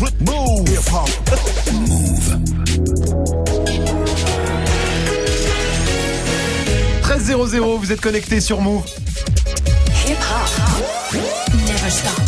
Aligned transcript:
Move. 0.00 0.10
Move. 0.20 0.64
13 7.02 7.36
00, 7.50 7.76
vous 7.78 7.92
êtes 7.92 8.00
connectés 8.00 8.40
sur 8.40 8.60
Move. 8.62 8.82
Hip 10.06 10.12
hop. 10.12 10.16
Never 11.66 11.90
stop. 11.90 12.18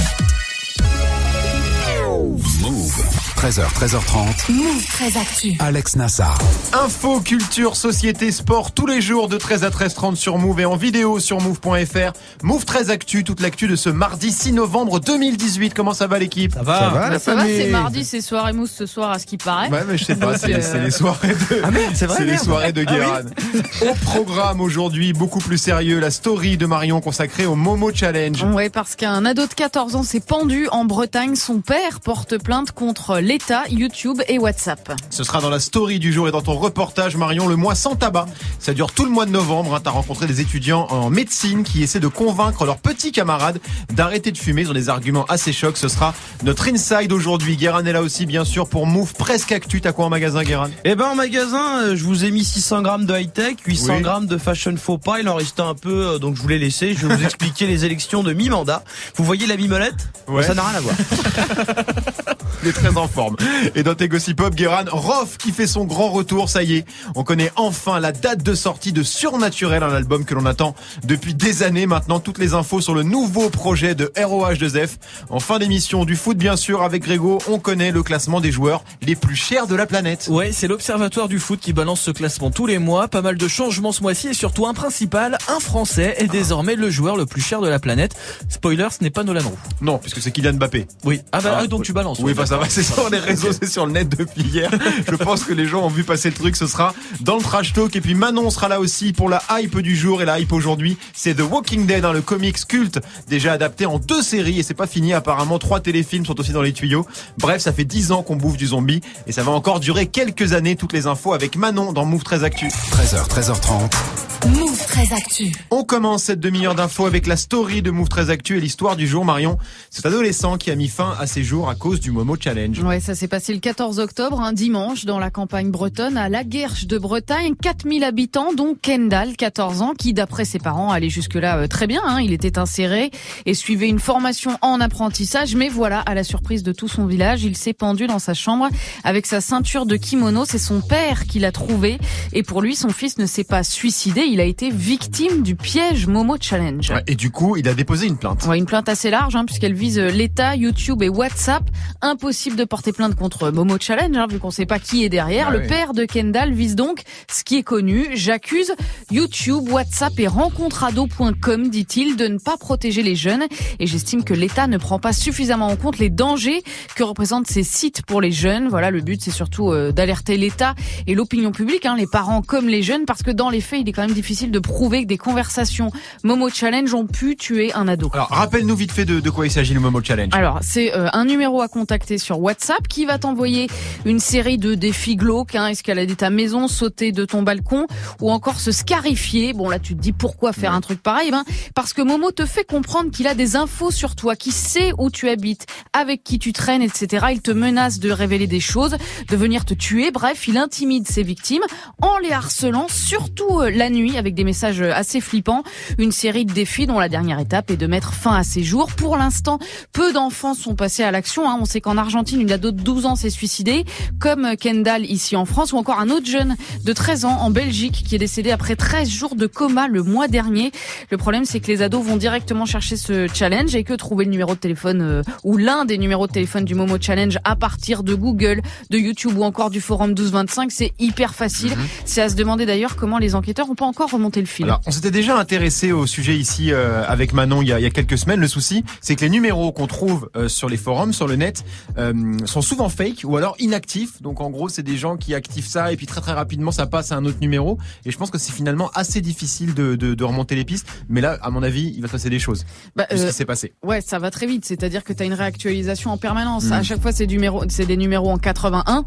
Move. 2.60 2.92
13h, 3.36 3.72
13h30. 3.72 4.31
Move 4.48 4.84
très 4.86 5.16
actu. 5.16 5.52
Alex 5.60 5.94
Nassar. 5.94 6.36
Info, 6.72 7.20
culture, 7.20 7.76
société, 7.76 8.32
sport, 8.32 8.72
tous 8.72 8.86
les 8.86 9.00
jours 9.00 9.28
de 9.28 9.38
13 9.38 9.62
à 9.62 9.70
13h30 9.70 10.16
sur 10.16 10.36
Move 10.38 10.58
et 10.60 10.64
en 10.64 10.74
vidéo 10.76 11.20
sur 11.20 11.40
Move.fr. 11.40 12.12
Move 12.42 12.64
13 12.64 12.90
Actu, 12.90 13.22
toute 13.22 13.40
l'actu 13.40 13.68
de 13.68 13.76
ce 13.76 13.88
mardi 13.88 14.32
6 14.32 14.52
novembre 14.54 14.98
2018. 14.98 15.74
Comment 15.74 15.94
ça 15.94 16.08
va 16.08 16.18
l'équipe? 16.18 16.52
Ça 16.54 16.62
va. 16.64 16.78
Ça 16.80 16.88
va, 16.88 17.18
Ça 17.20 17.34
va, 17.36 17.44
c'est 17.46 17.68
mardi, 17.68 18.04
c'est 18.04 18.20
soirée 18.20 18.52
mousse 18.52 18.72
ce 18.76 18.86
soir 18.86 19.12
à 19.12 19.20
ce 19.20 19.26
qui 19.26 19.36
paraît. 19.36 19.68
Ouais, 19.68 19.84
mais 19.88 19.96
je 19.96 20.04
sais 20.04 20.16
pas, 20.16 20.36
c'est 20.36 20.54
euh, 20.54 20.84
les 20.84 20.90
soirées 20.90 21.28
de. 21.28 21.60
Ah 21.62 21.70
merde, 21.70 21.92
c'est 21.94 22.06
vrai, 22.06 22.16
C'est 22.18 22.24
les 22.24 22.38
soirées 22.38 22.72
de 22.72 22.84
Ah 22.84 22.90
oui. 22.92 22.96
Guérin. 22.98 23.90
Au 23.92 23.94
programme 24.04 24.60
aujourd'hui, 24.60 25.12
beaucoup 25.12 25.38
plus 25.40 25.58
sérieux, 25.58 26.00
la 26.00 26.10
story 26.10 26.56
de 26.56 26.66
Marion 26.66 27.00
consacrée 27.00 27.46
au 27.46 27.54
Momo 27.54 27.92
Challenge. 27.94 28.42
Ouais, 28.52 28.70
parce 28.70 28.96
qu'un 28.96 29.24
ado 29.24 29.46
de 29.46 29.54
14 29.54 29.94
ans 29.94 30.02
s'est 30.02 30.20
pendu 30.20 30.66
en 30.72 30.84
Bretagne. 30.84 31.36
Son 31.36 31.60
père 31.60 32.00
porte 32.00 32.38
plainte 32.42 32.72
contre 32.72 33.18
l'État, 33.20 33.62
YouTube 33.70 34.20
et 34.28 34.31
WhatsApp. 34.38 34.92
Ce 35.10 35.24
sera 35.24 35.40
dans 35.40 35.50
la 35.50 35.60
story 35.60 35.98
du 35.98 36.12
jour 36.12 36.28
et 36.28 36.30
dans 36.32 36.42
ton 36.42 36.54
reportage, 36.54 37.16
Marion, 37.16 37.46
le 37.48 37.56
mois 37.56 37.74
sans 37.74 37.96
tabac. 37.96 38.26
Ça 38.58 38.74
dure 38.74 38.92
tout 38.92 39.04
le 39.04 39.10
mois 39.10 39.26
de 39.26 39.30
novembre. 39.30 39.74
Hein. 39.74 39.80
T'as 39.82 39.90
rencontré 39.90 40.26
des 40.26 40.40
étudiants 40.40 40.86
en 40.90 41.10
médecine 41.10 41.62
qui 41.64 41.82
essaient 41.82 42.00
de 42.00 42.08
convaincre 42.08 42.64
leurs 42.64 42.78
petits 42.78 43.12
camarades 43.12 43.60
d'arrêter 43.92 44.32
de 44.32 44.38
fumer. 44.38 44.62
Ils 44.62 44.70
ont 44.70 44.74
des 44.74 44.88
arguments 44.88 45.24
assez 45.28 45.52
chocs. 45.52 45.76
Ce 45.76 45.88
sera 45.88 46.14
notre 46.44 46.68
inside 46.68 47.12
aujourd'hui. 47.12 47.56
Guérin 47.56 47.84
est 47.84 47.92
là 47.92 48.02
aussi, 48.02 48.26
bien 48.26 48.44
sûr, 48.44 48.68
pour 48.68 48.86
Move 48.86 49.14
presque 49.14 49.52
actu. 49.52 49.80
T'as 49.80 49.92
quoi 49.92 50.06
en 50.06 50.10
magasin, 50.10 50.42
Guérin? 50.42 50.70
Eh 50.84 50.94
ben 50.94 51.06
en 51.06 51.14
magasin, 51.14 51.82
euh, 51.82 51.96
je 51.96 52.04
vous 52.04 52.24
ai 52.24 52.30
mis 52.30 52.44
600 52.44 52.82
grammes 52.82 53.06
de 53.06 53.14
high-tech, 53.18 53.56
800 53.66 53.96
Oui. 53.96 54.02
grammes 54.02 54.26
de 54.26 54.38
fashion 54.38 54.74
faux 54.76 54.98
pas. 54.98 55.20
Il 55.20 55.28
en 55.28 55.34
restait 55.34 55.62
un 55.62 55.74
peu, 55.74 56.06
euh, 56.14 56.18
donc 56.18 56.36
je 56.36 56.42
vous 56.42 56.48
l'ai 56.48 56.58
laissé. 56.58 56.94
Je 56.94 57.06
vais 57.06 57.16
vous 57.16 57.24
expliquer 57.24 57.66
les 57.66 57.84
élections 57.84 58.22
de 58.22 58.32
mi-mandat. 58.32 58.82
Vous 59.16 59.24
voyez 59.24 59.46
la 59.46 59.56
mimolette? 59.56 60.08
Ouais. 60.28 60.42
Ça 60.42 60.54
n'a 60.54 60.62
rien 60.62 60.78
à 60.78 60.80
voir. 60.80 60.94
Il 62.62 62.68
est 62.68 62.72
très 62.72 62.96
en 62.96 63.08
forme. 63.08 63.36
Et 63.74 63.82
dans 63.82 63.94
tes 63.94 64.08
Guérin, 64.30 64.84
Rof 64.90 65.36
qui 65.38 65.50
fait 65.52 65.66
son 65.66 65.84
grand 65.84 66.10
retour, 66.10 66.48
ça 66.48 66.62
y 66.62 66.76
est. 66.76 66.84
On 67.14 67.24
connaît 67.24 67.50
enfin 67.56 68.00
la 68.00 68.12
date 68.12 68.42
de 68.42 68.54
sortie 68.54 68.92
de 68.92 69.02
Surnaturel, 69.02 69.82
un 69.82 69.92
album 69.92 70.24
que 70.24 70.34
l'on 70.34 70.46
attend 70.46 70.74
depuis 71.04 71.34
des 71.34 71.62
années 71.62 71.86
maintenant. 71.86 72.20
Toutes 72.20 72.38
les 72.38 72.54
infos 72.54 72.80
sur 72.80 72.94
le 72.94 73.02
nouveau 73.02 73.50
projet 73.50 73.94
de 73.94 74.06
ROH2F. 74.16 74.90
En 75.30 75.40
fin 75.40 75.58
d'émission 75.58 76.04
du 76.04 76.16
foot, 76.16 76.36
bien 76.36 76.56
sûr, 76.56 76.82
avec 76.82 77.02
Grégo, 77.02 77.38
on 77.48 77.58
connaît 77.58 77.90
le 77.90 78.02
classement 78.02 78.40
des 78.40 78.52
joueurs 78.52 78.84
les 79.02 79.16
plus 79.16 79.36
chers 79.36 79.66
de 79.66 79.74
la 79.74 79.86
planète. 79.86 80.28
Ouais, 80.30 80.52
c'est 80.52 80.68
l'Observatoire 80.68 81.28
du 81.28 81.38
foot 81.38 81.60
qui 81.60 81.72
balance 81.72 82.00
ce 82.00 82.10
classement 82.10 82.50
tous 82.50 82.66
les 82.66 82.78
mois. 82.78 83.08
Pas 83.08 83.22
mal 83.22 83.36
de 83.36 83.48
changements 83.48 83.92
ce 83.92 84.02
mois-ci 84.02 84.28
et 84.28 84.34
surtout 84.34 84.66
un 84.66 84.74
principal, 84.74 85.38
un 85.48 85.60
Français 85.60 86.14
est 86.18 86.26
désormais 86.28 86.74
le 86.76 86.90
joueur 86.90 87.16
le 87.16 87.26
plus 87.26 87.40
cher 87.40 87.60
de 87.60 87.68
la 87.68 87.78
planète. 87.78 88.14
Spoiler, 88.48 88.88
ce 88.96 89.02
n'est 89.02 89.10
pas 89.10 89.24
Nolan 89.24 89.42
Roux. 89.48 89.58
Non, 89.80 89.98
puisque 89.98 90.20
c'est 90.20 90.30
Kylian 90.30 90.54
Mbappé. 90.54 90.86
Oui. 91.04 91.20
Ah 91.32 91.40
bah 91.40 91.54
Ah, 91.56 91.62
oui, 91.62 91.68
donc 91.68 91.82
tu 91.84 91.92
balances. 91.92 92.18
Oui, 92.20 92.32
enfin 92.32 92.46
ça 92.46 92.56
va, 92.56 92.68
c'est 92.68 92.82
sur 92.82 93.08
les 93.10 93.18
réseaux, 93.18 93.52
c'est 93.52 93.68
sur 93.68 93.86
le 93.86 93.92
net 93.92 94.08
depuis 94.16 94.42
hier. 94.42 94.70
Je 95.08 95.16
pense 95.16 95.44
que 95.44 95.52
les 95.52 95.66
gens 95.66 95.84
ont 95.84 95.88
vu 95.88 96.04
passer 96.04 96.28
le 96.30 96.34
truc, 96.34 96.56
ce 96.56 96.66
sera 96.66 96.94
dans 97.20 97.36
le 97.36 97.42
trash 97.42 97.72
talk. 97.72 97.94
Et 97.96 98.00
puis 98.00 98.14
Manon 98.14 98.50
sera 98.50 98.68
là 98.68 98.80
aussi 98.80 99.12
pour 99.12 99.28
la 99.28 99.42
hype 99.50 99.78
du 99.80 99.96
jour. 99.96 100.22
Et 100.22 100.24
la 100.24 100.38
hype 100.38 100.52
aujourd'hui, 100.52 100.96
c'est 101.14 101.34
The 101.34 101.42
Walking 101.42 101.86
Dead, 101.86 102.04
hein, 102.04 102.12
le 102.12 102.22
comics 102.22 102.66
culte, 102.66 103.00
déjà 103.28 103.52
adapté 103.52 103.86
en 103.86 103.98
deux 103.98 104.22
séries. 104.22 104.58
Et 104.58 104.62
c'est 104.62 104.74
pas 104.74 104.86
fini, 104.86 105.12
apparemment, 105.12 105.58
trois 105.58 105.80
téléfilms 105.80 106.26
sont 106.26 106.38
aussi 106.38 106.52
dans 106.52 106.62
les 106.62 106.72
tuyaux. 106.72 107.06
Bref, 107.38 107.62
ça 107.62 107.72
fait 107.72 107.84
dix 107.84 108.12
ans 108.12 108.22
qu'on 108.22 108.36
bouffe 108.36 108.56
du 108.56 108.68
zombie. 108.68 109.00
Et 109.26 109.32
ça 109.32 109.42
va 109.42 109.52
encore 109.52 109.80
durer 109.80 110.06
quelques 110.06 110.52
années, 110.52 110.76
toutes 110.76 110.92
les 110.92 111.06
infos 111.06 111.32
avec 111.32 111.56
Manon 111.56 111.92
dans 111.92 112.04
Move 112.04 112.22
13 112.22 112.44
Actu. 112.44 112.68
13h, 112.68 113.28
13h30. 113.28 114.31
Move 114.48 114.86
très 114.88 115.12
actu. 115.12 115.52
On 115.70 115.84
commence 115.84 116.24
cette 116.24 116.40
demi-heure 116.40 116.74
d'infos 116.74 117.06
avec 117.06 117.28
la 117.28 117.36
story 117.36 117.80
de 117.80 117.92
Move 117.92 118.08
13 118.08 118.30
Actu 118.30 118.56
et 118.58 118.60
l'histoire 118.60 118.96
du 118.96 119.06
jour, 119.06 119.24
Marion. 119.24 119.56
Cet 119.90 120.04
adolescent 120.06 120.56
qui 120.56 120.72
a 120.72 120.74
mis 120.74 120.88
fin 120.88 121.14
à 121.20 121.28
ses 121.28 121.44
jours 121.44 121.68
à 121.68 121.76
cause 121.76 122.00
du 122.00 122.10
Momo 122.10 122.36
Challenge. 122.38 122.80
Ouais, 122.80 122.98
ça 122.98 123.14
s'est 123.14 123.28
passé 123.28 123.54
le 123.54 123.60
14 123.60 124.00
octobre, 124.00 124.40
un 124.40 124.52
dimanche, 124.52 125.04
dans 125.04 125.20
la 125.20 125.30
campagne 125.30 125.70
bretonne, 125.70 126.16
à 126.16 126.28
La 126.28 126.42
Guerche 126.42 126.86
de 126.86 126.98
Bretagne. 126.98 127.54
4000 127.60 128.02
habitants, 128.02 128.52
dont 128.52 128.74
Kendall, 128.80 129.36
14 129.36 129.80
ans, 129.80 129.92
qui, 129.96 130.12
d'après 130.12 130.44
ses 130.44 130.58
parents, 130.58 130.90
allait 130.90 131.08
jusque-là 131.10 131.58
euh, 131.58 131.66
très 131.68 131.86
bien. 131.86 132.00
hein. 132.04 132.20
Il 132.20 132.32
était 132.32 132.58
inséré 132.58 133.12
et 133.46 133.54
suivait 133.54 133.88
une 133.88 134.00
formation 134.00 134.58
en 134.60 134.80
apprentissage. 134.80 135.54
Mais 135.54 135.68
voilà, 135.68 136.00
à 136.00 136.14
la 136.14 136.24
surprise 136.24 136.64
de 136.64 136.72
tout 136.72 136.88
son 136.88 137.06
village, 137.06 137.44
il 137.44 137.56
s'est 137.56 137.74
pendu 137.74 138.08
dans 138.08 138.18
sa 138.18 138.34
chambre 138.34 138.68
avec 139.04 139.26
sa 139.26 139.40
ceinture 139.40 139.86
de 139.86 139.94
kimono. 139.96 140.44
C'est 140.44 140.58
son 140.58 140.80
père 140.80 141.26
qui 141.26 141.38
l'a 141.38 141.52
trouvé. 141.52 141.98
Et 142.32 142.42
pour 142.42 142.60
lui, 142.60 142.74
son 142.74 142.88
fils 142.90 143.18
ne 143.18 143.26
s'est 143.26 143.44
pas 143.44 143.62
suicidé. 143.62 144.31
Il 144.32 144.40
a 144.40 144.44
été 144.44 144.70
victime 144.70 145.42
du 145.42 145.56
piège 145.56 146.06
Momo 146.06 146.38
Challenge. 146.40 146.90
Ouais, 146.90 147.02
et 147.06 147.16
du 147.16 147.30
coup, 147.30 147.58
il 147.58 147.68
a 147.68 147.74
déposé 147.74 148.06
une 148.06 148.16
plainte. 148.16 148.46
Ouais, 148.46 148.56
une 148.56 148.64
plainte 148.64 148.88
assez 148.88 149.10
large, 149.10 149.36
hein, 149.36 149.44
puisqu'elle 149.44 149.74
vise 149.74 149.98
euh, 149.98 150.08
l'État, 150.08 150.56
YouTube 150.56 151.02
et 151.02 151.10
WhatsApp. 151.10 151.62
Impossible 152.00 152.56
de 152.56 152.64
porter 152.64 152.92
plainte 152.92 153.14
contre 153.14 153.50
Momo 153.50 153.76
Challenge, 153.78 154.16
hein, 154.16 154.26
vu 154.30 154.38
qu'on 154.38 154.50
sait 154.50 154.64
pas 154.64 154.78
qui 154.78 155.04
est 155.04 155.10
derrière. 155.10 155.48
Ah 155.48 155.52
le 155.52 155.58
oui. 155.58 155.66
père 155.66 155.92
de 155.92 156.06
Kendall 156.06 156.54
vise 156.54 156.76
donc 156.76 157.02
ce 157.30 157.44
qui 157.44 157.58
est 157.58 157.62
connu. 157.62 158.06
J'accuse 158.14 158.72
YouTube, 159.10 159.68
WhatsApp 159.68 160.18
et 160.18 160.28
rencontrado.com, 160.28 161.68
dit-il, 161.68 162.16
de 162.16 162.26
ne 162.26 162.38
pas 162.38 162.56
protéger 162.56 163.02
les 163.02 163.16
jeunes. 163.16 163.44
Et 163.80 163.86
j'estime 163.86 164.24
que 164.24 164.32
l'État 164.32 164.66
ne 164.66 164.78
prend 164.78 164.98
pas 164.98 165.12
suffisamment 165.12 165.66
en 165.66 165.76
compte 165.76 165.98
les 165.98 166.08
dangers 166.08 166.62
que 166.96 167.02
représentent 167.02 167.48
ces 167.48 167.64
sites 167.64 168.00
pour 168.06 168.22
les 168.22 168.32
jeunes. 168.32 168.68
Voilà, 168.68 168.90
le 168.90 169.02
but, 169.02 169.20
c'est 169.20 169.30
surtout 169.30 169.72
euh, 169.72 169.92
d'alerter 169.92 170.38
l'État 170.38 170.74
et 171.06 171.14
l'opinion 171.14 171.52
publique, 171.52 171.84
hein, 171.84 171.96
les 171.98 172.06
parents 172.06 172.40
comme 172.40 172.66
les 172.66 172.82
jeunes, 172.82 173.04
parce 173.04 173.22
que 173.22 173.30
dans 173.30 173.50
les 173.50 173.60
faits, 173.60 173.82
il 173.82 173.88
est 173.90 173.92
quand 173.92 174.06
même 174.06 174.21
difficile 174.22 174.52
de 174.52 174.60
prouver 174.60 175.02
que 175.02 175.08
des 175.08 175.18
conversations 175.18 175.90
Momo 176.22 176.48
Challenge 176.48 176.94
ont 176.94 177.08
pu 177.08 177.34
tuer 177.34 177.72
un 177.74 177.88
ado. 177.88 178.08
Alors, 178.12 178.28
rappelle-nous 178.28 178.76
vite 178.76 178.92
fait 178.92 179.04
de, 179.04 179.18
de 179.18 179.30
quoi 179.30 179.46
il 179.46 179.50
s'agit 179.50 179.74
le 179.74 179.80
Momo 179.80 180.00
Challenge. 180.00 180.30
Alors, 180.32 180.60
c'est 180.62 180.94
euh, 180.94 181.08
un 181.12 181.24
numéro 181.24 181.60
à 181.60 181.66
contacter 181.66 182.18
sur 182.18 182.38
WhatsApp 182.38 182.86
qui 182.86 183.04
va 183.04 183.18
t'envoyer 183.18 183.66
une 184.04 184.20
série 184.20 184.58
de 184.58 184.76
défis 184.76 185.16
glauques, 185.16 185.56
hein, 185.56 185.66
escalader 185.66 186.14
ta 186.14 186.30
maison, 186.30 186.68
sauter 186.68 187.10
de 187.10 187.24
ton 187.24 187.42
balcon 187.42 187.88
ou 188.20 188.30
encore 188.30 188.60
se 188.60 188.70
scarifier. 188.70 189.54
Bon, 189.54 189.68
là, 189.68 189.80
tu 189.80 189.96
te 189.96 190.00
dis 190.00 190.12
pourquoi 190.12 190.52
faire 190.52 190.72
un 190.72 190.80
truc 190.80 191.02
pareil 191.02 191.32
ben, 191.32 191.42
Parce 191.74 191.92
que 191.92 192.00
Momo 192.00 192.30
te 192.30 192.46
fait 192.46 192.64
comprendre 192.64 193.10
qu'il 193.10 193.26
a 193.26 193.34
des 193.34 193.56
infos 193.56 193.90
sur 193.90 194.14
toi, 194.14 194.36
qu'il 194.36 194.52
sait 194.52 194.92
où 194.98 195.10
tu 195.10 195.28
habites, 195.28 195.66
avec 195.92 196.22
qui 196.22 196.38
tu 196.38 196.52
traînes, 196.52 196.82
etc. 196.82 197.26
Il 197.32 197.42
te 197.42 197.50
menace 197.50 197.98
de 197.98 198.12
révéler 198.12 198.46
des 198.46 198.60
choses, 198.60 198.96
de 199.28 199.36
venir 199.36 199.64
te 199.64 199.74
tuer. 199.74 200.12
Bref, 200.12 200.46
il 200.46 200.58
intimide 200.58 201.08
ses 201.08 201.24
victimes 201.24 201.62
en 202.00 202.18
les 202.18 202.30
harcelant, 202.30 202.86
surtout 202.88 203.58
euh, 203.58 203.70
la 203.70 203.90
nuit, 203.90 204.11
avec 204.18 204.34
des 204.34 204.44
messages 204.44 204.80
assez 204.82 205.20
flippants. 205.20 205.62
Une 205.98 206.12
série 206.12 206.44
de 206.44 206.52
défis 206.52 206.86
dont 206.86 206.98
la 206.98 207.08
dernière 207.08 207.38
étape 207.38 207.70
est 207.70 207.76
de 207.76 207.86
mettre 207.86 208.12
fin 208.12 208.34
à 208.34 208.42
ses 208.42 208.62
jours. 208.62 208.92
Pour 208.92 209.16
l'instant, 209.16 209.58
peu 209.92 210.12
d'enfants 210.12 210.54
sont 210.54 210.74
passés 210.74 211.02
à 211.02 211.10
l'action. 211.10 211.48
hein. 211.48 211.58
On 211.60 211.64
sait 211.64 211.80
qu'en 211.80 211.96
Argentine, 211.96 212.40
une 212.40 212.52
ado 212.52 212.70
de 212.70 212.80
12 212.80 213.06
ans 213.06 213.16
s'est 213.16 213.30
suicidée, 213.30 213.84
comme 214.18 214.56
Kendall 214.56 215.04
ici 215.04 215.36
en 215.36 215.44
France, 215.44 215.72
ou 215.72 215.76
encore 215.76 216.00
un 216.00 216.10
autre 216.10 216.26
jeune 216.26 216.56
de 216.84 216.92
13 216.92 217.24
ans 217.24 217.38
en 217.40 217.50
Belgique 217.50 218.04
qui 218.06 218.14
est 218.14 218.18
décédé 218.18 218.50
après 218.50 218.76
13 218.76 219.08
jours 219.08 219.34
de 219.36 219.46
coma 219.46 219.88
le 219.88 220.02
mois 220.02 220.28
dernier. 220.28 220.72
Le 221.10 221.16
problème, 221.16 221.44
c'est 221.44 221.60
que 221.60 221.68
les 221.68 221.82
ados 221.82 222.04
vont 222.04 222.16
directement 222.16 222.66
chercher 222.66 222.96
ce 222.96 223.26
challenge 223.32 223.74
et 223.74 223.84
que 223.84 223.94
trouver 223.94 224.24
le 224.24 224.30
numéro 224.30 224.54
de 224.54 224.58
téléphone 224.60 225.02
euh, 225.02 225.22
ou 225.44 225.56
l'un 225.56 225.84
des 225.84 225.98
numéros 225.98 226.26
de 226.26 226.32
téléphone 226.32 226.64
du 226.64 226.74
Momo 226.74 226.96
Challenge 227.00 227.38
à 227.44 227.56
partir 227.56 228.02
de 228.02 228.14
Google, 228.14 228.62
de 228.90 228.98
YouTube 228.98 229.36
ou 229.36 229.44
encore 229.44 229.70
du 229.70 229.80
forum 229.80 230.10
1225, 230.10 230.70
c'est 230.72 230.92
hyper 230.98 231.34
facile. 231.34 231.72
C'est 232.04 232.22
à 232.22 232.28
se 232.28 232.34
demander 232.34 232.66
d'ailleurs 232.66 232.96
comment 232.96 233.18
les 233.18 233.34
enquêteurs 233.34 233.70
ont 233.70 233.74
pas 233.74 233.84
encore 233.84 234.01
remonté 234.06 234.40
le 234.40 234.46
fil. 234.46 234.64
Alors, 234.64 234.80
on 234.86 234.90
s'était 234.90 235.10
déjà 235.10 235.38
intéressé 235.38 235.92
au 235.92 236.06
sujet 236.06 236.36
ici 236.36 236.72
euh, 236.72 237.04
avec 237.06 237.32
Manon 237.32 237.62
il 237.62 237.68
y, 237.68 237.72
a, 237.72 237.80
il 237.80 237.82
y 237.82 237.86
a 237.86 237.90
quelques 237.90 238.18
semaines. 238.18 238.40
Le 238.40 238.48
souci, 238.48 238.84
c'est 239.00 239.16
que 239.16 239.22
les 239.22 239.30
numéros 239.30 239.72
qu'on 239.72 239.86
trouve 239.86 240.30
euh, 240.36 240.48
sur 240.48 240.68
les 240.68 240.76
forums, 240.76 241.12
sur 241.12 241.26
le 241.26 241.36
net, 241.36 241.64
euh, 241.98 242.12
sont 242.44 242.62
souvent 242.62 242.88
fake 242.88 243.22
ou 243.24 243.36
alors 243.36 243.56
inactifs. 243.58 244.22
Donc, 244.22 244.40
en 244.40 244.50
gros, 244.50 244.68
c'est 244.68 244.82
des 244.82 244.96
gens 244.96 245.16
qui 245.16 245.34
activent 245.34 245.66
ça 245.66 245.92
et 245.92 245.96
puis 245.96 246.06
très 246.06 246.20
très 246.20 246.32
rapidement, 246.32 246.70
ça 246.70 246.86
passe 246.86 247.12
à 247.12 247.16
un 247.16 247.24
autre 247.24 247.38
numéro. 247.40 247.78
Et 248.04 248.10
je 248.10 248.18
pense 248.18 248.30
que 248.30 248.38
c'est 248.38 248.52
finalement 248.52 248.90
assez 248.94 249.20
difficile 249.20 249.74
de, 249.74 249.96
de, 249.96 250.14
de 250.14 250.24
remonter 250.24 250.54
les 250.54 250.64
pistes. 250.64 250.86
Mais 251.08 251.20
là, 251.20 251.38
à 251.42 251.50
mon 251.50 251.62
avis, 251.62 251.92
il 251.94 252.02
va 252.02 252.08
se 252.08 252.12
passer 252.12 252.30
des 252.30 252.38
choses. 252.38 252.64
Bah, 252.96 253.06
ce 253.10 253.26
qui 253.26 253.32
s'est 253.32 253.44
passé. 253.44 253.72
Ouais, 253.82 254.00
ça 254.00 254.18
va 254.18 254.30
très 254.30 254.46
vite. 254.46 254.64
C'est-à-dire 254.64 255.04
que 255.04 255.12
tu 255.12 255.22
as 255.22 255.26
une 255.26 255.34
réactualisation 255.34 256.10
en 256.10 256.18
permanence. 256.18 256.66
Mm. 256.66 256.72
À 256.72 256.82
chaque 256.82 257.00
fois, 257.00 257.12
c'est 257.12 257.26
des 257.26 257.96
numéros 257.96 258.30
en 258.30 258.38
81 258.38 259.04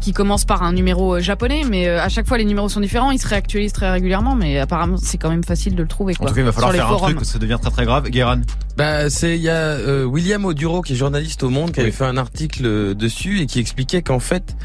qui 0.00 0.12
commencent 0.12 0.44
par 0.44 0.62
un 0.62 0.72
numéro 0.72 1.20
japonais, 1.20 1.62
mais 1.68 1.88
à 1.88 2.08
chaque 2.08 2.26
fois, 2.26 2.38
les 2.38 2.44
numéros 2.44 2.68
sont 2.68 2.80
différents. 2.80 3.10
Ils 3.10 3.20
se 3.20 3.28
réactualisent 3.28 3.72
très 3.72 3.90
régulièrement. 3.90 4.29
Vraiment, 4.30 4.44
mais 4.44 4.58
apparemment 4.58 4.96
c'est 4.96 5.18
quand 5.18 5.30
même 5.30 5.44
facile 5.44 5.74
de 5.74 5.82
le 5.82 5.88
trouver. 5.88 6.14
En 6.14 6.16
Quoi, 6.18 6.28
tout 6.28 6.34
cas, 6.34 6.40
il 6.40 6.44
va 6.44 6.52
falloir 6.52 6.72
faire 6.72 6.84
un 6.86 6.88
forums. 6.88 7.02
truc 7.04 7.16
parce 7.16 7.28
que 7.28 7.32
ça 7.34 7.38
devient 7.38 7.58
très 7.60 7.70
très 7.70 7.84
grave. 7.84 8.08
Guéran. 8.08 8.40
Bah, 8.76 9.10
c'est 9.10 9.36
il 9.36 9.42
y 9.42 9.48
a 9.48 9.54
euh, 9.56 10.04
William 10.04 10.44
Oduro 10.44 10.80
qui 10.82 10.94
est 10.94 10.96
journaliste 10.96 11.42
au 11.42 11.50
Monde 11.50 11.72
qui 11.72 11.80
avait 11.80 11.90
fait 11.90 12.04
un 12.04 12.16
article 12.16 12.62
euh, 12.64 12.94
dessus 12.94 13.40
et 13.40 13.46
qui 13.46 13.58
expliquait 13.58 14.00
qu'en 14.02 14.20
fait 14.20 14.56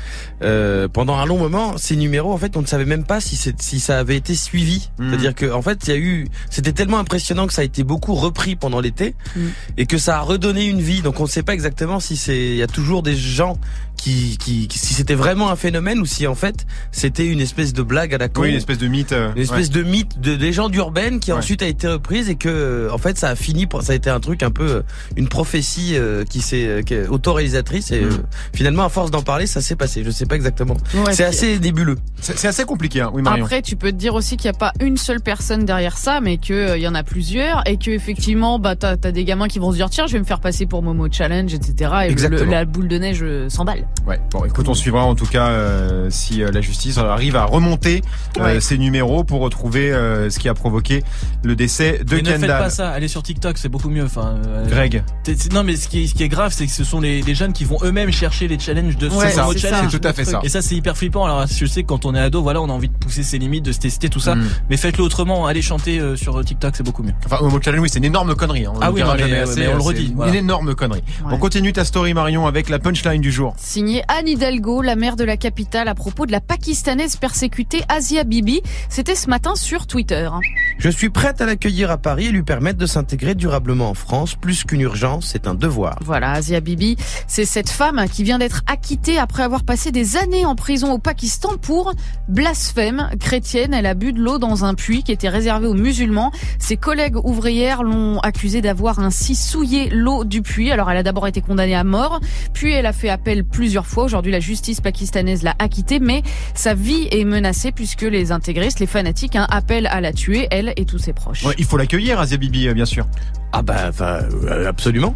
euh, 0.41 0.87
pendant 0.87 1.17
un 1.17 1.25
long 1.25 1.37
moment 1.37 1.77
ces 1.77 1.95
numéros 1.95 2.31
en 2.31 2.37
fait 2.37 2.55
on 2.55 2.61
ne 2.61 2.67
savait 2.67 2.85
même 2.85 3.03
pas 3.03 3.19
si 3.19 3.35
c'est 3.35 3.61
si 3.61 3.79
ça 3.79 3.99
avait 3.99 4.15
été 4.15 4.35
suivi. 4.35 4.89
Mhm. 4.99 5.09
C'est-à-dire 5.09 5.35
que 5.35 5.51
en 5.51 5.61
fait 5.61 5.79
il 5.87 5.89
y 5.89 5.93
a 5.93 5.97
eu 5.99 6.27
c'était 6.49 6.71
tellement 6.71 6.99
impressionnant 6.99 7.47
que 7.47 7.53
ça 7.53 7.61
a 7.61 7.65
été 7.65 7.83
beaucoup 7.83 8.13
repris 8.15 8.55
pendant 8.55 8.79
l'été 8.79 9.15
Mhm. 9.35 9.51
et 9.77 9.85
que 9.85 9.97
ça 9.97 10.17
a 10.17 10.21
redonné 10.21 10.65
une 10.65 10.81
vie. 10.81 11.01
Donc 11.01 11.19
on 11.19 11.23
ne 11.23 11.29
sait 11.29 11.43
pas 11.43 11.53
exactement 11.53 11.99
si 11.99 12.15
c'est 12.15 12.37
il 12.51 12.55
y 12.57 12.63
a 12.63 12.67
toujours 12.67 13.03
des 13.03 13.15
gens 13.15 13.57
qui 14.05 14.37
qui, 14.37 14.67
qui- 14.67 14.77
si 14.79 14.93
c'était 14.93 15.15
vraiment 15.15 15.49
un 15.49 15.55
phénomène 15.55 15.99
ou 15.99 16.05
si 16.05 16.27
en 16.27 16.35
fait 16.35 16.67
c'était 16.91 17.25
une 17.25 17.41
espèce 17.41 17.73
de 17.73 17.81
blague 17.81 18.13
à 18.13 18.17
la 18.19 18.29
con. 18.29 18.41
Oui, 18.43 18.49
une 18.49 18.55
espèce 18.55 18.77
de 18.77 18.87
mythe. 18.87 19.11
euh, 19.13 19.31
Une 19.35 19.41
espèce 19.41 19.71
de 19.71 19.81
mythe 19.81 20.19
de 20.19 20.31
légende 20.33 20.75
urbaine 20.75 21.19
qui 21.19 21.31
Ouais. 21.31 21.37
ensuite 21.39 21.63
a 21.63 21.67
été 21.67 21.87
reprise 21.87 22.29
et 22.29 22.35
que 22.35 22.87
en 22.91 22.97
fait 22.99 23.17
ça 23.17 23.29
a 23.29 23.35
fini 23.35 23.65
pour- 23.65 23.81
ça 23.81 23.93
a 23.93 23.95
été 23.95 24.09
un 24.11 24.19
truc 24.19 24.43
un 24.43 24.51
peu 24.51 24.63
euh, 24.67 24.81
une 25.15 25.27
prophétie 25.27 25.93
euh, 25.95 26.23
qui 26.23 26.41
s'est 26.41 26.67
euh, 26.67 26.81
qui 26.83 26.93
est 26.93 27.07
autoréalisatrice 27.07 27.91
et 27.91 28.01
Mm. 28.01 28.03
euh, 28.05 28.17
finalement 28.53 28.83
à 28.83 28.89
force 28.89 29.09
d'en 29.09 29.23
parler 29.23 29.47
ça 29.47 29.59
s'est 29.61 29.75
passé 29.75 30.03
je 30.05 30.11
sais 30.11 30.25
pas 30.27 30.35
exactement 30.35 30.77
Ouais, 30.93 31.13
c'est 31.13 31.23
assez 31.23 31.57
nébuleux 31.59 31.97
C'est 32.21 32.47
assez 32.47 32.63
compliqué, 32.65 33.01
hein. 33.01 33.09
oui 33.13 33.21
Marion. 33.23 33.43
Après, 33.45 33.61
tu 33.63 33.75
peux 33.75 33.91
te 33.91 33.97
dire 33.97 34.13
aussi 34.13 34.37
qu'il 34.37 34.49
n'y 34.51 34.55
a 34.55 34.59
pas 34.59 34.71
une 34.79 34.97
seule 34.97 35.19
personne 35.21 35.65
derrière 35.65 35.97
ça, 35.97 36.21
mais 36.21 36.37
qu'il 36.37 36.73
il 36.75 36.81
y 36.81 36.87
en 36.87 36.95
a 36.95 37.03
plusieurs, 37.03 37.67
et 37.67 37.77
que 37.77 37.89
effectivement, 37.91 38.59
bah, 38.59 38.75
t'as 38.75 38.91
as 39.03 39.11
des 39.11 39.23
gamins 39.25 39.47
qui 39.47 39.59
vont 39.59 39.71
se 39.71 39.77
dire 39.77 39.89
tiens, 39.89 40.05
je 40.07 40.13
vais 40.13 40.19
me 40.19 40.25
faire 40.25 40.39
passer 40.39 40.65
pour 40.65 40.81
Momo 40.83 41.07
Challenge, 41.11 41.51
etc. 41.53 41.73
Et 42.03 42.05
le- 42.07 42.11
Exactement. 42.11 42.51
la 42.51 42.65
boule 42.65 42.87
de 42.87 42.97
neige 42.97 43.19
euh, 43.23 43.49
s'emballe. 43.49 43.87
Ouais. 44.07 44.19
Bon, 44.31 44.45
écoute, 44.45 44.69
on 44.69 44.75
suivra 44.75 45.03
en 45.03 45.15
tout 45.15 45.25
cas 45.25 45.47
euh, 45.47 46.09
si 46.11 46.43
euh, 46.43 46.51
la 46.51 46.61
justice 46.61 46.99
arrive 46.99 47.35
à 47.35 47.45
remonter 47.45 48.03
euh, 48.37 48.43
Ouais. 48.43 48.61
ces 48.61 48.77
numéros 48.77 49.23
pour 49.23 49.41
retrouver 49.41 49.91
euh, 49.91 50.29
ce 50.29 50.37
qui 50.37 50.47
a 50.47 50.53
provoqué 50.53 51.03
le 51.43 51.55
décès 51.55 52.01
de 52.05 52.15
Mais 52.15 52.21
ne 52.21 52.29
faites 52.29 52.41
pas 52.41 52.47
Kendall. 52.57 52.71
ça, 52.71 52.89
allez 52.91 53.07
sur 53.07 53.23
TikTok, 53.23 53.57
c'est 53.57 53.67
beaucoup 53.69 53.89
mieux. 53.89 54.03
Enfin, 54.05 54.35
euh, 54.45 54.67
Greg, 54.69 55.03
non, 55.51 55.63
mais 55.63 55.75
ce 55.75 55.87
qui 55.87 56.03
est, 56.03 56.07
ce 56.07 56.13
qui 56.13 56.21
est 56.23 56.29
grave, 56.29 56.53
c'est 56.55 56.67
que 56.67 56.71
ce 56.71 56.83
sont 56.83 56.99
les, 57.01 57.21
les 57.23 57.33
jeunes 57.33 57.51
qui 57.53 57.63
vont 57.65 57.77
eux-mêmes 57.83 58.11
chercher 58.11 58.47
les 58.47 58.59
challenges 58.59 58.97
de 58.97 59.07
Ouais, 59.09 59.31
ce 59.31 59.37
Momo 59.39 59.53
c'est 59.53 59.59
ça. 59.59 59.69
challenge. 59.69 59.91
c'est 59.91 59.99
tout 59.99 60.07
à 60.07 60.13
fait 60.13 60.25
ça. 60.25 60.39
Et 60.43 60.49
ça, 60.49 60.61
c'est 60.61 60.75
hyper 60.75 60.95
flippant. 60.95 61.25
Alors, 61.25 61.45
je 61.47 61.65
sais 61.65 61.81
que 61.81 61.87
quand 61.87 62.05
on 62.05 62.13
est 62.13 62.19
ado, 62.19 62.43
voilà, 62.43 62.61
on 62.61 62.69
a 62.69 62.73
envie 62.73 62.89
de 62.89 62.93
pousser 62.93 63.23
ses 63.23 63.39
limites, 63.39 63.65
de 63.65 63.71
se 63.71 63.79
tester, 63.79 64.09
tout 64.09 64.19
ça. 64.19 64.35
Mm. 64.35 64.43
Mais 64.69 64.77
faites-le 64.77 65.03
autrement. 65.03 65.47
Allez 65.47 65.61
chanter 65.63 65.99
euh, 65.99 66.15
sur 66.15 66.43
TikTok, 66.45 66.75
c'est 66.75 66.83
beaucoup 66.83 67.01
mieux. 67.01 67.13
Enfin, 67.25 67.37
Momo 67.41 67.59
Challenge, 67.59 67.81
oui, 67.81 67.89
c'est 67.91 67.97
une 67.99 68.05
énorme 68.05 68.35
connerie. 68.35 68.65
hein. 68.65 68.73
On 68.75 68.79
Ah 68.81 68.91
oui, 68.91 69.01
non, 69.01 69.15
mais- 69.15 69.67
on 69.67 69.75
le 69.77 69.81
redit, 69.81 70.07
Une 70.09 70.15
voilà. 70.15 70.35
énorme 70.35 70.75
connerie. 70.75 71.03
Ouais. 71.25 71.31
On 71.33 71.37
continue 71.37 71.73
ta 71.73 71.85
story, 71.85 72.13
Marion, 72.13 72.45
avec 72.45 72.69
la 72.69 72.77
punchline 72.77 73.21
du 73.21 73.31
jour. 73.31 73.55
Signé 73.75 74.03
Anne 74.07 74.29
Hidalgo, 74.29 74.81
la 74.81 74.95
maire 74.95 75.17
de 75.17 75.25
la 75.25 75.35
capitale, 75.35 75.89
à 75.89 75.95
propos 75.95 76.25
de 76.25 76.31
la 76.31 76.39
pakistanaise 76.39 77.17
persécutée 77.17 77.81
Asia 77.89 78.23
Bibi. 78.23 78.61
C'était 78.87 79.15
ce 79.15 79.29
matin 79.29 79.55
sur 79.55 79.85
Twitter. 79.85 80.29
je 80.77 80.89
suis 80.89 81.09
prête 81.09 81.41
à 81.41 81.45
l'accueillir 81.45 81.91
à 81.91 81.97
Paris 81.97 82.27
et 82.27 82.31
lui 82.31 82.43
permettre 82.43 82.79
de 82.79 82.85
s'intégrer 82.85 83.35
durablement 83.35 83.89
en 83.89 83.93
France 83.93 84.35
plus 84.35 84.63
qu'une 84.63 84.79
urgence 84.79 85.27
c'est 85.33 85.45
un 85.45 85.55
devoir 85.55 85.99
Voilà, 86.05 86.31
Asia 86.31 86.61
Bibi, 86.61 86.95
c'est 87.27 87.43
cette 87.43 87.69
femme 87.69 88.05
qui 88.09 88.23
vient 88.23 88.37
d'être 88.37 88.61
acquittée 88.65 89.17
après 89.17 89.43
avoir 89.43 89.65
passé 89.65 89.91
des 89.91 90.15
années 90.15 90.45
en 90.45 90.55
prison 90.55 90.93
au 90.93 90.97
Pakistan 90.97 91.57
pour 91.61 91.91
blasphème 92.29 93.09
chrétienne. 93.19 93.73
Elle 93.73 93.87
a 93.87 93.93
bu 93.93 94.13
de 94.13 94.21
l'eau 94.21 94.37
dans 94.37 94.63
un 94.63 94.73
puits 94.73 95.03
qui 95.03 95.11
était 95.11 95.27
réservé 95.27 95.67
aux 95.67 95.73
musulmans. 95.73 96.31
Ses 96.59 96.77
collègues 96.77 97.17
ouvrières 97.25 97.83
l'ont 97.83 98.19
accusée 98.19 98.61
d'avoir 98.61 98.99
ainsi 98.99 99.35
souillé 99.35 99.89
l'eau 99.89 100.23
du 100.23 100.41
puits. 100.41 100.71
Alors 100.71 100.89
elle 100.89 100.97
a 100.97 101.03
d'abord 101.03 101.27
été 101.27 101.41
condamnée 101.41 101.75
à 101.75 101.83
mort, 101.83 102.21
puis 102.53 102.71
elle 102.71 102.85
a 102.85 102.93
fait 102.93 103.09
appel 103.09 103.43
plusieurs 103.65 103.87
fois. 103.87 104.03
Aujourd'hui, 104.03 104.31
la 104.31 104.39
justice 104.39 104.79
pakistanaise 104.79 105.41
l'a 105.41 105.55
acquittée, 105.57 105.99
mais 105.99 106.21
sa 106.53 106.75
vie 106.75 107.07
est 107.09 107.25
menacée 107.25 107.71
puisque 107.71 108.03
les 108.03 108.31
intégristes, 108.31 108.79
les 108.79 108.85
fanatiques, 108.85 109.35
hein, 109.35 109.47
appellent 109.49 109.87
à 109.87 110.01
la 110.01 110.13
tuer, 110.13 110.47
elle 110.51 110.71
et 110.77 110.85
tous 110.85 110.99
ses 110.99 111.13
proches. 111.13 111.43
Ouais, 111.43 111.55
il 111.57 111.65
faut 111.65 111.75
l'accueillir, 111.75 112.19
Asia 112.19 112.37
Bibi, 112.37 112.67
euh, 112.67 112.75
bien 112.75 112.85
sûr. 112.85 113.07
ah 113.53 113.63
bah 113.63 113.89
euh, 114.01 114.69
absolument 114.69 115.15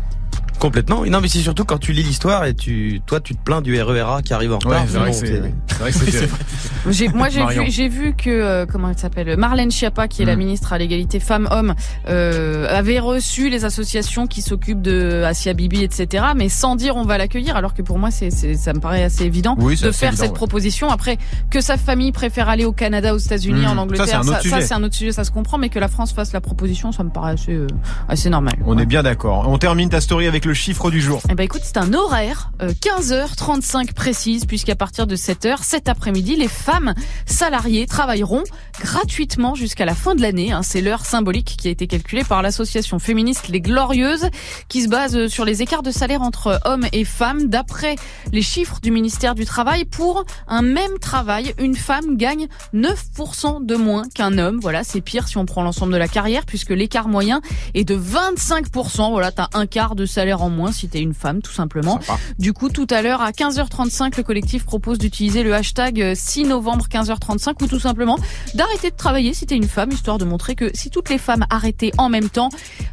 complètement 0.59 1.05
non 1.05 1.21
mais 1.21 1.27
c'est 1.27 1.39
surtout 1.39 1.65
quand 1.65 1.77
tu 1.77 1.93
lis 1.93 2.03
l'histoire 2.03 2.45
et 2.45 2.53
tu 2.53 3.01
toi 3.05 3.19
tu 3.19 3.35
te 3.35 3.41
plains 3.43 3.61
du 3.61 3.81
RERA 3.81 4.21
qui 4.21 4.33
arrive 4.33 4.53
en 4.53 4.59
retard 4.59 4.83
c'est 4.87 4.97
vrai 4.97 5.09
que 5.11 5.15
Sinon, 5.15 5.51
c'est 5.67 5.77
vrai 5.79 5.91
que 5.91 5.97
c'est 5.97 6.29
moi, 7.13 7.29
j'ai 7.29 7.45
vu, 7.45 7.71
j'ai 7.71 7.87
vu 7.87 8.13
que 8.15 8.29
euh, 8.29 8.65
comment 8.65 8.89
elle 8.89 8.97
s'appelle, 8.97 9.35
Marlène 9.37 9.69
Schiappa, 9.71 10.07
qui 10.07 10.21
est 10.21 10.25
la 10.25 10.35
Mm. 10.35 10.39
ministre 10.39 10.73
à 10.73 10.77
l'égalité 10.77 11.19
femmes-hommes, 11.19 11.73
euh, 12.07 12.67
avait 12.69 12.99
reçu 12.99 13.49
les 13.49 13.65
associations 13.65 14.27
qui 14.27 14.41
s'occupent 14.41 14.81
de 14.81 15.23
Asia 15.25 15.53
Bibi, 15.53 15.83
etc. 15.83 16.25
Mais 16.35 16.49
sans 16.49 16.75
dire 16.75 16.95
on 16.95 17.03
va 17.03 17.17
l'accueillir, 17.17 17.55
alors 17.57 17.73
que 17.73 17.81
pour 17.81 17.99
moi, 17.99 18.09
c'est, 18.11 18.29
ça 18.31 18.73
me 18.73 18.79
paraît 18.79 19.03
assez 19.03 19.25
évident 19.25 19.55
Oui, 19.59 19.75
de 19.75 19.87
assez 19.89 19.97
faire 19.97 20.09
évident, 20.09 20.21
cette 20.23 20.31
ouais. 20.31 20.35
proposition. 20.37 20.89
Après, 20.89 21.17
que 21.49 21.59
sa 21.61 21.77
famille 21.77 22.11
préfère 22.11 22.47
aller 22.49 22.65
au 22.65 22.71
Canada, 22.73 23.13
aux 23.13 23.17
États-Unis, 23.19 23.61
Mm. 23.61 23.65
en 23.65 23.73
Ça, 23.75 23.81
Angleterre, 23.81 24.05
c'est 24.07 24.15
un 24.15 24.19
autre 24.21 24.47
ça, 24.47 24.61
c'est 24.61 24.73
un 24.73 24.83
autre 24.83 24.95
sujet, 24.95 25.11
ça 25.11 25.23
se 25.23 25.31
comprend. 25.31 25.57
Mais 25.57 25.69
que 25.69 25.79
la 25.79 25.87
France 25.89 26.13
fasse 26.13 26.31
la 26.33 26.41
proposition, 26.41 26.91
ça 26.91 27.03
me 27.03 27.09
paraît 27.09 27.33
assez, 27.33 27.53
euh, 27.53 27.67
assez 28.07 28.29
normal. 28.29 28.55
On 28.65 28.75
Ouais. 28.77 28.83
est 28.83 28.85
bien 28.85 29.03
d'accord. 29.03 29.47
On 29.47 29.57
termine 29.57 29.89
ta 29.89 29.99
story 30.01 30.27
avec 30.27 30.45
le 30.49 30.55
chiffre 30.55 30.89
du 30.89 30.99
jour. 30.99 31.21
Eh 31.29 31.35
ben 31.35 31.43
écoute, 31.43 31.61
c'est 31.63 31.77
un 31.77 31.93
horaire, 31.93 32.49
euh, 32.63 32.71
15h35 32.71 33.93
précise, 33.93 34.45
puisqu'à 34.45 34.75
partir 34.75 35.05
de 35.05 35.15
7h, 35.15 35.57
cet 35.61 35.87
après-midi, 35.87 36.35
les 36.35 36.47
femmes 36.47 36.95
salariées 37.27 37.85
travailleront 37.85 38.41
gratuitement 38.81 39.53
jusqu'à 39.53 39.85
la 39.85 39.93
fin 39.93 40.15
de 40.15 40.23
l'année. 40.23 40.51
hein. 40.51 40.63
C'est 40.63 40.81
l'heure 40.81 41.05
symbolique 41.05 41.55
qui 41.59 41.67
a 41.67 41.71
été 41.71 41.85
calculée 41.85 42.23
par 42.23 42.41
l'association 42.41 42.97
féministe 42.97 43.49
Les 43.49 43.61
Glorieuses, 43.61 44.27
qui 44.69 44.81
se 44.81 44.89
base 44.89 45.15
euh, 45.15 45.27
sur 45.27 45.45
les 45.45 45.61
écarts 45.61 45.83
de 45.83 45.91
salaire 45.91 46.23
entre 46.23 46.59
hommes 46.65 46.87
et 46.93 47.05
femmes. 47.05 47.45
D'après 47.45 47.95
les 48.31 48.41
chiffres 48.41 48.79
du 48.81 48.89
ministère 48.89 49.35
du 49.35 49.45
Travail, 49.45 49.85
pour 49.85 50.25
un 50.47 50.63
même 50.63 50.97
travail, 50.99 51.53
une 51.59 51.75
femme 51.75 52.17
gagne 52.17 52.47
9% 52.73 53.63
de 53.67 53.75
moins 53.75 54.07
qu'un 54.15 54.39
homme. 54.39 54.57
Voilà, 54.59 54.83
c'est 54.83 55.01
pire 55.01 55.27
si 55.27 55.37
on 55.37 55.45
prend 55.45 55.61
l'ensemble 55.61 55.93
de 55.93 55.97
la 55.97 56.07
carrière, 56.07 56.47
puisque 56.47 56.71
l'écart 56.71 57.07
moyen 57.07 57.39
est 57.75 57.83
de 57.83 57.95
25%. 57.95 59.11
Voilà, 59.11 59.31
t'as 59.31 59.49
un 59.53 59.67
quart 59.67 59.93
de 59.93 60.07
salaire 60.07 60.38
en 60.41 60.49
moins 60.49 60.71
si 60.71 60.87
t'es 60.89 61.01
une 61.01 61.13
femme, 61.13 61.41
tout 61.41 61.51
simplement. 61.51 61.99
Sympa. 62.01 62.17
Du 62.39 62.53
coup, 62.53 62.69
tout 62.69 62.87
à 62.89 63.01
l'heure, 63.01 63.21
à 63.21 63.31
15h35, 63.31 64.17
le 64.17 64.23
collectif 64.23 64.65
propose 64.65 64.97
d'utiliser 64.97 65.43
le 65.43 65.53
hashtag 65.53 66.01
euh, 66.01 66.13
6 66.15 66.43
novembre 66.45 66.85
15h35 66.89 67.63
ou 67.63 67.67
tout 67.67 67.79
simplement 67.79 68.17
d'arrêter 68.55 68.91
de 68.91 68.95
travailler 68.95 69.33
si 69.33 69.45
t'es 69.45 69.55
une 69.55 69.67
femme, 69.67 69.91
histoire 69.91 70.17
de 70.17 70.25
montrer 70.25 70.55
que 70.55 70.69
si 70.73 70.89
toutes 70.89 71.09
les 71.09 71.17
femmes 71.17 71.45
arrêtaient 71.49 71.91
en 71.97 72.09
même 72.09 72.29
temps, 72.29 72.49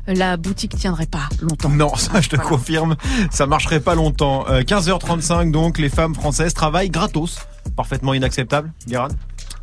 euh, 0.09 0.15
la 0.15 0.37
boutique 0.37 0.77
tiendrait 0.77 1.07
pas 1.07 1.29
longtemps. 1.41 1.69
Non, 1.71 1.95
ça 1.97 2.21
je 2.21 2.29
te 2.29 2.37
Voilà. 2.37 2.51
confirme, 2.51 2.97
ça 3.31 3.47
marcherait 3.47 3.81
pas 3.81 3.95
longtemps. 3.95 4.47
Euh, 4.49 4.63
15h35 4.63 5.51
donc, 5.51 5.79
les 5.79 5.89
femmes 5.89 6.15
françaises 6.15 6.55
travaillent 6.55 6.91
gratos. 6.91 7.39
Parfaitement 7.77 8.15
inacceptable, 8.15 8.73
Guérin 8.87 9.09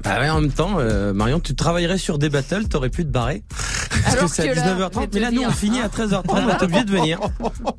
Bah 0.04 0.20
ouais, 0.20 0.30
en 0.30 0.42
même 0.42 0.52
temps, 0.52 0.76
euh, 0.78 1.14
Marion, 1.14 1.40
tu 1.40 1.56
travaillerais 1.56 1.98
sur 1.98 2.18
des 2.20 2.30
battles, 2.30 2.68
t'aurais 2.68 2.90
pu 2.90 3.04
te 3.06 3.10
barrer. 3.10 3.44
Parce 4.01 4.16
Alors 4.16 4.30
que 4.30 4.36
c'est 4.36 4.50
à 4.50 4.54
là, 4.54 4.63
je 4.66 4.69
vais 4.69 4.84
19h30, 4.84 5.07
te 5.10 5.16
mais 5.16 5.19
là, 5.22 5.31
nous, 5.31 5.44
on 5.44 5.51
finit 5.51 5.81
à 5.81 5.88
13h30, 5.88 6.24
on 6.28 6.50
est 6.50 6.63
obligé 6.63 6.84
de 6.84 6.92
venir. 6.92 7.19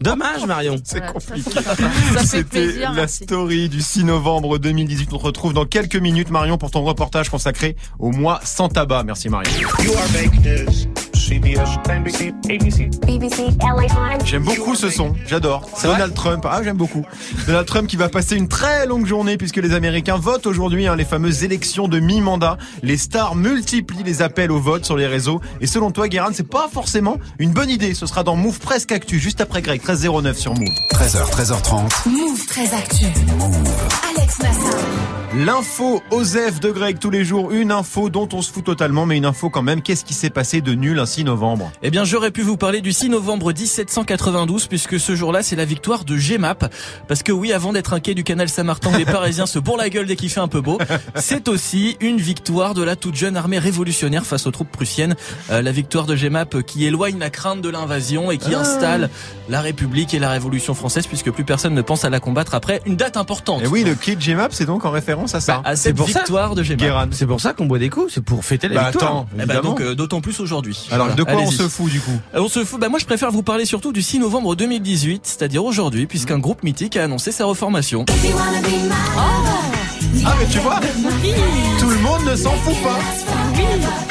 Dommage, 0.01 0.47
Marion. 0.47 0.77
C'est 0.83 1.05
compliqué. 1.07 1.51
C'était 2.25 2.73
la 2.95 3.09
story 3.09 3.69
du 3.69 3.81
6 3.81 4.05
novembre 4.05 4.59
2018. 4.59 5.13
On 5.13 5.19
te 5.19 5.25
retrouve 5.25 5.53
dans 5.53 5.67
quelques 5.67 5.97
minutes, 5.97 6.31
Marion, 6.31 6.59
pour 6.59 6.71
ton 6.71 6.83
reportage 6.83 7.29
consacré 7.29 7.77
au 7.99 8.11
mois 8.11 8.41
sans 8.45 8.69
tabac. 8.69 9.05
Merci, 9.05 9.29
Marion. 9.29 9.51
J'aime 14.25 14.45
beaucoup 14.45 14.75
ce 14.75 14.91
son, 14.91 15.15
j'adore. 15.27 15.69
Donald 15.83 16.15
Trump, 16.15 16.47
ah 16.49 16.61
j'aime 16.63 16.77
beaucoup. 16.77 17.05
Donald 17.47 17.67
Trump 17.67 17.89
qui 17.89 17.97
va 17.97 18.09
passer 18.09 18.37
une 18.37 18.49
très 18.49 18.87
longue 18.87 19.07
journée 19.07 19.37
puisque 19.37 19.57
les 19.57 19.75
Américains 19.75 20.17
votent 20.17 20.47
aujourd'hui 20.47 20.87
hein, 20.87 20.97
les 20.97 21.05
fameuses 21.05 21.45
élections 21.45 21.89
de 21.89 22.01
mi-mandat. 22.01 22.59
Les 22.83 22.97
stars 22.97 23.35
multiplient 23.37 24.03
les 24.05 24.23
appels 24.23 24.51
au 24.51 24.59
vote 24.59 24.85
sur 24.85 24.97
les 24.97 25.07
réseaux. 25.07 25.41
Et 25.61 25.67
selon 25.67 25.91
toi, 25.91 26.09
Guérin, 26.09 26.31
c'est 26.33 26.49
pas 26.49 26.69
forcément 26.73 27.19
une 27.39 27.53
bonne 27.53 27.71
idée. 27.71 27.95
Ce 27.95 28.07
sera 28.07 28.23
dans 28.23 28.37
Move 28.37 28.59
Presque 28.59 28.93
Actu, 28.93 29.19
juste 29.19 29.41
après 29.41 29.63
Greg, 29.63 29.81
1309 29.81 30.39
sur 30.39 30.55
Move. 30.55 30.69
13h, 30.93 31.31
13h30. 31.31 32.09
Move 32.09 32.47
très 32.47 32.75
actu. 32.75 33.07
Alex. 34.17 34.39
L'info 35.37 36.01
Osef 36.13 36.61
de 36.61 36.71
Greg 36.71 37.01
tous 37.01 37.11
les 37.11 37.25
jours, 37.25 37.51
une 37.51 37.73
info 37.73 38.09
dont 38.09 38.29
on 38.33 38.41
se 38.41 38.53
fout 38.53 38.63
totalement, 38.63 39.05
mais 39.05 39.17
une 39.17 39.25
info 39.25 39.51
quand 39.51 39.63
même. 39.63 39.83
Qu'est-ce 39.83 40.05
qui 40.05 40.15
s'est 40.15 40.31
passé 40.31 40.61
de 40.61 40.75
nul 40.75 41.01
un 41.01 41.07
6 41.07 41.25
novembre? 41.25 41.73
Eh 41.83 41.91
bien, 41.91 42.05
j'aurais 42.05 42.31
pu 42.31 42.43
vous 42.43 42.57
parler 42.57 42.81
du 42.81 42.93
6 42.93 43.09
novembre 43.09 43.53
1792, 43.53 44.69
puisque 44.69 45.01
ce 45.01 45.17
jour-là, 45.17 45.43
c'est 45.43 45.57
la 45.57 45.65
victoire 45.65 46.05
de 46.05 46.17
GMAP. 46.17 46.73
Parce 47.09 47.25
que 47.25 47.33
oui, 47.33 47.53
avant 47.53 47.73
d'être 47.73 47.95
un 47.95 47.99
quai 47.99 48.15
du 48.15 48.23
canal 48.23 48.49
Saint-Martin, 48.49 48.97
les 48.97 49.05
Parisiens 49.05 49.47
se 49.47 49.59
bourrent 49.59 49.77
la 49.79 49.89
gueule 49.91 50.07
dès 50.07 50.15
qu'il 50.15 50.31
fait 50.31 50.39
un 50.39 50.47
peu 50.47 50.61
beau, 50.61 50.79
c'est 51.17 51.49
aussi 51.49 51.97
une 51.99 52.19
victoire 52.19 52.75
de 52.75 52.85
la 52.85 52.95
toute 52.95 53.17
jeune 53.17 53.37
armée 53.37 53.59
révolutionnaire 53.59 54.25
face 54.27 54.47
aux 54.47 54.53
troupes 54.53 54.71
prussiennes. 54.71 55.17
Euh, 55.51 55.63
la 55.63 55.73
victoire 55.73 56.07
de 56.07 56.15
GMAP 56.15 56.63
qui 56.63 56.85
éloigne 56.85 57.19
la 57.19 57.31
crainte 57.31 57.61
de 57.61 57.71
l'invasion 57.71 58.31
et 58.31 58.39
qui 58.39 58.55
installe 58.55 59.11
la 59.49 59.61
République 59.61 60.15
et 60.15 60.21
la 60.21 60.31
Révolution 60.31 60.75
française, 60.75 61.09
puisque 61.09 61.33
plus 61.33 61.45
personne 61.45 61.75
ne 61.75 61.83
pense 61.83 62.05
à 62.05 62.11
la 62.11 62.21
combattre 62.21 62.55
après 62.55 62.81
une 62.87 62.95
date 62.95 63.17
importante. 63.17 63.63
Et 63.63 63.65
Eh 63.65 63.69
oui, 63.69 63.83
le 63.83 63.97
kit 64.05 64.17
Gmap, 64.17 64.53
c'est 64.53 64.67
donc 64.67 64.85
en 64.85 64.91
référence 64.91 65.35
à 65.35 65.41
ça. 65.41 65.55
Bah, 65.65 65.71
à 65.71 65.77
cette 65.77 65.97
pour 65.97 66.09
ça. 66.11 66.21
victoire 66.21 66.55
de 66.55 66.63
GMAP. 66.63 67.09
C'est 67.15 67.27
pour 67.27 67.41
ça 67.41 67.55
qu'on 67.55 67.65
boit 67.67 67.79
des 67.79 67.89
coups, 67.89 68.13
c'est 68.15 68.23
pour 68.23 68.45
fêter 68.45 68.69
la 68.69 68.75
Bah 68.75 68.91
victoire. 68.91 69.11
attends, 69.11 69.27
évidemment. 69.39 69.63
donc 69.63 69.81
euh, 69.81 69.95
d'autant 69.95 70.21
plus 70.21 70.41
aujourd'hui. 70.41 70.89
Alors 70.91 71.07
Voilà. 71.07 71.15
de 71.15 71.23
quoi 71.25 71.41
on 71.41 71.51
se 71.51 71.69
fout 71.69 71.91
du 71.91 72.01
coup 72.01 72.11
Euh, 72.35 72.41
On 72.43 72.49
se 72.49 72.65
fout. 72.65 72.79
Bah 72.79 72.89
moi, 72.91 72.99
je 72.99 73.07
préfère 73.07 73.31
vous 73.31 73.43
parler 73.43 73.65
surtout 73.65 73.93
du 73.93 74.03
6 74.03 74.19
novembre 74.19 74.55
2018, 74.57 75.23
c'est-à-dire 75.25 75.65
aujourd'hui, 75.65 76.07
puisqu'un 76.07 76.39
groupe 76.39 76.63
mythique 76.63 76.97
a 76.99 77.05
annoncé 77.05 77.33
sa 77.33 77.47
reformation. 77.47 78.05
Ah 80.27 80.35
mais 80.39 80.47
tu 80.51 80.59
vois, 80.59 80.81
tout 81.79 81.89
le 81.89 81.99
monde 81.99 82.25
ne 82.31 82.37
s'en 82.37 82.53
fout 82.53 82.77
pas. 82.83 82.99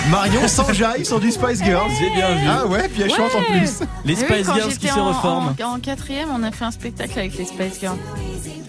Marion 0.09 0.47
s'enjaille 0.47 1.05
sur 1.05 1.19
du 1.19 1.31
Spice 1.31 1.63
Girls. 1.63 1.89
J'ai 1.99 2.09
bien 2.11 2.35
vu. 2.35 2.45
Ah 2.47 2.65
ouais, 2.67 2.87
puis 2.89 3.01
elle 3.03 3.11
Ouais. 3.11 3.17
chante 3.17 3.35
en 3.35 3.43
plus. 3.43 3.79
Les 4.05 4.13
oui, 4.15 4.19
Spice 4.19 4.45
Girls 4.53 4.77
qui 4.77 4.87
se 4.87 4.93
en- 4.99 5.07
reforment. 5.07 5.55
En, 5.63 5.75
en 5.75 5.79
quatrième, 5.79 6.29
on 6.33 6.43
a 6.43 6.51
fait 6.51 6.65
un 6.65 6.71
spectacle 6.71 7.17
avec 7.17 7.37
les 7.37 7.45
Spice 7.45 7.79
Girls. 7.79 7.97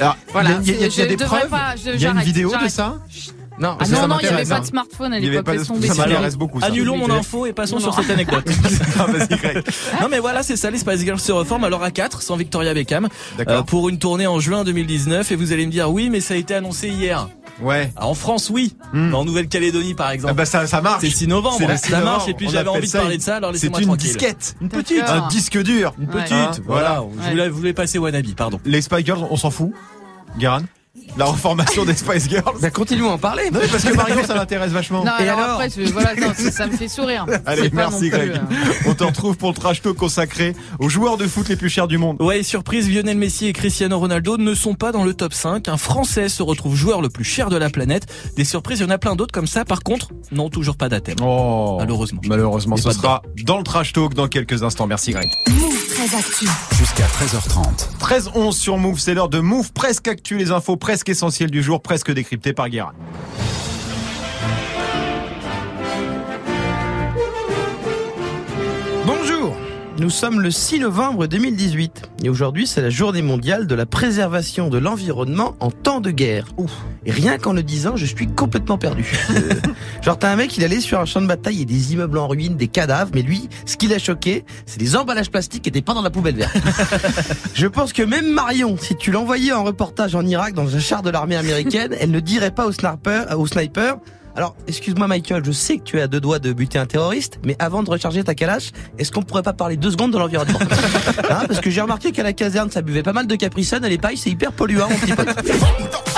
Alors, 0.01 0.17
Voilà, 0.33 0.51
il 0.63 0.69
y 0.69 0.71
a, 0.71 0.75
il 0.75 0.81
y 0.81 0.85
a- 0.85 0.87
il 0.87 0.97
y 0.97 1.01
a 1.03 1.05
je 1.05 1.09
des 1.09 1.17
preuves. 1.17 1.51
il 1.95 2.01
y 2.01 2.07
a 2.07 2.11
une 2.11 2.21
vidéo 2.21 2.53
de 2.63 2.69
ça 2.69 2.97
Non, 3.59 3.77
Ah 3.79 3.87
non, 3.89 4.09
non, 4.09 4.17
il 4.21 4.27
n'y 4.29 4.35
avait 4.35 4.45
pas 4.45 4.59
de 4.61 4.67
smartphone 4.67 5.13
à 5.13 5.19
Il 5.19 5.25
y 5.25 5.29
avait 5.29 5.37
l'époque, 5.37 5.61
ça 5.65 5.75
m'intéresse 5.75 6.37
beaucoup. 6.37 6.61
ça. 6.61 6.67
Annulons 6.67 6.97
mon 6.97 7.09
info 7.11 7.47
et 7.47 7.53
passons 7.53 7.77
Non, 7.77 7.83
sur 7.83 7.91
non. 7.97 8.03
cette 8.03 8.11
anecdote. 8.11 8.45
Non 10.01 10.09
mais 10.11 10.19
voilà, 10.19 10.43
c'est 10.43 10.57
ça, 10.57 10.71
les 10.71 10.79
Spice 10.79 11.01
Girls 11.03 11.21
se 11.21 11.31
reforment 11.31 11.65
alors 11.65 11.85
à 11.85 11.91
4 11.93 12.21
sans 12.23 12.37
Victoria 12.37 12.75
Beckham 12.75 13.09
D'accord. 13.39 13.55
euh, 13.59 13.63
pour 13.63 13.89
une 13.89 13.99
tournée 13.99 14.27
en 14.27 14.41
juin 14.41 14.65
2019 14.65 15.31
et 15.31 15.37
vous 15.37 15.53
allez 15.53 15.67
me 15.67 15.71
dire 15.71 15.91
oui 15.91 16.11
mais 16.11 16.21
ça 16.21 16.35
a 16.35 16.37
été 16.37 16.55
annoncé 16.55 16.89
hier. 16.89 17.29
Ouais. 17.61 17.93
Alors, 17.97 18.11
en 18.11 18.15
France 18.15 18.51
oui, 18.51 18.75
Hmm. 18.93 19.11
mais 19.11 19.15
en 19.15 19.25
Nouvelle-Calédonie 19.25 19.95
par 19.95 20.11
exemple. 20.11 20.33
Ah 20.33 20.35
bah 20.35 20.45
ça, 20.45 20.67
ça 20.67 20.81
marche. 20.81 21.03
c'est 21.03 21.11
6 21.11 21.27
novembre, 21.29 21.57
C'est 21.59 21.67
le 21.67 21.77
6 21.77 21.91
ça 21.91 22.01
marche 22.01 22.29
et 22.29 22.35
puis 22.35 22.49
j'avais 22.51 22.69
envie 22.69 22.87
de 22.87 22.93
parler 22.93 23.13
une- 23.13 23.19
de 23.19 23.23
ça 23.23 23.37
alors 23.37 23.51
C'est 23.51 23.55
laissez-moi 23.69 23.81
une 23.81 23.87
tranquille. 23.87 24.07
disquette. 24.09 24.57
Une 24.61 24.69
petite. 24.69 25.03
Un 25.07 25.29
disque 25.29 25.63
dur. 25.63 25.95
une 25.99 26.07
Ouais. 26.09 26.23
petite. 26.23 26.33
Hein, 26.33 26.51
voilà, 26.67 27.01
voilà. 27.01 27.25
je 27.27 27.31
voulais, 27.31 27.49
vous 27.49 27.57
voulez 27.59 27.73
passer 27.73 27.99
Wannabe, 27.99 28.35
pardon. 28.37 28.61
Les 28.65 28.83
Spice 28.83 29.05
Girls, 29.05 29.25
on 29.31 29.37
s'en 29.37 29.51
fout. 29.51 29.73
Guérin? 30.39 30.63
La 31.17 31.27
reformation 31.27 31.85
des 31.85 31.95
Spice 31.95 32.29
Girls. 32.29 32.57
bah 32.61 32.71
continuons 32.71 33.11
à 33.11 33.15
en 33.15 33.19
parler. 33.19 33.45
Non, 33.53 33.61
mais 33.63 33.69
parce 33.69 33.85
que 33.85 33.95
Marion, 33.95 34.25
ça 34.27 34.35
l'intéresse 34.37 34.73
vachement. 34.73 35.05
Non, 35.05 35.13
Et 35.21 35.29
alors, 35.29 35.39
alors 35.39 35.51
après, 35.61 35.71
je- 35.71 35.93
voilà, 35.93 36.15
non, 36.17 36.33
ça, 36.37 36.51
ça 36.51 36.67
me 36.67 36.77
fait 36.77 36.89
sourire. 36.89 37.25
Allez, 37.47 37.71
merci 37.73 38.11
plus, 38.11 38.11
Greg. 38.11 38.31
euh, 38.33 38.41
On 38.89 38.95
te 38.95 39.05
retrouve 39.05 39.37
pour 39.37 39.51
le 39.51 39.55
trash 39.55 39.81
talk 39.81 39.97
consacré 39.97 40.57
aux 40.81 40.89
joueurs 40.89 41.17
de 41.17 41.27
foot 41.29 41.49
les 41.49 41.55
plus 41.57 41.69
chers 41.69 41.87
du 41.87 41.99
monde. 41.99 42.21
Ouais, 42.21 42.43
surprise, 42.43 42.91
Lionel 42.93 43.17
Messi 43.17 43.47
et 43.47 43.53
Cristiano 43.53 43.97
Ronaldo 43.99 44.39
ne 44.39 44.55
sont 44.55 44.75
pas 44.75 44.91
dans 44.91 45.05
le 45.05 45.15
top 45.15 45.35
5. 45.35 45.69
Un 45.69 45.77
Français 45.77 46.29
se 46.29 46.43
retrouve 46.43 46.75
joueur 46.75 47.01
le 47.01 47.09
plus 47.11 47.25
cher 47.25 47.49
de 47.49 47.57
la 47.57 47.71
planète. 47.71 48.07
Des 48.37 48.45
surprises, 48.45 48.81
il 48.81 48.83
y 48.83 48.87
en 48.87 48.91
a 48.91 48.99
plein 48.99 49.15
d'autres 49.15 49.33
comme 49.33 49.47
ça. 49.47 49.65
Par 49.65 49.83
contre, 49.85 50.09
non, 50.33 50.49
toujours 50.51 50.77
pas 50.77 50.89
d'Athènes. 50.89 51.17
Oh. 51.23 51.77
Malheureusement. 51.79 52.21
Malheureusement, 52.27 52.77
ce 52.77 52.91
sera 52.91 53.23
dans 53.45 53.59
le 53.59 53.65
trash 53.65 53.93
talk 53.93 54.15
dans 54.15 54.27
quelques 54.27 54.65
instants. 54.65 54.87
Merci 54.89 55.13
Greg. 55.13 55.29
Move 56.05 56.11
très 56.11 56.19
actu. 56.19 56.47
Jusqu'à 56.77 57.07
13h30. 57.07 57.99
13-11 57.99 58.53
sur 58.53 58.77
Move, 58.77 58.99
c'est 58.99 59.15
l'heure 59.15 59.29
de 59.29 59.39
Move 59.39 59.73
presque 59.73 60.09
actu, 60.09 60.37
les 60.37 60.51
infos 60.51 60.77
presque 60.77 61.09
essentielles 61.09 61.51
du 61.51 61.63
jour, 61.63 61.81
presque 61.81 62.13
décryptées 62.13 62.53
par 62.53 62.69
Guérin. 62.69 62.93
Nous 70.05 70.11
sommes 70.11 70.43
le 70.43 70.51
6 70.51 70.81
novembre 70.81 71.27
2018 71.27 72.11
et 72.25 72.29
aujourd'hui 72.29 72.67
c'est 72.67 72.83
la 72.83 72.91
journée 72.91 73.23
mondiale 73.23 73.67
de 73.67 73.75
la 73.75 73.87
préservation 73.87 74.69
de 74.69 74.77
l'environnement 74.77 75.57
en 75.61 75.71
temps 75.71 76.03
de 76.03 76.11
guerre. 76.11 76.47
Ouf. 76.59 76.73
Et 77.07 77.11
rien 77.11 77.39
qu'en 77.39 77.55
le 77.55 77.63
disant, 77.63 77.97
je 77.97 78.05
suis 78.05 78.27
complètement 78.27 78.77
perdu. 78.77 79.11
Euh, 79.35 79.51
genre 80.03 80.19
t'as 80.19 80.31
un 80.31 80.37
mec, 80.37 80.57
il 80.57 80.65
allait 80.65 80.81
sur 80.81 81.01
un 81.01 81.07
champ 81.07 81.21
de 81.21 81.27
bataille 81.27 81.63
et 81.63 81.65
des 81.65 81.93
immeubles 81.93 82.19
en 82.19 82.29
ruine, 82.29 82.57
des 82.57 82.69
cadavres, 82.69 83.11
mais 83.15 83.23
lui, 83.23 83.49
ce 83.67 83.77
qui 83.77 83.89
l'a 83.89 83.99
choqué, 83.99 84.45
c'est 84.67 84.79
des 84.79 84.95
emballages 84.97 85.31
plastiques 85.31 85.63
qui 85.63 85.71
étaient 85.71 85.83
pas 85.83 85.95
dans 85.95 86.03
la 86.03 86.11
poubelle 86.11 86.37
verte. 86.37 86.57
je 87.55 87.67
pense 87.67 87.93
que 87.93 88.03
même 88.03 88.31
Marion, 88.31 88.77
si 88.79 88.95
tu 88.97 89.11
l'envoyais 89.11 89.53
en 89.53 89.65
reportage 89.65 90.15
en 90.15 90.25
Irak 90.25 90.55
dans 90.55 90.77
un 90.77 90.79
char 90.79 91.03
de 91.03 91.11
l'armée 91.11 91.37
américaine, 91.37 91.97
elle 91.99 92.11
ne 92.11 92.21
dirait 92.21 92.53
pas 92.53 92.67
au 92.67 92.73
sniper, 92.73 93.37
au 93.39 93.47
sniper 93.47 93.97
alors, 94.37 94.57
excuse-moi 94.67 95.07
Michael, 95.07 95.45
je 95.45 95.53
sais 95.53 95.79
que 95.79 95.85
tu 95.85 95.99
es 95.99 96.03
à 96.03 96.09
deux 96.09 96.21
doigts 96.21 96.41
de 96.41 96.53
buter 96.53 96.79
un 96.79 96.87
terroriste, 96.87 97.39
mais 97.45 97.55
avant 97.61 97.85
de 97.85 97.91
recharger 97.91 98.25
ta 98.25 98.35
calache, 98.35 98.73
est-ce 98.99 99.13
qu'on 99.13 99.23
pourrait 99.23 99.43
pas 99.45 99.53
parler 99.53 99.77
deux 99.77 99.93
secondes 99.93 100.13
de 100.13 100.19
l'environnement 100.19 100.59
Hein, 101.31 101.45
Parce 101.47 101.61
que 101.61 101.71
j'ai 101.71 101.81
remarqué 101.81 102.11
qu'à 102.11 102.25
la 102.25 102.33
caserne, 102.33 102.71
ça 102.71 102.83
buvait 102.83 103.05
pas 103.05 103.13
mal 103.13 103.29
de 103.29 103.37
Capri 103.37 103.65
Sun, 103.65 103.85
et 103.85 103.89
les 103.89 103.99
pailles, 103.99 104.17
c'est 104.17 104.31
hyper 104.31 104.53
polluant, 104.53 104.89
mon 104.89 104.97
petit 104.97 105.13
pote. 105.13 105.29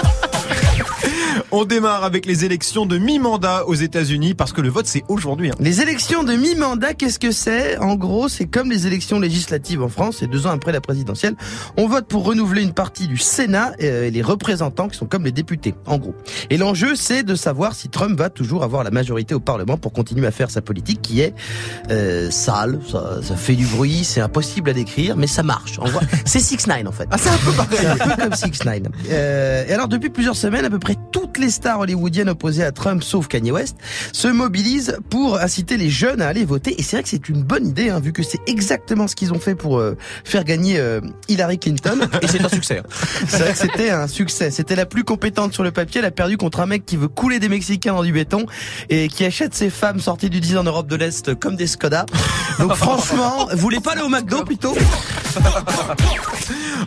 On 1.53 1.65
démarre 1.65 2.03
avec 2.03 2.27
les 2.27 2.45
élections 2.45 2.87
de 2.87 2.99
mi-mandat 2.99 3.67
aux 3.67 3.75
États-Unis 3.75 4.35
parce 4.35 4.53
que 4.53 4.61
le 4.61 4.69
vote 4.69 4.87
c'est 4.87 5.05
aujourd'hui. 5.09 5.51
hein. 5.51 5.55
Les 5.61 5.81
élections 5.81 6.25
de 6.25 6.35
mi-mandat, 6.35 6.95
qu'est-ce 6.95 7.21
que 7.21 7.31
c'est? 7.31 7.79
En 7.79 7.95
gros, 7.95 8.29
c'est 8.29 8.47
comme 8.47 8.71
les 8.71 8.87
élections 8.89 9.21
législatives 9.21 9.83
en 9.83 9.89
France, 9.89 10.23
et 10.23 10.27
deux 10.27 10.47
ans 10.47 10.51
après 10.51 10.73
la 10.73 10.81
présidentielle. 10.81 11.35
On 11.77 11.87
vote 11.87 12.09
pour 12.09 12.25
renouveler 12.25 12.63
une 12.63 12.73
partie 12.73 13.07
du 13.07 13.17
Sénat 13.17 13.73
euh, 13.83 14.07
et 14.07 14.11
les 14.11 14.23
représentants 14.23 14.89
qui 14.89 14.99
sont 14.99 15.07
comme 15.07 15.25
les 15.25 15.33
députés, 15.33 15.75
en 15.87 15.99
gros. 15.99 16.15
Et 16.51 16.57
l'enjeu, 16.57 16.97
c'est 16.97 17.23
de 17.23 17.35
savoir 17.35 17.75
si 17.75 17.89
Trump 17.89 18.19
va 18.19 18.29
toujours 18.29 18.65
avoir 18.65 18.83
la 18.83 18.91
majorité 18.91 19.35
au 19.35 19.41
Parlement 19.41 19.77
pour 19.77 19.93
continuer 19.93 20.27
à 20.27 20.33
faire 20.33 20.51
sa 20.51 20.63
politique 20.63 21.01
qui 21.01 21.21
est 21.21 21.35
euh, 21.91 22.31
sale, 22.31 22.81
ça, 22.91 23.21
ça 23.23 23.37
fait 23.37 23.55
du 23.55 23.67
bruit, 23.67 24.03
c'est 24.05 24.21
impossible 24.21 24.71
à 24.71 24.73
décrire, 24.73 25.17
mais 25.17 25.27
ça 25.29 25.43
marche. 25.43 25.79
C'est 26.25 26.41
6 26.41 26.67
9 26.67 26.87
en 26.87 26.93
fait. 26.93 27.07
Ah 27.11 27.19
c'est 27.19 27.29
un 27.29 27.37
peu 27.39 27.53
pareil. 27.53 27.79
C'est 27.81 27.87
un 27.87 27.97
peu 27.97 28.23
comme 28.23 28.35
6 28.35 28.65
9 28.65 28.79
euh, 29.11 29.65
Et 29.69 29.73
alors 29.73 29.87
depuis 29.89 30.11
plusieurs 30.11 30.37
semaines, 30.37 30.65
à 30.65 30.71
peu 30.71 30.79
près 30.79 30.97
toutes 31.13 31.39
les 31.39 31.46
stars 31.51 31.81
hollywoodiennes 31.81 32.29
opposées 32.29 32.65
à 32.65 32.73
Trump, 32.73 33.03
sauf 33.03 33.29
Kanye 33.29 33.53
West, 33.53 33.77
se 34.13 34.29
mobilisent 34.29 34.99
pour 35.11 35.41
inciter 35.41 35.77
les 35.77 35.91
jeunes 35.91 36.21
à 36.21 36.29
aller 36.29 36.45
voter. 36.45 36.79
Et 36.79 36.83
c'est 36.83 36.97
vrai 36.97 37.03
que 37.03 37.09
c'est 37.09 37.29
une 37.29 37.43
bonne 37.43 37.67
idée, 37.67 37.91
hein, 37.91 38.01
vu 38.01 38.13
que 38.13 38.23
c'est 38.23 38.41
exactement 38.47 39.09
ce 39.09 39.15
qu'ils 39.15 39.33
ont 39.33 39.39
fait 39.39 39.55
pour 39.55 39.79
euh, 39.79 39.97
faire 40.25 40.45
gagner 40.45 40.79
euh, 40.79 41.01
Hillary 41.29 41.59
Clinton. 41.59 41.99
Et 42.23 42.29
c'est 42.29 42.43
un 42.43 42.49
succès. 42.49 42.83
C'est 43.29 43.39
vrai 43.39 43.53
que 43.53 43.59
c'était 43.59 43.91
un 43.91 44.07
succès. 44.07 44.51
C'était 44.51 44.77
la 44.77 44.87
plus 44.87 45.05
compétente 45.05 45.53
sur 45.53 45.63
le 45.63 45.71
papier. 45.71 46.01
Elle 46.01 46.07
a 46.07 46.11
perdu 46.11 46.37
contre 46.37 46.61
un 46.61 46.67
mec 46.67 46.85
qui 46.85 46.97
veut 46.97 47.09
couler 47.09 47.39
des 47.39 47.49
Mexicains 47.49 47.95
dans 47.95 48.03
du 48.03 48.13
béton 48.13 48.47
et 48.89 49.09
qui 49.09 49.25
achète 49.25 49.55
ses 49.55 49.71
femmes 49.71 50.01
sorties 50.01 50.31
du 50.31 50.41
10 50.41 50.59
en 50.59 50.65
Europe 50.65 50.87
de 50.87 50.97
l'Est 50.97 51.35
comme 51.39 51.57
des 51.57 51.67
Skoda. 51.67 52.07
Donc 52.59 52.75
franchement, 52.75 53.49
vous 53.51 53.59
voulez 53.59 53.81
pas 53.81 53.93
aller 53.93 54.03
au 54.03 54.09
McDo 54.09 54.45
plutôt? 54.45 54.75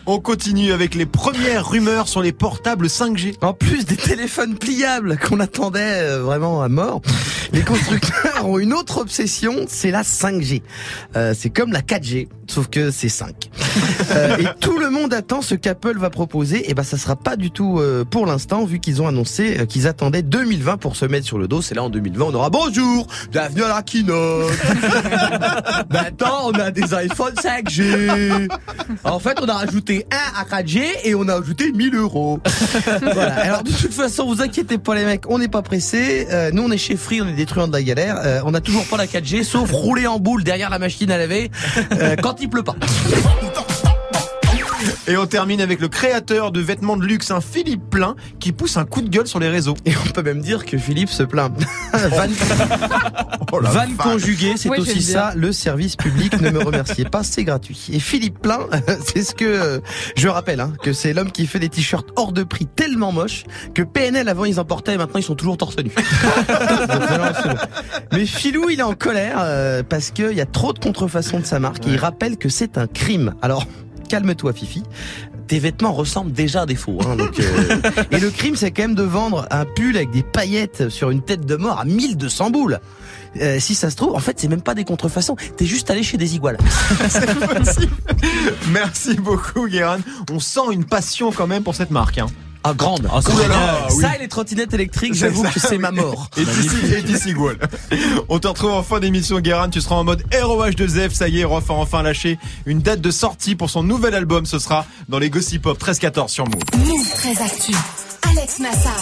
On 0.06 0.20
continue 0.20 0.72
avec 0.72 0.96
les 0.96 1.06
premières 1.06 1.70
rumeurs 1.70 2.08
sur 2.08 2.22
les 2.22 2.32
portables 2.32 2.88
5G. 2.88 3.36
En 3.42 3.54
plus 3.54 3.86
des 3.86 3.96
téléphones 3.96 4.58
pliables 4.58 5.18
qu'on 5.18 5.40
attendait 5.40 6.02
euh, 6.02 6.22
vraiment 6.22 6.62
à 6.62 6.70
mort, 6.70 7.02
les 7.52 7.62
constructeurs 7.62 8.46
ont 8.48 8.60
une 8.60 8.74
autre 8.74 9.00
obsession, 9.00 9.66
c'est 9.68 9.92
la 9.92 10.04
5G. 10.04 10.62
Euh, 11.16 11.34
c'est 11.38 11.50
comme 11.50 11.72
la 11.72 11.82
4G, 11.82 12.28
sauf 12.50 12.68
que 12.68 12.92
c'est 12.92 13.10
5. 13.10 13.50
Euh, 14.12 14.38
et 14.38 14.46
tout 14.60 14.78
le 14.78 14.90
monde 14.90 15.14
attend 15.14 15.42
ce 15.42 15.56
qu'Apple 15.56 15.98
va 15.98 16.10
proposer. 16.10 16.70
Et 16.70 16.74
ben 16.74 16.84
ça 16.84 16.98
sera 16.98 17.16
pas 17.16 17.36
du 17.36 17.52
tout 17.52 17.80
euh, 17.80 18.04
pour 18.04 18.26
l'instant, 18.26 18.66
vu 18.66 18.80
qu'ils 18.80 19.02
ont 19.02 19.08
annoncé 19.08 19.60
euh, 19.60 19.66
qu'ils 19.66 19.88
attendaient 19.88 20.22
2020 20.22 20.78
pour 20.78 20.96
se 20.96 21.06
mettre 21.06 21.26
sur 21.26 21.38
le 21.38 21.48
dos. 21.48 21.62
C'est 21.62 21.76
là 21.76 21.84
en 21.84 21.90
2020, 21.90 22.26
on 22.26 22.34
aura 22.34 22.50
bonjour, 22.50 23.08
bienvenue 23.32 23.64
à 23.64 23.70
la 23.70 23.82
keynote. 23.82 24.52
Maintenant, 25.90 26.46
on 26.46 26.52
a 26.54 26.72
des 26.72 26.94
iPhone 26.94 27.34
5G. 27.34 28.48
En 29.04 29.20
fait, 29.20 29.38
on 29.42 29.48
a 29.48 29.54
rajouté 29.54 30.06
un 30.12 30.42
à 30.42 30.62
4G 30.62 30.82
et 31.04 31.16
on 31.16 31.28
a 31.28 31.40
ajouté 31.40 31.72
1000 31.72 31.96
euros. 31.96 32.40
Voilà. 33.02 33.36
Alors 33.36 33.64
de 33.64 33.72
toute 33.72 33.94
façon, 33.94 34.26
vous 34.26 34.42
inquiétez 34.42 34.78
pas 34.78 34.96
les 34.96 35.06
mecs, 35.06 35.30
on 35.30 35.40
n'est 35.40 35.48
pas 35.48 35.62
pressé. 35.62 36.28
Euh, 36.32 36.52
nous 36.52 36.64
on 36.64 36.72
est 36.72 36.78
chez 36.78 36.96
Free, 36.96 37.22
on 37.22 37.28
est 37.28 37.46
truands 37.46 37.68
de 37.68 37.74
la 37.74 37.84
galère. 37.84 38.42
On 38.46 38.54
a 38.54 38.62
toujours 38.62 38.86
pas 38.86 38.98
la 38.98 39.06
4G, 39.06 39.44
sauf 39.44 39.72
rouler 39.72 40.08
en 40.08 40.20
boule 40.20 40.44
derrière 40.44 40.70
la 40.70 40.80
machine 40.80 41.12
à 41.12 41.18
laver 41.18 41.52
euh, 41.92 42.16
quand 42.40 42.44
il 42.44 42.50
pleut 42.50 42.64
pas. 42.64 42.76
Et 45.08 45.18
on 45.18 45.26
termine 45.26 45.60
avec 45.60 45.82
le 45.82 45.88
créateur 45.88 46.52
de 46.52 46.62
vêtements 46.62 46.96
de 46.96 47.04
luxe, 47.04 47.32
un 47.32 47.42
Philippe 47.42 47.90
Plein, 47.90 48.16
qui 48.40 48.52
pousse 48.52 48.78
un 48.78 48.86
coup 48.86 49.02
de 49.02 49.10
gueule 49.10 49.28
sur 49.28 49.40
les 49.40 49.50
réseaux. 49.50 49.76
Et 49.86 49.94
on 50.06 50.10
peut 50.12 50.22
même 50.22 50.42
dire 50.42 50.66
que 50.66 50.78
Philippe 50.78 51.10
se 51.10 51.24
plaint. 51.24 51.52
Van, 51.94 52.28
Oh 53.52 53.60
la 53.60 53.70
van 53.70 53.88
conjugué, 53.98 54.54
c'est 54.58 54.70
Ouais, 54.70 54.80
aussi 54.80 55.02
ça, 55.02 55.34
le 55.36 55.52
service 55.52 55.96
public. 55.96 56.40
Ne 56.42 56.52
me 56.52 56.64
remerciez 56.64 57.06
pas, 57.06 57.24
c'est 57.24 57.44
gratuit. 57.44 57.88
Et 57.92 58.00
Philippe 58.00 58.40
Plein, 58.40 58.60
c'est 59.06 59.24
ce 59.24 59.34
que 59.34 59.46
euh, 59.46 59.80
je 60.16 60.28
rappelle, 60.28 60.60
hein, 60.60 60.74
que 60.84 60.94
c'est 60.94 61.14
l'homme 61.14 61.32
qui 61.32 61.48
fait 61.48 61.60
des 61.60 61.70
t-shirts 61.70 62.10
hors 62.16 62.32
de 62.32 62.44
prix 62.44 62.68
tellement 62.68 63.12
moches 63.12 63.46
que 63.74 63.82
PNL 63.82 64.30
avant 64.30 64.46
ils 64.46 64.60
en 64.60 64.66
portaient 64.66 64.94
et 64.94 64.98
maintenant 64.98 65.20
ils 65.20 65.24
sont 65.24 65.36
toujours 65.36 65.58
torse 65.58 65.78
nu. 65.78 65.92
Mais 68.14 68.26
Philou, 68.26 68.70
il 68.70 68.80
est 68.80 68.84
en 68.84 68.94
colère 68.94 69.38
euh, 69.40 69.84
parce 69.84 70.12
qu'il 70.12 70.34
y 70.34 70.42
a 70.42 70.46
trop 70.46 70.74
de 70.74 70.80
contrefaçon 70.80 71.40
de 71.40 71.46
sa 71.46 71.60
marque 71.60 71.88
et 71.88 71.92
il 71.92 71.98
rappelle 71.98 72.38
que 72.38 72.50
c'est 72.50 72.78
un 72.78 72.88
crime. 72.88 73.34
Alors, 73.42 73.66
calme-toi 74.10 74.54
Fifi. 74.54 74.84
Tes 75.48 75.58
vêtements 75.58 75.94
ressemblent 75.94 76.32
déjà 76.32 76.62
à 76.62 76.66
des 76.68 76.76
faux. 76.76 77.00
Hein, 77.08 77.16
donc, 77.16 77.40
euh, 77.40 77.78
Et 78.12 78.20
le 78.20 78.30
crime, 78.30 78.56
c'est 78.56 78.70
quand 78.70 78.84
même 78.84 78.96
de 78.96 79.02
vendre 79.02 79.48
un 79.50 79.66
pull 79.66 79.96
avec 79.96 80.12
des 80.12 80.22
paillettes 80.22 80.90
sur 80.90 81.10
une 81.10 81.24
tête 81.24 81.46
de 81.46 81.56
mort 81.56 81.80
à 81.80 81.86
1200 81.86 82.52
boules. 82.52 82.80
Euh, 83.42 83.60
si 83.60 83.76
ça 83.76 83.90
se 83.90 83.96
trouve, 83.96 84.16
en 84.16 84.20
fait, 84.20 84.40
c'est 84.40 84.48
même 84.48 84.62
pas 84.62 84.76
des 84.76 84.86
contrefaçons. 84.86 85.36
T'es 85.58 85.66
juste 85.66 85.90
allé 85.90 86.04
chez 86.04 86.18
des 86.18 86.36
iguales. 86.36 86.58
C'est 87.10 87.26
possible. 87.36 87.94
Merci 88.72 89.16
beaucoup, 89.16 89.68
Guérin. 89.68 90.00
On 90.32 90.40
sent 90.40 90.72
une 90.72 90.86
passion 90.86 91.32
quand 91.32 91.48
même 91.48 91.64
pour 91.64 91.76
cette 91.76 91.92
marque. 91.92 92.18
Hein. 92.18 92.28
Ah, 92.64 92.74
grande. 92.74 93.08
Ah, 93.10 93.22
là, 93.26 93.36
génial. 93.42 93.76
oui. 93.96 94.02
Ça 94.04 94.16
et 94.16 94.20
les 94.20 94.28
trottinettes 94.28 94.74
électriques, 94.74 95.14
j'avoue 95.14 95.44
que 95.44 95.60
c'est 95.62 95.78
ma 95.78 95.92
mort. 95.92 96.30
Et 96.36 96.44
d'ici. 97.02 97.34
On 98.28 98.40
te 98.40 98.48
retrouve 98.48 98.72
en 98.72 98.84
fin 98.84 99.00
d'émission, 99.00 99.40
Guérin. 99.40 99.70
Tu 99.70 99.80
seras 99.80 99.96
en 99.96 100.04
mode 100.04 100.24
ROH 100.34 100.72
de 100.72 100.88
Zef. 100.88 101.14
Ça 101.14 101.30
y 101.30 101.40
est, 101.40 101.46
Rof 101.46 101.70
a 101.70 101.74
enfin 101.74 102.04
lâché 102.04 102.38
une 102.66 102.80
date 102.80 103.00
de 103.00 103.12
sortie 103.12 103.56
pour 103.56 103.70
son 103.70 103.84
nouvel 103.84 104.14
album. 104.14 104.46
Ce 104.46 104.60
sera 104.60 104.86
dans 105.08 105.20
les 105.20 105.30
Gossip 105.30 105.62
Pop 105.62 105.80
13-14 105.82 106.28
sur 106.28 106.46
Move. 106.46 106.60
Move 106.86 107.10
très 107.14 107.42
actu. 107.42 107.74
Alex 108.30 108.60
Nassar. 108.60 108.94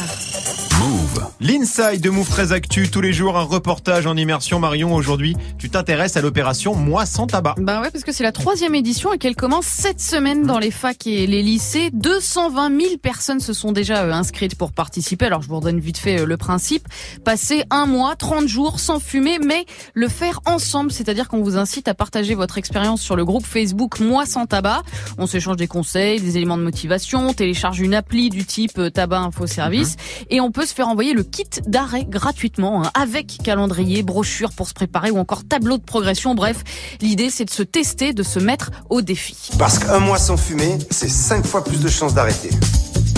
Move. 0.79 1.26
L'inside 1.39 2.01
de 2.01 2.09
Move 2.09 2.27
très 2.27 2.51
Actu, 2.51 2.89
tous 2.89 2.99
les 2.99 3.13
jours 3.13 3.37
un 3.37 3.43
reportage 3.43 4.07
en 4.07 4.17
immersion. 4.17 4.59
Marion, 4.59 4.95
aujourd'hui, 4.95 5.37
tu 5.59 5.69
t'intéresses 5.69 6.17
à 6.17 6.21
l'opération 6.21 6.73
Moi 6.73 7.05
sans 7.05 7.27
tabac. 7.27 7.53
Ben 7.59 7.79
ouais, 7.79 7.91
parce 7.91 8.03
que 8.03 8.11
c'est 8.11 8.23
la 8.23 8.31
troisième 8.31 8.73
édition 8.73 9.13
et 9.13 9.19
qu'elle 9.19 9.35
commence 9.35 9.67
cette 9.67 10.01
semaine 10.01 10.47
dans 10.47 10.57
les 10.57 10.71
facs 10.71 11.05
et 11.05 11.27
les 11.27 11.43
lycées. 11.43 11.91
220 11.93 12.81
000 12.81 12.97
personnes 12.97 13.39
se 13.39 13.53
sont 13.53 13.71
déjà 13.71 14.03
euh, 14.03 14.13
inscrites 14.13 14.55
pour 14.55 14.71
participer. 14.71 15.27
Alors 15.27 15.43
je 15.43 15.47
vous 15.47 15.57
redonne 15.57 15.79
vite 15.79 15.99
fait 15.99 16.21
euh, 16.21 16.25
le 16.25 16.37
principe. 16.37 16.87
Passer 17.23 17.63
un 17.69 17.85
mois, 17.85 18.15
30 18.15 18.47
jours 18.47 18.79
sans 18.79 18.99
fumer, 18.99 19.37
mais 19.37 19.67
le 19.93 20.07
faire 20.07 20.39
ensemble, 20.45 20.91
c'est-à-dire 20.91 21.27
qu'on 21.27 21.43
vous 21.43 21.55
incite 21.55 21.87
à 21.87 21.93
partager 21.93 22.33
votre 22.33 22.57
expérience 22.57 22.99
sur 22.99 23.15
le 23.15 23.25
groupe 23.25 23.45
Facebook 23.45 23.99
Moi 23.99 24.25
sans 24.25 24.47
tabac. 24.47 24.81
On 25.19 25.27
s'échange 25.27 25.57
des 25.57 25.67
conseils, 25.67 26.19
des 26.19 26.37
éléments 26.37 26.57
de 26.57 26.63
motivation, 26.63 27.29
on 27.29 27.33
télécharge 27.33 27.79
une 27.79 27.93
appli 27.93 28.31
du 28.31 28.43
type 28.43 28.79
euh, 28.79 28.89
Tabac 28.89 29.19
Info 29.19 29.45
Service 29.45 29.97
et 30.31 30.41
on 30.41 30.51
peut 30.51 30.65
se 30.65 30.73
faire 30.73 30.87
envoyer 30.87 31.13
le 31.13 31.26
kit 31.31 31.49
d'arrêt 31.65 32.05
gratuitement 32.05 32.83
hein, 32.83 32.91
avec 32.93 33.37
calendrier, 33.43 34.03
brochure 34.03 34.51
pour 34.51 34.67
se 34.67 34.73
préparer 34.73 35.11
ou 35.11 35.17
encore 35.17 35.43
tableau 35.43 35.77
de 35.77 35.83
progression. 35.83 36.35
Bref, 36.35 36.63
l'idée 37.01 37.29
c'est 37.29 37.45
de 37.45 37.49
se 37.49 37.63
tester, 37.63 38.13
de 38.13 38.23
se 38.23 38.39
mettre 38.39 38.71
au 38.89 39.01
défi. 39.01 39.49
Parce 39.57 39.79
qu'un 39.79 39.99
mois 39.99 40.19
sans 40.19 40.37
fumer, 40.37 40.77
c'est 40.89 41.09
5 41.09 41.45
fois 41.45 41.63
plus 41.63 41.79
de 41.79 41.89
chances 41.89 42.13
d'arrêter. 42.13 42.49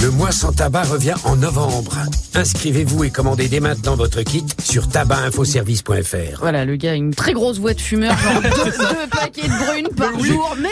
Le 0.02 0.12
mois 0.12 0.32
sans 0.32 0.54
tabac 0.54 0.84
revient 0.84 1.16
en 1.26 1.36
novembre. 1.36 1.98
Inscrivez-vous 2.34 3.04
et 3.04 3.10
commandez 3.10 3.50
dès 3.50 3.60
maintenant 3.60 3.98
votre 3.98 4.22
kit 4.22 4.46
sur 4.64 4.88
tabacinfoservice.fr. 4.88 6.40
Voilà, 6.40 6.64
le 6.64 6.78
gars 6.78 6.92
a 6.92 6.96
une 6.96 7.14
très 7.14 7.34
grosse 7.34 7.60
voix 7.60 7.74
de 7.74 7.82
fumeur, 7.82 8.18
genre 8.18 8.42
deux, 8.42 8.72
deux 8.78 9.10
paquets 9.12 9.49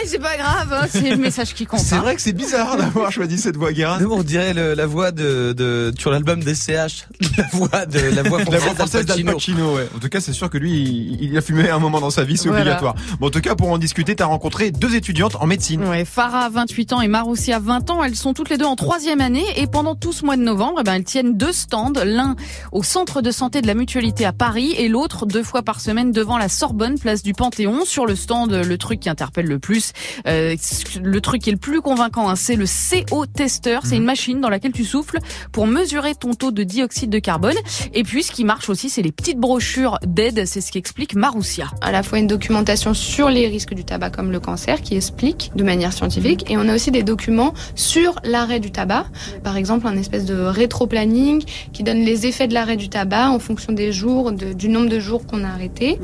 c'est 0.08 0.18
pas 0.18 0.36
grave, 0.36 0.72
hein, 0.72 0.86
c'est 0.90 1.10
le 1.10 1.16
message 1.16 1.54
qui 1.54 1.66
compte. 1.66 1.80
C'est 1.80 1.94
hein. 1.96 2.00
vrai 2.00 2.14
que 2.16 2.20
c'est 2.22 2.32
bizarre 2.32 2.76
d'avoir 2.76 3.12
choisi 3.12 3.38
cette 3.38 3.56
voix 3.56 3.72
Guérin. 3.72 3.98
Nous, 4.00 4.10
on 4.10 4.22
dirait 4.22 4.54
le- 4.54 4.74
la 4.74 4.86
voix 4.86 5.10
de, 5.12 5.52
de 5.52 5.92
sur 5.98 6.10
l'album 6.10 6.42
des 6.42 6.54
CH, 6.54 7.06
la 7.36 7.44
voix 7.52 7.86
de 7.86 7.98
la 8.14 8.22
voix 8.22 8.38
La 8.44 8.58
voix 8.58 8.74
française 8.74 9.04
d'Al 9.06 9.16
Pacino. 9.16 9.32
Pacino, 9.34 9.74
ouais. 9.76 9.88
En 9.94 9.98
tout 9.98 10.08
cas, 10.08 10.20
c'est 10.20 10.32
sûr 10.32 10.50
que 10.50 10.58
lui, 10.58 10.72
il, 10.72 11.24
il 11.24 11.36
a 11.36 11.40
fumé 11.40 11.68
à 11.68 11.76
un 11.76 11.78
moment 11.78 12.00
dans 12.00 12.10
sa 12.10 12.24
vie, 12.24 12.36
c'est 12.36 12.48
Voilà. 12.48 12.62
obligatoire. 12.62 12.94
Bon, 13.20 13.26
en 13.28 13.30
tout 13.30 13.40
cas, 13.40 13.54
pour 13.54 13.70
en 13.70 13.78
discuter, 13.78 14.16
t'as 14.16 14.26
rencontré 14.26 14.70
deux 14.70 14.94
étudiantes 14.94 15.36
en 15.40 15.46
médecine. 15.46 15.84
Ouais, 15.84 16.04
Farah, 16.04 16.48
28 16.48 16.92
ans, 16.94 17.00
et 17.00 17.08
Maroussia, 17.08 17.58
20 17.58 17.90
ans. 17.90 18.02
Elles 18.04 18.16
sont 18.16 18.34
toutes 18.34 18.50
les 18.50 18.56
deux 18.58 18.64
en 18.64 18.76
troisième 18.76 19.20
année. 19.20 19.44
Et 19.56 19.66
pendant 19.66 19.94
tout 19.94 20.12
ce 20.12 20.24
mois 20.24 20.36
de 20.36 20.42
novembre, 20.42 20.78
eh 20.80 20.84
ben, 20.84 20.94
elles 20.94 21.04
tiennent 21.04 21.36
deux 21.36 21.52
stands. 21.52 21.92
L'un 22.04 22.36
au 22.72 22.82
centre 22.82 23.20
de 23.22 23.30
santé 23.30 23.60
de 23.62 23.66
la 23.66 23.74
Mutualité 23.74 24.24
à 24.24 24.32
Paris 24.32 24.72
et 24.78 24.88
l'autre 24.88 25.26
deux 25.26 25.42
fois 25.42 25.62
par 25.62 25.80
semaine 25.80 26.12
devant 26.12 26.38
la 26.38 26.48
Sorbonne, 26.48 26.98
place 26.98 27.22
du 27.22 27.32
Panthéon. 27.34 27.84
Sur 27.84 28.06
le 28.06 28.16
stand, 28.16 28.52
le 28.52 28.78
truc 28.78 29.00
qui 29.00 29.08
interpelle 29.10 29.46
le 29.46 29.58
plus, 29.58 29.92
euh, 30.26 30.56
le 31.02 31.20
truc 31.20 31.42
qui 31.42 31.50
est 31.50 31.52
le 31.52 31.58
plus 31.58 31.80
convaincant, 31.80 32.28
hein, 32.28 32.36
c'est 32.36 32.56
le 32.56 32.66
CO-testeur. 32.66 33.82
C'est 33.84 33.96
une 33.96 34.04
machine 34.04 34.40
dans 34.40 34.48
laquelle 34.48 34.72
tu 34.72 34.84
souffles 34.84 35.18
pour 35.52 35.66
mesurer 35.66 36.14
ton 36.14 36.34
taux 36.34 36.50
de 36.50 36.62
dioxyde 36.62 37.10
de 37.10 37.18
carbone. 37.18 37.56
Et 37.94 38.02
puis, 38.02 38.22
ce 38.22 38.32
qui 38.32 38.44
marche 38.44 38.68
aussi, 38.68 38.88
c'est 38.90 39.02
les 39.02 39.12
petites 39.12 39.38
brochures 39.38 39.98
d'aide. 40.06 40.44
C'est 40.46 40.60
ce 40.60 40.72
qu'explique 40.72 41.14
Maroussia. 41.14 41.68
à 41.80 41.92
la 41.92 42.02
fois 42.02 42.18
une 42.18 42.26
documentation 42.26 42.94
sur 42.94 43.28
les 43.30 43.46
risques 43.48 43.74
du 43.74 43.84
tabac 43.84 44.10
comme 44.10 44.30
le 44.32 44.40
cancer 44.40 44.82
qui 44.82 44.96
explique 44.96 45.50
de 45.54 45.64
manière 45.64 45.92
scientifique 45.92 46.50
et 46.50 46.56
on 46.56 46.68
a 46.68 46.74
aussi 46.74 46.90
des 46.90 47.02
documents 47.02 47.54
sur 47.74 48.18
l'arrêt 48.24 48.60
du 48.60 48.70
tabac. 48.70 49.06
Par 49.42 49.56
exemple, 49.56 49.86
un 49.86 49.96
espèce 49.96 50.24
de 50.24 50.34
rétro-planning 50.34 51.44
qui 51.72 51.82
donne 51.82 52.00
les 52.00 52.26
effets 52.26 52.48
de 52.48 52.54
l'arrêt 52.54 52.76
du 52.76 52.88
tabac 52.88 53.30
en 53.30 53.38
fonction 53.38 53.72
des 53.72 53.92
jours, 53.92 54.32
de- 54.32 54.52
du 54.52 54.68
nombre 54.68 54.88
de 54.88 54.98
jours 55.00 55.26
qu'on 55.26 55.44
a 55.44 55.48
arrêté. 55.48 55.98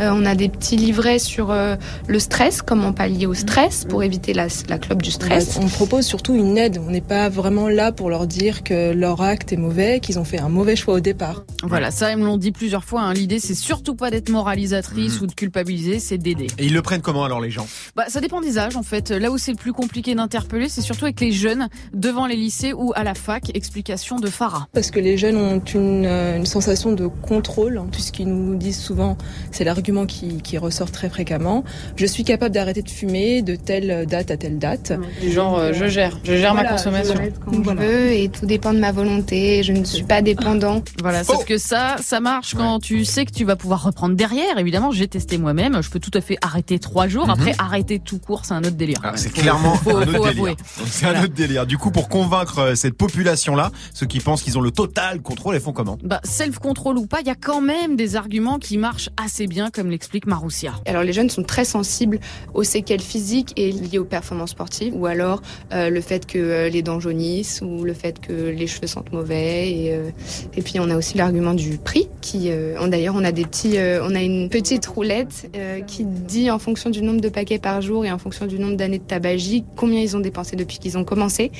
Euh, 0.00 0.10
on 0.12 0.24
a 0.24 0.34
des 0.34 0.48
petits 0.48 0.76
livrets 0.76 1.18
sur 1.18 1.50
euh, 1.50 1.76
le 2.06 2.18
stress, 2.18 2.62
comment 2.62 2.92
pallier 2.92 3.26
au 3.26 3.34
stress 3.40 3.84
pour 3.84 4.02
éviter 4.02 4.32
la, 4.32 4.46
la 4.68 4.78
clope 4.78 5.02
du 5.02 5.10
stress. 5.10 5.58
On 5.60 5.66
propose 5.66 6.06
surtout 6.06 6.34
une 6.34 6.56
aide. 6.58 6.78
On 6.86 6.90
n'est 6.90 7.00
pas 7.00 7.28
vraiment 7.28 7.68
là 7.68 7.90
pour 7.92 8.10
leur 8.10 8.26
dire 8.26 8.62
que 8.62 8.92
leur 8.92 9.20
acte 9.22 9.52
est 9.52 9.56
mauvais, 9.56 10.00
qu'ils 10.00 10.18
ont 10.18 10.24
fait 10.24 10.38
un 10.38 10.48
mauvais 10.48 10.76
choix 10.76 10.94
au 10.94 11.00
départ. 11.00 11.44
Voilà, 11.62 11.90
ça, 11.90 12.12
ils 12.12 12.18
me 12.18 12.24
l'ont 12.24 12.36
dit 12.36 12.52
plusieurs 12.52 12.84
fois. 12.84 13.02
hein. 13.02 13.14
L'idée, 13.14 13.38
c'est 13.38 13.54
surtout 13.54 13.94
pas 13.94 14.10
d'être 14.10 14.28
moralisatrice 14.28 15.20
ou 15.20 15.26
de 15.26 15.32
culpabiliser, 15.32 15.98
c'est 15.98 16.18
d'aider. 16.18 16.46
Et 16.58 16.66
ils 16.66 16.72
le 16.74 16.82
prennent 16.82 17.00
comment 17.02 17.24
alors 17.24 17.40
les 17.40 17.50
gens? 17.50 17.66
Bah, 17.96 18.04
ça 18.08 18.20
dépend 18.20 18.40
des 18.40 18.58
âges, 18.58 18.76
en 18.76 18.82
fait. 18.82 19.10
Là 19.10 19.30
où 19.30 19.38
c'est 19.38 19.52
le 19.52 19.56
plus 19.56 19.72
compliqué 19.72 20.14
d'interpeller, 20.14 20.68
c'est 20.68 20.82
surtout 20.82 21.04
avec 21.06 21.20
les 21.20 21.32
jeunes, 21.32 21.68
devant 21.94 22.26
les 22.26 22.36
lycées 22.36 22.72
ou 22.72 22.92
à 22.94 23.04
la 23.04 23.14
fac. 23.14 23.50
Explication 23.54 24.16
de 24.16 24.28
Farah. 24.28 24.68
Parce 24.72 24.90
que 24.90 25.00
les 25.00 25.16
jeunes 25.16 25.36
ont 25.36 25.62
une, 25.74 26.04
euh, 26.06 26.36
une 26.36 26.46
sensation 26.46 26.92
de 26.92 27.06
contrôle, 27.06 27.78
hein, 27.78 27.86
tout 27.90 28.00
ce 28.00 28.12
qu'ils 28.12 28.28
nous 28.28 28.54
disent 28.56 28.78
souvent, 28.80 29.16
c'est 29.50 29.64
l'argument 29.64 30.06
qui, 30.06 30.42
qui 30.42 30.58
ressort 30.58 30.90
très 30.90 31.08
fréquemment. 31.08 31.64
Je 31.96 32.06
suis 32.06 32.24
capable 32.24 32.54
d'arrêter 32.54 32.82
de 32.82 32.90
fumer 32.90 33.29
de 33.42 33.54
telle 33.56 34.06
date 34.06 34.30
à 34.30 34.36
telle 34.36 34.58
date. 34.58 34.92
Du 35.20 35.30
genre, 35.30 35.58
euh, 35.58 35.72
je 35.72 35.86
gère, 35.86 36.18
je 36.24 36.34
gère 36.36 36.54
ma 36.54 36.64
consommation. 36.64 37.14
Quand 37.44 37.52
je 37.64 37.70
veux 37.70 38.12
et 38.12 38.28
tout 38.28 38.46
dépend 38.46 38.72
de 38.72 38.78
ma 38.78 38.92
volonté. 38.92 39.62
Je 39.62 39.72
ne 39.72 39.84
suis 39.84 40.02
pas 40.02 40.22
dépendant. 40.22 40.82
Voilà, 41.00 41.24
sauf 41.24 41.44
que 41.44 41.56
ça, 41.58 41.96
ça 42.02 42.20
marche 42.20 42.54
quand 42.54 42.78
tu 42.80 43.04
sais 43.04 43.24
que 43.24 43.32
tu 43.32 43.44
vas 43.44 43.56
pouvoir 43.56 43.82
reprendre 43.84 44.14
derrière. 44.16 44.58
Évidemment, 44.58 44.90
j'ai 44.92 45.08
testé 45.08 45.38
moi-même. 45.38 45.82
Je 45.82 45.90
peux 45.90 46.00
tout 46.00 46.10
à 46.14 46.20
fait 46.20 46.36
arrêter 46.42 46.78
trois 46.78 47.08
jours. 47.08 47.24
Mhm. 47.26 47.30
Après, 47.30 47.54
arrêter 47.58 47.98
tout 47.98 48.18
court, 48.18 48.44
c'est 48.44 48.54
un 48.54 48.60
autre 48.64 48.76
délire. 48.76 48.98
Ah, 49.02 49.12
c'est 49.16 49.32
clairement 49.32 49.74
faut- 49.76 49.96
un 49.96 50.06
faut 50.06 50.14
autre 50.16 50.28
avouer. 50.28 50.50
délire. 50.56 50.64
C'est 50.86 51.06
un 51.06 51.22
autre 51.24 51.34
délire. 51.34 51.66
Du 51.66 51.78
coup, 51.78 51.90
pour 51.90 52.08
convaincre 52.08 52.58
euh, 52.58 52.74
cette 52.74 52.94
population-là, 52.94 53.70
ceux 53.94 54.06
qui 54.06 54.20
pensent 54.20 54.42
qu'ils 54.42 54.58
ont 54.58 54.62
le 54.62 54.70
total 54.70 55.20
contrôle, 55.22 55.54
elles 55.54 55.60
font 55.60 55.72
comment? 55.72 55.98
Bah, 56.02 56.20
self-control 56.24 56.98
ou 56.98 57.06
pas, 57.06 57.20
il 57.20 57.26
y 57.26 57.30
a 57.30 57.34
quand 57.34 57.60
même 57.60 57.96
des 57.96 58.16
arguments 58.16 58.58
qui 58.58 58.78
marchent 58.78 59.10
assez 59.22 59.46
bien, 59.46 59.70
comme 59.70 59.90
l'explique 59.90 60.26
Maroussia. 60.26 60.72
Alors 60.86 61.02
les 61.02 61.12
jeunes 61.12 61.30
sont 61.30 61.42
très 61.42 61.64
sensibles 61.64 62.18
aux 62.54 62.62
séquelles 62.64 63.00
physiques 63.00 63.19
et 63.56 63.72
liées 63.72 63.98
aux 63.98 64.04
performances 64.04 64.50
sportives, 64.50 64.94
ou 64.96 65.06
alors 65.06 65.42
euh, 65.72 65.90
le 65.90 66.00
fait 66.00 66.26
que 66.26 66.38
euh, 66.38 66.68
les 66.68 66.82
dents 66.82 67.00
jaunissent, 67.00 67.60
ou 67.62 67.84
le 67.84 67.94
fait 67.94 68.20
que 68.20 68.32
les 68.32 68.66
cheveux 68.66 68.86
sentent 68.86 69.12
mauvais. 69.12 69.70
Et, 69.70 69.94
euh, 69.94 70.10
et 70.56 70.62
puis 70.62 70.80
on 70.80 70.90
a 70.90 70.96
aussi 70.96 71.16
l'argument 71.16 71.54
du 71.54 71.78
prix, 71.78 72.08
qui 72.20 72.50
euh, 72.50 72.86
d'ailleurs 72.88 73.14
on 73.16 73.24
a 73.24 73.32
des 73.32 73.44
petits, 73.44 73.78
euh, 73.78 74.00
on 74.04 74.14
a 74.14 74.22
une 74.22 74.48
petite 74.48 74.86
roulette 74.86 75.50
euh, 75.56 75.80
qui 75.82 76.04
dit 76.04 76.50
en 76.50 76.58
fonction 76.58 76.90
du 76.90 77.02
nombre 77.02 77.20
de 77.20 77.28
paquets 77.28 77.58
par 77.58 77.80
jour 77.82 78.04
et 78.04 78.10
en 78.12 78.18
fonction 78.18 78.46
du 78.46 78.58
nombre 78.58 78.76
d'années 78.76 78.98
de 78.98 79.04
tabagie 79.04 79.64
combien 79.76 80.00
ils 80.00 80.16
ont 80.16 80.20
dépensé 80.20 80.56
depuis 80.56 80.78
qu'ils 80.78 80.98
ont 80.98 81.04
commencé. 81.04 81.52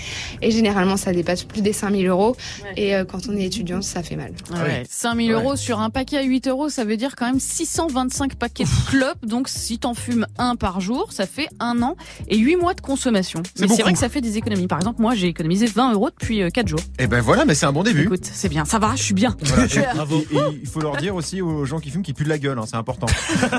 Et 0.43 0.51
généralement 0.51 0.97
ça 0.97 1.13
dépasse 1.13 1.45
plus 1.45 1.63
des 1.63 1.73
5000 1.73 2.07
euros. 2.07 2.37
Et 2.77 2.95
euh, 2.95 3.05
quand 3.05 3.29
on 3.29 3.37
est 3.37 3.45
étudiant, 3.45 3.83
ça 3.83 4.03
fait 4.03 4.17
mal. 4.17 4.33
Ah 4.53 4.65
Ouais, 4.65 4.83
5000 4.89 5.33
euros 5.33 5.57
sur 5.57 5.81
un 5.81 5.91
paquet 5.91 6.19
à 6.19 6.23
8 6.23 6.49
euros, 6.49 6.69
ça 6.69 6.85
veut 6.85 6.97
dire 6.97 7.17
quand 7.17 7.27
même 7.27 7.41
625 7.41 8.35
paquets 8.37 8.65
de 8.65 8.91
clopes. 8.91 9.25
Donc, 9.25 9.49
si 9.49 9.79
t'en 9.79 9.95
fumes 9.95 10.27
un 10.39 10.57
par 10.57 10.81
jour, 10.81 11.13
ça 11.13 11.27
fait 11.27 11.40
un 11.61 11.81
an 11.83 11.97
et 12.29 12.37
8 12.39 12.57
mois 12.57 12.75
de 12.75 12.81
consommation. 12.81 13.43
C'est 13.55 13.69
Mais 13.69 13.75
c'est 13.75 13.83
vrai 13.83 13.93
que 13.93 13.99
ça 13.99 14.09
fait 14.09 14.21
des 14.21 14.37
économies. 14.37 14.67
Par 14.67 14.79
exemple, 14.79 15.01
moi, 15.01 15.15
j'ai 15.15 15.29
économisé 15.29 15.67
20 15.67 15.93
euros 15.95 16.11
depuis 16.11 16.43
4 16.53 16.69
jours. 16.69 16.81
Eh 16.99 17.07
ben 17.07 17.21
voilà, 17.21 17.45
mais 17.45 17.55
c'est 17.55 17.67
un 17.67 17.73
bon 17.73 17.83
début. 17.83 18.03
Écoute, 18.03 18.25
c'est 18.25 18.49
bien, 18.49 18.65
ça 18.65 18.79
va, 18.79 18.93
je 18.97 19.03
suis 19.03 19.15
bien. 19.15 19.37
Voilà. 19.43 19.69
Suis- 19.69 19.81
Et- 19.81 20.37
et 20.37 20.41
il 20.63 20.69
faut 20.69 20.81
leur 20.81 20.97
dire 20.97 21.15
aussi 21.15 21.41
aux 21.43 21.65
gens 21.65 21.79
qui 21.81 21.91
fument 21.91 22.03
qu'ils 22.03 22.15
puent 22.15 22.25
de 22.25 22.29
la 22.29 22.39
gueule, 22.39 22.59
hein, 22.59 22.65
c'est 22.67 22.77
important. 22.77 23.07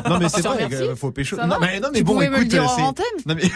Non 0.10 0.17
mais 0.20 0.30
c'est 0.30 0.38
Je 0.38 0.41
te 0.44 0.48
vrai, 0.48 0.67
euh, 0.74 0.96
faut 0.96 1.12
pécho. 1.12 1.36
Ça 1.36 1.46
Non 1.48 1.56
mais 1.62 1.80
non 1.80 1.89
mais 1.91 2.00
Tu 2.00 2.04
bon, 2.04 2.13
pouvais 2.13 2.28
me 2.30 2.34
le 2.36 2.39
écoute, 2.41 2.50
dire 2.50 2.63
en 2.63 2.76
c'est. 2.76 2.82
antenne 2.82 3.06
Non 3.26 3.36
mais. 3.36 3.50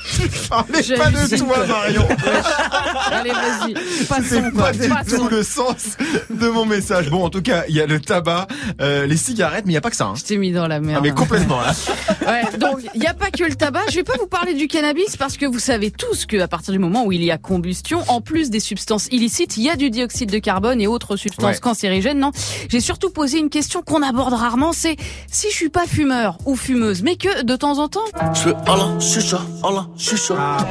Parlez 0.48 0.82
J'ai 0.82 0.94
pas 0.94 1.10
de 1.10 1.36
toi, 1.36 1.66
Marion. 1.66 2.08
Allez, 3.12 3.30
vas-y, 3.30 3.74
passons. 4.06 4.50
pas 4.56 4.72
du 4.72 4.88
passons. 4.88 5.16
tout 5.16 5.28
le 5.28 5.42
sens 5.42 5.96
de 6.30 6.48
mon 6.48 6.64
message. 6.64 7.10
Bon, 7.10 7.24
en 7.24 7.30
tout 7.30 7.42
cas, 7.42 7.64
il 7.68 7.74
y 7.76 7.80
a 7.80 7.86
le 7.86 8.00
tabac, 8.00 8.46
euh, 8.80 9.06
les 9.06 9.16
cigarettes, 9.16 9.64
mais 9.66 9.72
il 9.72 9.74
y 9.74 9.78
a 9.78 9.80
pas 9.80 9.90
que 9.90 9.96
ça. 9.96 10.06
Hein. 10.06 10.14
Je 10.16 10.22
t'ai 10.24 10.36
mis 10.38 10.52
dans 10.52 10.66
la 10.66 10.80
merde. 10.80 10.98
Ah 11.00 11.02
mais 11.02 11.12
complètement 11.12 11.60
là. 11.60 11.72
Ouais, 12.26 12.42
donc 12.58 12.80
il 12.94 13.00
n'y 13.00 13.06
a 13.06 13.14
pas 13.14 13.30
que 13.30 13.42
le 13.44 13.54
tabac. 13.54 13.80
Je 13.90 13.96
vais 13.96 14.02
pas 14.04 14.16
vous 14.18 14.26
parler 14.26 14.54
du 14.54 14.68
cannabis 14.68 15.16
parce 15.16 15.36
que 15.36 15.46
vous 15.46 15.58
savez 15.58 15.90
tous 15.90 16.26
que 16.26 16.38
à 16.38 16.48
partir 16.48 16.72
du 16.72 16.78
moment 16.78 17.04
où 17.04 17.12
il 17.12 17.24
y 17.24 17.30
a 17.30 17.38
combustion, 17.38 18.02
en 18.08 18.20
plus 18.20 18.50
des 18.50 18.60
substances 18.60 19.06
illicites, 19.10 19.56
il 19.56 19.64
y 19.64 19.70
a 19.70 19.76
du 19.76 19.90
dioxyde 19.90 20.30
de 20.30 20.38
carbone 20.38 20.80
et 20.80 20.86
autres 20.86 21.16
substances 21.16 21.40
Ouais. 21.56 21.58
cancérigènes. 21.60 22.18
Non, 22.20 22.30
j'ai 22.68 22.80
surtout 22.80 23.10
posé 23.10 23.38
une 23.38 23.48
question 23.50 23.82
qu'on 23.82 24.02
aborde 24.02 24.34
rarement. 24.34 24.72
C'est 24.72 24.96
si 25.30 25.48
je 25.50 25.54
suis 25.56 25.70
pas 25.70 25.86
fumeur 25.86 26.36
ou 26.44 26.56
fumeuse, 26.56 27.02
mais 27.02 27.16
que 27.16 27.42
de 27.42 27.56
temps 27.56 27.78
en 27.78 27.88
temps. 27.88 28.00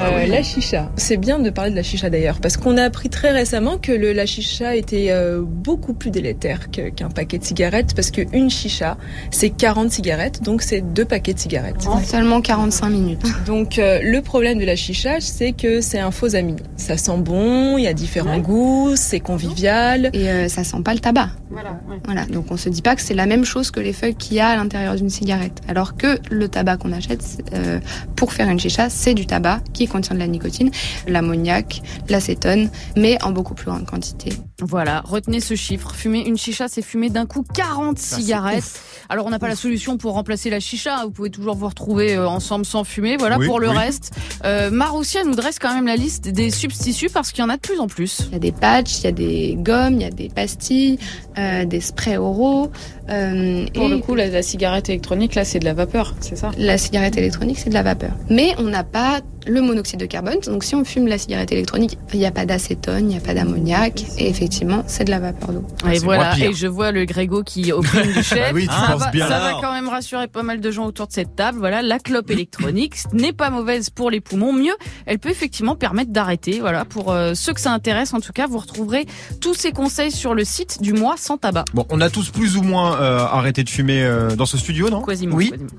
Euh, 0.02 0.26
la 0.26 0.42
chicha. 0.42 0.92
C'est 0.96 1.18
bien 1.18 1.38
de 1.40 1.50
parler 1.52 1.70
de 1.70 1.76
la 1.76 1.84
chicha 1.84 2.10
d'ailleurs, 2.10 2.40
parce 2.42 2.58
qu'on 2.58 2.78
a 2.78 2.84
appris 2.84 3.10
très 3.10 3.32
récemment 3.32 3.78
que 3.78 3.92
le, 3.92 4.12
la 4.12 4.26
chicha 4.26 4.76
était 4.76 5.08
euh, 5.12 5.42
beaucoup 5.44 5.94
plus 5.94 6.10
délétère 6.10 6.72
qu'un 6.72 7.10
paquet 7.10 7.38
de 7.38 7.44
cigarettes, 7.44 7.94
parce 7.96 8.10
qu'une 8.10 8.50
chicha, 8.50 8.98
c'est 9.30 9.52
40 9.52 9.92
cigarettes, 9.92 10.42
donc 10.42 10.64
c'est 10.64 10.82
deux 10.82 11.06
paquets 11.06 11.34
de 11.34 11.40
cigarettes. 11.40 11.88
Seulement 12.06 12.42
45 12.42 12.90
minutes. 12.90 13.22
Donc 13.46 13.78
euh, 13.78 14.00
le 14.02 14.22
problème 14.22 14.58
de 14.58 14.66
la 14.66 14.76
chicha, 14.76 15.20
c'est 15.20 15.52
que 15.52 15.80
c'est 15.82 16.00
un 16.00 16.12
faux 16.12 16.36
ami. 16.36 16.56
Ça 16.76 16.98
sent 16.98 17.18
bon, 17.18 17.78
il 17.78 17.84
y 17.84 17.88
a 17.88 17.94
différents 17.94 18.40
goûts, 18.40 18.96
c'est 18.96 19.20
convivial. 19.20 20.10
Et 20.14 20.30
euh, 20.30 20.48
ça 20.48 20.64
sent 20.64 20.82
pas 20.84 20.94
le 20.94 21.00
tabac. 21.00 21.30
Voilà. 21.52 21.72
ouais. 21.90 21.98
Voilà, 22.06 22.26
donc 22.26 22.46
on 22.50 22.58
se 22.58 22.70
dit 22.70 22.82
pas 22.82 22.96
que 22.96 23.02
c'est 23.02 23.14
la 23.14 23.26
même 23.26 23.46
chose 23.46 23.70
que 23.70 23.80
les 23.80 23.94
feuilles 23.94 24.16
qu'il 24.16 24.38
y 24.38 24.40
a 24.40 24.48
à 24.48 24.56
l'intérieur 24.56 24.96
d'une 24.96 25.10
cigarette. 25.10 25.62
Alors 25.68 25.98
que 25.98 26.20
le 26.32 26.48
tabac 26.48 26.78
qu'on 26.78 26.94
achète 26.94 27.44
euh, 27.54 27.80
pour 28.16 28.34
faire 28.34 28.50
une 28.50 28.60
chicha, 28.60 28.90
c'est 28.90 29.09
du 29.14 29.26
tabac 29.26 29.62
qui 29.74 29.88
contient 29.88 30.16
de 30.16 30.20
la 30.20 30.28
nicotine, 30.28 30.72
l'ammoniac, 31.08 31.82
l'acétone, 32.10 32.70
mais 32.96 33.22
en 33.24 33.32
beaucoup 33.32 33.54
plus 33.54 33.66
grande 33.66 33.86
quantité. 33.86 34.34
Voilà, 34.62 35.02
retenez 35.06 35.40
ce 35.40 35.56
chiffre. 35.56 35.92
Fumer 35.96 36.26
une 36.28 36.38
chicha, 36.38 36.68
c'est 36.68 36.82
fumer 36.82 37.10
d'un 37.10 37.26
coup 37.26 37.44
40 37.54 37.98
cigarettes. 37.98 38.80
Alors 39.10 39.26
on 39.26 39.30
n'a 39.30 39.40
pas 39.40 39.48
la 39.48 39.56
solution 39.56 39.98
pour 39.98 40.14
remplacer 40.14 40.50
la 40.50 40.60
chicha. 40.60 41.04
Vous 41.06 41.12
pouvez 41.12 41.30
toujours 41.30 41.56
vous 41.56 41.68
retrouver 41.68 42.16
euh, 42.16 42.28
ensemble 42.28 42.66
sans 42.66 42.84
fumer. 42.84 43.18
Voilà 43.18 43.38
Oui, 43.38 43.48
pour 43.48 43.60
le 43.60 43.70
oui. 43.70 43.78
reste. 43.78 44.12
Euh, 44.46 44.70
Maroussia 44.70 45.24
nous 45.24 45.36
dresse 45.36 45.60
quand 45.60 45.74
même 45.74 45.88
la 45.88 45.96
liste 45.96 46.28
des 46.28 46.52
substituts 46.52 47.10
parce 47.10 47.32
qu'il 47.32 47.42
y 47.42 47.46
en 47.46 47.50
a 47.50 47.56
de 47.56 47.62
plus 47.62 47.80
en 47.80 47.88
plus. 47.88 48.20
Il 48.28 48.34
y 48.34 48.36
a 48.36 48.40
des 48.40 48.52
patchs, 48.52 49.00
il 49.00 49.04
y 49.06 49.08
a 49.08 49.12
des 49.12 49.56
gommes, 49.60 49.94
il 49.96 50.02
y 50.02 50.06
a 50.06 50.10
des 50.12 50.30
pastilles, 50.30 51.00
euh, 51.38 51.66
des 51.66 51.80
sprays 51.82 52.18
oraux. 52.18 52.70
euh, 53.10 53.66
Pour 53.74 53.84
et 53.86 53.90
le 53.90 53.98
coup, 54.00 54.14
la, 54.16 54.28
la 54.28 54.42
cigarette 54.44 54.90
électronique, 54.90 55.36
là, 55.36 55.46
c'est 55.46 55.60
de 55.60 55.66
la 55.66 55.74
vapeur, 55.74 56.16
c'est 56.20 56.36
ça? 56.36 56.52
La 56.58 56.78
cigarette 56.78 57.18
électronique, 57.18 57.58
c'est 57.60 57.70
de 57.70 57.74
la 57.74 57.84
vapeur. 57.84 58.12
Mais 58.30 58.54
on 58.58 58.64
n'a 58.64 58.84
pas 58.84 58.99
le 59.48 59.62
monoxyde 59.62 60.00
de 60.00 60.06
carbone. 60.06 60.40
Donc 60.46 60.64
si 60.64 60.76
on 60.76 60.84
fume 60.84 61.08
la 61.08 61.18
cigarette 61.18 61.52
électronique, 61.52 61.98
il 62.14 62.20
n'y 62.20 62.26
a 62.26 62.32
pas 62.32 62.46
d'acétone, 62.46 63.00
il 63.06 63.08
n'y 63.08 63.18
a 63.18 63.22
pas 63.22 63.34
d'ammoniac. 63.34 64.04
Et 64.18 64.30
effectivement, 64.30 64.84
c'est 64.88 65.06
de 65.06 65.10
la 65.12 65.20
vapeur 65.20 65.54
d'eau. 65.54 65.64
Et 65.90 65.98
c'est 66.00 66.04
voilà, 66.06 66.38
et 66.38 66.54
je 66.54 66.68
vois 66.68 66.92
le 66.92 67.06
Grégo 67.06 67.44
qui 67.44 67.72
opine 67.72 68.02
du 68.14 68.24
chef. 68.24 68.48
Ah 68.50 68.52
oui, 68.54 68.68
tu 68.68 68.74
ça 68.74 68.92
penses 68.92 69.02
va, 69.02 69.12
bien. 69.12 69.28
ça 69.28 69.40
va 69.40 69.58
quand 69.62 69.72
même 69.74 69.88
rassurer 69.90 70.28
pas 70.28 70.44
mal 70.44 70.60
de 70.62 70.72
gens 70.72 70.86
autour 70.86 71.08
de 71.08 71.14
cette 71.14 71.36
table. 71.36 71.58
Voilà, 71.60 71.82
la 71.82 72.00
clope 72.00 72.30
électronique 72.30 72.96
n'est 73.14 73.34
pas 73.34 73.50
mauvaise 73.50 73.90
pour 73.90 74.10
les 74.12 74.22
poumons. 74.22 74.54
Mieux, 74.54 74.76
elle 75.06 75.20
peut 75.20 75.30
effectivement 75.30 75.76
permettre 75.76 76.12
d'arrêter. 76.12 76.60
Voilà, 76.60 76.86
pour 76.86 77.12
euh, 77.12 77.34
ceux 77.34 77.54
que 77.54 77.62
ça 77.62 77.72
intéresse, 77.72 78.14
en 78.14 78.20
tout 78.20 78.34
cas, 78.34 78.46
vous 78.48 78.58
retrouverez 78.60 79.06
tous 79.42 79.54
ces 79.54 79.72
conseils 79.72 80.12
sur 80.12 80.34
le 80.34 80.44
site 80.44 80.82
du 80.82 80.94
mois 80.94 81.16
sans 81.18 81.38
tabac. 81.38 81.66
Bon, 81.74 81.86
on 81.90 82.02
a 82.02 82.10
tous 82.10 82.30
plus 82.30 82.58
ou 82.58 82.62
moins 82.62 83.00
euh, 83.00 83.20
arrêté 83.20 83.64
de 83.64 83.70
fumer 83.70 84.04
euh, 84.04 84.36
dans 84.36 84.46
ce 84.46 84.58
studio, 84.58 84.90
non? 84.90 85.02
Quasiment. 85.02 85.36
Oui. 85.36 85.50
quasiment. 85.52 85.70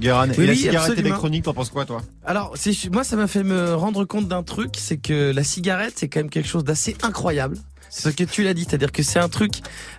Guérin, 0.00 0.28
Oui, 0.30 0.34
et 0.44 0.46
la 0.46 0.52
oui, 0.52 0.58
cigarette 0.58 0.78
absolument. 0.92 1.06
électronique, 1.08 1.44
t'en 1.44 1.52
penses 1.52 1.68
quoi, 1.68 1.84
toi? 1.84 2.00
Alors, 2.24 2.52
c'est, 2.54 2.69
moi, 2.92 3.04
ça 3.04 3.16
m'a 3.16 3.26
fait 3.26 3.42
me 3.42 3.74
rendre 3.74 4.04
compte 4.04 4.28
d'un 4.28 4.42
truc, 4.42 4.74
c'est 4.76 4.98
que 4.98 5.32
la 5.32 5.44
cigarette, 5.44 5.94
c'est 5.96 6.08
quand 6.08 6.20
même 6.20 6.30
quelque 6.30 6.48
chose 6.48 6.64
d'assez 6.64 6.96
incroyable. 7.02 7.56
Ce 7.90 8.08
que 8.08 8.24
tu 8.24 8.42
l'as 8.44 8.54
dit, 8.54 8.64
c'est-à-dire 8.68 8.92
que 8.92 9.02
c'est 9.02 9.18
un 9.18 9.28
truc 9.28 9.50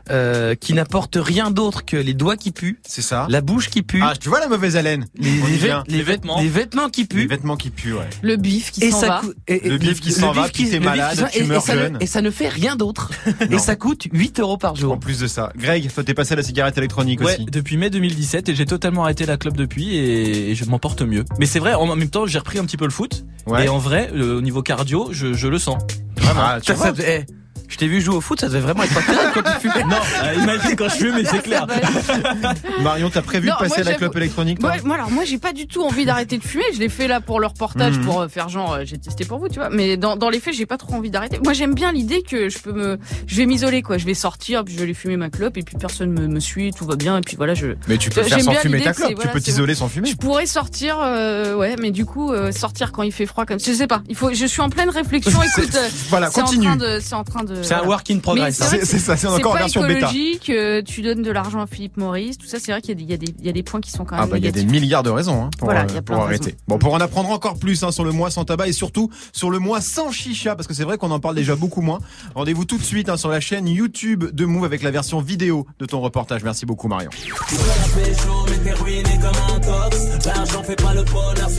euh, 0.10 0.56
qui 0.56 0.74
n'apporte 0.74 1.18
rien 1.20 1.52
d'autre 1.52 1.84
que 1.86 1.98
les 1.98 2.14
doigts 2.14 2.38
qui 2.38 2.52
puent, 2.52 2.80
C'est 2.88 3.02
ça 3.02 3.28
la 3.30 3.42
bouche 3.42 3.70
qui 3.70 3.84
pue, 3.84 4.00
Ah, 4.02 4.14
tu 4.20 4.30
vois 4.30 4.40
la 4.40 4.48
mauvaise 4.48 4.76
haleine 4.78 5.06
les, 5.18 5.30
les 5.30 5.58
vêt- 5.58 5.84
les 5.88 6.02
vêtements, 6.02 6.40
les 6.42 6.48
vêtements 6.48 6.90
qui 6.90 7.02
Les 7.02 7.08
puent. 7.08 7.28
vêtements 7.28 7.58
qui 7.58 7.70
puent, 7.70 7.94
ouais. 7.94 8.10
Le 8.22 8.38
bif 8.38 8.72
qui 8.72 8.90
s'en 8.92 9.02
va. 9.02 9.20
coûte- 9.22 9.36
et- 9.48 9.68
et- 9.68 9.70
Le 9.70 9.78
bif 9.78 10.00
qui 10.00 10.12
s'en 10.14 10.32
va, 10.32 10.48
puis 10.50 10.70
t'es 10.70 10.80
malade, 10.80 11.28
qui 11.32 11.38
tu 11.38 11.40
et- 11.40 11.44
et 11.44 11.48
meurs 11.48 11.62
ça 11.62 11.76
ne-. 11.76 11.98
Et 12.02 12.08
ça 12.08 12.22
ne 12.22 12.32
fait 12.32 12.48
rien 12.50 12.76
d'autre. 12.78 13.12
Et 13.50 13.58
ça 13.60 13.76
coûte 13.76 14.08
8 14.12 14.40
euros 14.40 14.58
par 14.58 14.72
En 14.72 14.76
jour. 14.76 15.00
plus 15.00 15.20
de 15.20 15.28
ça. 15.28 15.52
Greg, 15.58 15.92
toi 15.94 16.04
t'es 16.04 16.14
passé 16.14 16.34
à 16.34 16.38
la 16.38 16.44
cigarette 16.44 16.78
électronique 16.78 17.20
Ouais, 17.22 17.36
aussi. 17.36 17.46
depuis 17.46 17.76
mai 17.78 17.90
2017 17.90 18.48
et 18.50 18.56
j'ai 18.56 18.66
totalement 18.66 19.04
arrêté 19.04 19.26
la 19.26 19.38
clope 19.38 19.58
depuis 19.58 19.96
et, 19.98 20.56
je 20.56 20.66
m'en 20.66 20.80
porte 20.80 21.02
mieux. 21.02 21.26
Mais 21.40 21.46
c'est 21.46 21.60
vrai, 21.60 21.74
en 21.74 21.94
même 21.96 22.10
temps, 22.10 22.26
j'ai 22.26 22.40
repris 22.40 22.58
un 22.60 22.66
petit 22.66 22.78
peu 22.78 22.86
le 22.86 22.92
foot 22.92 23.26
Ouais. 23.48 23.66
et 23.66 23.70
en 23.70 23.78
vrai, 23.80 24.10
euh, 24.16 24.38
au 24.38 24.42
niveau 24.42 24.62
cardio, 24.62 25.10
je, 25.12 25.34
je 25.34 25.48
le 25.48 25.58
sens. 25.60 25.82
Ah, 26.24 26.58
tu 26.62 26.68
Ça, 26.68 26.74
vois 26.76 26.86
ça 26.88 26.92
devait- 26.94 27.26
eh, 27.30 27.34
je 27.72 27.78
t'ai 27.78 27.88
vu 27.88 28.02
jouer 28.02 28.16
au 28.16 28.22
foot, 28.22 28.40
ça 28.42 28.48
devait 28.48 28.60
vraiment 28.60 28.84
être 28.84 28.94
pas 28.94 29.02
terrible 29.02 29.32
quand 29.34 29.42
tu 29.44 29.60
fumais. 29.70 29.84
Non, 29.86 29.96
euh, 30.24 30.34
imagine 30.36 30.76
quand 30.76 30.90
je 30.90 30.96
fume, 30.96 31.16
mais 31.16 31.26
c'est 31.26 31.42
clair. 31.42 31.66
Marion, 32.82 33.10
t'as 33.10 33.22
prévu 33.22 33.48
Non, 33.48 33.54
de 33.56 33.60
passer 33.60 33.70
moi, 33.70 33.78
à 33.78 33.80
la 33.80 33.86
j'avoue- 33.92 34.00
clope 34.00 34.18
électronique, 34.18 34.60
toi 34.60 34.70
Moi, 34.72 34.82
moi, 34.84 34.96
alors 34.96 35.12
moi 35.12 35.24
j'ai 35.26 35.38
pas 35.38 35.54
du 35.54 35.68
tout 35.68 35.82
envie 35.84 36.06
d'arrêter 36.06 36.38
de 36.38 36.44
fumer. 36.44 36.64
Je 36.74 36.80
l'ai 36.80 36.90
fait 36.90 37.08
là 37.08 37.22
pour 37.22 37.40
le 37.40 37.48
reportage 37.48 37.98
Mhm. 37.98 38.06
pour 38.06 38.22
euh, 38.22 38.28
faire 38.28 38.50
genre 38.50 38.74
euh, 38.74 38.82
j'ai 38.86 38.98
testé 38.98 39.26
pour 39.26 39.40
vous, 39.40 39.50
tu 39.50 39.56
vois. 39.60 39.70
Mais 39.70 39.98
dans, 39.98 40.16
dans 40.18 40.30
les 40.30 40.40
faits 40.40 40.54
j'ai 40.54 40.66
pas 40.66 40.78
trop 40.78 40.94
envie 40.96 41.10
d'arrêter. 41.10 41.40
Moi 41.44 41.54
j'aime 41.54 41.74
bien 41.74 41.92
l'idée 41.92 42.22
que 42.24 42.50
je 42.50 42.60
peux 42.60 42.74
me, 42.74 42.98
je 43.28 43.36
vais 43.36 43.46
m'isoler 43.46 43.82
quoi. 43.82 43.98
Je 43.98 44.06
vais 44.06 44.14
sortir 44.14 44.64
puis 44.64 44.74
je 44.74 44.80
vais 44.80 44.84
aller 44.86 44.94
fumer 44.94 45.18
ma 45.18 45.30
clope 45.30 45.58
et 45.58 45.64
puis 45.64 45.76
personne 45.80 46.12
me, 46.12 46.28
me 46.28 46.40
suit, 46.40 46.72
tout 46.74 46.86
va 46.86 46.96
bien 46.96 47.18
et 47.18 47.22
puis 47.22 47.36
voilà 47.38 47.54
je. 47.54 47.68
Mais 47.88 47.98
tu 47.98 48.10
peux 48.10 48.22
J'aime 48.22 48.30
faire 48.30 48.40
sans 48.42 48.52
bien 48.52 48.60
fumer 48.62 48.78
l'idée 48.78 48.86
ta 48.86 48.92
que 48.94 48.98
c'est- 48.98 49.04
clope, 49.04 49.12
tu 49.12 49.16
voilà, 49.18 49.32
peux 49.32 49.40
c'est 49.40 49.52
t'isoler 49.52 49.76
sans 49.76 49.88
fumer. 49.88 50.10
Je 50.10 50.16
pourrais 50.16 50.46
sortir, 50.46 50.98
euh, 51.02 51.56
ouais, 51.56 51.76
mais 51.80 51.92
du 51.92 52.06
coup 52.06 52.32
euh, 52.32 52.52
sortir 52.52 52.92
quand 52.92 53.04
il 53.04 53.12
fait 53.12 53.26
froid 53.26 53.46
comme 53.46 53.60
je 53.60 53.72
sais 53.72 53.88
pas. 53.88 54.02
Il 54.10 54.16
faut, 54.16 54.34
je 54.34 54.46
suis 54.46 54.62
en 54.62 54.70
pleine 54.70 54.90
réflexion. 54.90 55.40
Écoute, 55.58 55.76
euh, 55.76 55.88
Voilà, 56.10 56.30
c'est 56.32 56.42
en 56.42 56.46
continue. 56.46 56.66
train 56.66 56.76
de, 56.76 57.00
c'est 57.02 57.16
en 57.16 57.24
train 57.24 57.44
de. 57.44 57.61
C'est 57.64 57.74
un 57.74 57.84
work 57.86 58.10
in 58.12 58.20
progress. 58.20 58.56
c'est 58.58 58.64
vrai 58.66 58.80
C'est 58.82 58.86
c'est 58.86 59.00
ça, 59.00 59.16
c'est 59.18 59.28
C'est 59.28 59.34
encore 59.34 59.52
en 59.52 59.56
pas 59.56 59.60
version 59.62 59.82
bêta. 59.82 60.08
écologique. 60.08 60.50
euh, 60.50 60.82
tu 60.82 61.02
donnes 61.02 61.22
de 61.22 61.32
l'argent 61.32 61.62
à 61.62 61.68
Philippe 61.68 61.98
Maurice, 61.98 62.38
tout 62.38 62.48
ça. 62.48 62.58
C'est 62.60 62.72
vrai 62.72 62.82
qu'il 62.82 62.90
y, 62.90 62.94
a 62.94 62.96
des- 62.96 63.04
il 63.04 63.10
y, 63.10 63.14
a 63.14 63.18
des- 63.18 63.36
il 63.40 63.46
y 63.46 63.50
a 63.50 63.54
des 63.54 63.64
points 63.64 63.82
qui 63.82 63.92
sont 63.92 64.06
quand 64.06 64.16
même 64.16 64.24
Ah 64.24 64.28
bah 64.28 64.38
il 64.38 64.46
y 64.46 64.48
a 64.48 64.52
des 64.52 64.66
milliards 64.66 65.04
de 65.04 65.10
raisons 65.10 65.44
hein, 65.46 65.50
pour, 65.58 65.66
Voilà, 65.68 65.82
euh, 65.82 65.86
il 65.90 65.96
y 65.96 65.98
a 65.98 66.02
plein 66.02 66.16
pour 66.16 66.24
de 66.26 66.30
arrêter. 66.30 66.46
raisons. 66.46 66.58
Bon, 66.68 66.78
pour 66.78 66.94
en 66.94 67.00
apprendre 67.00 67.30
encore 67.30 67.58
plus 67.58 67.84
hein, 67.84 67.92
sur 67.92 68.04
le 68.04 68.12
mois 68.12 68.32
sans 68.32 68.46
tabac 68.46 68.68
et 68.68 68.74
surtout 68.74 69.10
sur 69.34 69.50
le 69.50 69.60
mois 69.60 69.82
sans 69.82 70.12
chicha, 70.12 70.56
parce 70.56 70.68
que 70.68 70.74
c'est 70.74 70.84
vrai 70.84 70.98
qu'on 70.98 71.12
en 71.12 71.20
parle 71.20 71.36
déjà 71.36 71.56
beaucoup 71.56 71.82
moins. 71.82 72.00
Rendez-vous 72.36 72.66
tout 72.66 72.78
de 72.78 72.84
suite 72.84 73.10
hein, 73.10 73.18
sur 73.18 73.30
la 73.30 73.40
chaîne 73.40 73.68
YouTube 73.68 74.26
de 74.32 74.46
Move 74.46 74.66
avec 74.66 74.82
la 74.84 74.92
version 74.92 75.22
vidéo 75.22 75.66
de 75.80 75.86
ton 75.86 76.00
reportage. 76.02 76.44
Merci 76.44 76.66
beaucoup 76.66 76.88
Marion. 76.88 77.10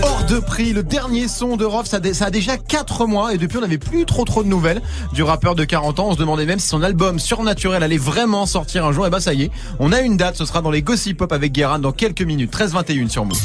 Hors 0.02 0.24
de 0.28 0.38
prix, 0.40 0.72
le 0.72 0.82
dernier 0.82 1.28
son 1.28 1.56
de 1.56 1.64
Rof, 1.64 1.86
ça, 1.86 1.98
ça 2.12 2.26
a 2.26 2.30
déjà 2.30 2.56
4 2.56 3.06
mois 3.06 3.34
et 3.34 3.38
depuis 3.38 3.58
on 3.58 3.60
n'avait 3.62 3.78
plus 3.78 4.04
trop 4.04 4.24
trop 4.24 4.42
de 4.42 4.48
nouvelles 4.48 4.80
du 5.12 5.22
rappeur 5.22 5.54
de 5.54 5.64
40 5.64 5.91
ans. 6.00 6.08
On 6.08 6.14
se 6.14 6.18
demandait 6.18 6.46
même 6.46 6.58
si 6.58 6.68
son 6.68 6.82
album 6.82 7.18
Surnaturel 7.18 7.82
allait 7.82 7.98
vraiment 7.98 8.46
sortir 8.46 8.84
un 8.84 8.92
jour. 8.92 9.06
Et 9.06 9.10
bah 9.10 9.20
ça 9.20 9.34
y 9.34 9.42
est, 9.42 9.50
on 9.78 9.92
a 9.92 10.00
une 10.00 10.16
date, 10.16 10.36
ce 10.36 10.44
sera 10.44 10.60
dans 10.60 10.70
les 10.70 10.82
Gossip 10.82 11.18
Pop 11.18 11.32
avec 11.32 11.52
Guérin 11.52 11.78
dans 11.78 11.92
quelques 11.92 12.22
minutes, 12.22 12.52
13-21 12.52 13.08
sur 13.08 13.24
Move. 13.24 13.40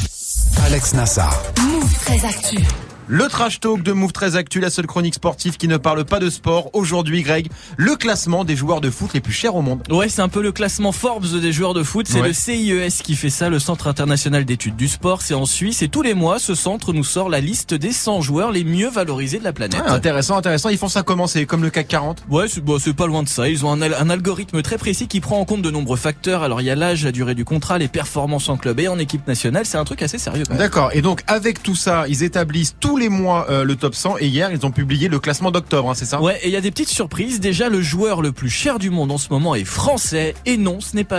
Alex 0.64 0.94
Nassar. 0.94 1.42
Move 1.60 1.94
très 2.04 2.24
actu. 2.24 2.58
Le 3.10 3.26
trash 3.28 3.58
talk 3.60 3.82
de 3.82 3.92
Move 3.92 4.12
très 4.12 4.36
Actu, 4.36 4.60
la 4.60 4.68
seule 4.68 4.86
chronique 4.86 5.14
sportive 5.14 5.56
qui 5.56 5.66
ne 5.66 5.78
parle 5.78 6.04
pas 6.04 6.18
de 6.18 6.28
sport. 6.28 6.68
Aujourd'hui, 6.74 7.22
Greg, 7.22 7.48
le 7.78 7.96
classement 7.96 8.44
des 8.44 8.54
joueurs 8.54 8.82
de 8.82 8.90
foot 8.90 9.14
les 9.14 9.20
plus 9.22 9.32
chers 9.32 9.56
au 9.56 9.62
monde. 9.62 9.82
Ouais, 9.90 10.10
c'est 10.10 10.20
un 10.20 10.28
peu 10.28 10.42
le 10.42 10.52
classement 10.52 10.92
Forbes 10.92 11.26
des 11.40 11.50
joueurs 11.50 11.72
de 11.72 11.82
foot. 11.82 12.06
C'est 12.06 12.20
Ouais. 12.20 12.28
le 12.28 12.34
CIES 12.34 13.02
qui 13.02 13.16
fait 13.16 13.30
ça, 13.30 13.48
le 13.48 13.58
Centre 13.60 13.86
international 13.86 14.44
d'études 14.44 14.76
du 14.76 14.88
sport. 14.88 15.22
C'est 15.22 15.32
en 15.32 15.46
Suisse 15.46 15.80
et 15.80 15.88
tous 15.88 16.02
les 16.02 16.12
mois, 16.12 16.38
ce 16.38 16.54
centre 16.54 16.92
nous 16.92 17.02
sort 17.02 17.30
la 17.30 17.40
liste 17.40 17.72
des 17.72 17.92
100 17.92 18.20
joueurs 18.20 18.52
les 18.52 18.62
mieux 18.62 18.90
valorisés 18.90 19.38
de 19.38 19.44
la 19.44 19.54
planète. 19.54 19.80
Ouais, 19.80 19.88
intéressant, 19.88 20.36
intéressant. 20.36 20.68
Ils 20.68 20.76
font 20.76 20.88
ça 20.88 21.02
comment? 21.02 21.26
C'est 21.26 21.46
comme 21.46 21.62
le 21.62 21.70
CAC 21.70 21.88
40 21.88 22.24
Ouais, 22.28 22.46
c'est 22.46 22.60
bon, 22.62 22.78
c'est 22.78 22.92
pas 22.92 23.06
loin 23.06 23.22
de 23.22 23.28
ça. 23.30 23.48
Ils 23.48 23.64
ont 23.64 23.72
un, 23.72 23.80
al- 23.80 23.96
un 23.98 24.10
algorithme 24.10 24.60
très 24.60 24.76
précis 24.76 25.08
qui 25.08 25.20
prend 25.20 25.40
en 25.40 25.46
compte 25.46 25.62
de 25.62 25.70
nombreux 25.70 25.96
facteurs. 25.96 26.42
Alors 26.42 26.60
il 26.60 26.64
y 26.64 26.70
a 26.70 26.74
l'âge, 26.74 27.04
la 27.06 27.12
durée 27.12 27.34
du 27.34 27.46
contrat, 27.46 27.78
les 27.78 27.88
performances 27.88 28.50
en 28.50 28.58
club 28.58 28.78
et 28.80 28.88
en 28.88 28.98
équipe 28.98 29.26
nationale. 29.26 29.64
C'est 29.64 29.78
un 29.78 29.84
truc 29.84 30.02
assez 30.02 30.18
sérieux. 30.18 30.42
quand 30.46 30.52
même. 30.52 30.58
D'accord. 30.58 30.90
Et 30.92 31.00
donc, 31.00 31.22
avec 31.26 31.62
tout 31.62 31.74
ça, 31.74 32.04
ils 32.06 32.22
établissent 32.22 32.74
tous 32.78 32.97
les 32.98 33.08
mois 33.08 33.46
euh, 33.50 33.64
le 33.64 33.76
top 33.76 33.94
100. 33.94 34.18
Et 34.18 34.26
hier, 34.26 34.50
ils 34.52 34.66
ont 34.66 34.70
publié 34.70 35.08
le 35.08 35.18
classement 35.18 35.50
d'octobre, 35.50 35.90
hein, 35.90 35.94
c'est 35.94 36.04
ça? 36.04 36.20
Ouais, 36.20 36.38
et 36.42 36.48
il 36.48 36.52
y 36.52 36.56
a 36.56 36.60
des 36.60 36.70
petites 36.70 36.88
surprises. 36.88 37.40
Déjà, 37.40 37.68
le 37.68 37.80
joueur 37.80 38.22
le 38.22 38.32
plus 38.32 38.50
cher 38.50 38.78
du 38.78 38.90
monde 38.90 39.12
en 39.12 39.18
ce 39.18 39.28
moment 39.30 39.54
est 39.54 39.64
français. 39.64 40.34
Et 40.46 40.56
non, 40.56 40.80
ce 40.80 40.96
n'est 40.96 41.04
pas 41.04 41.18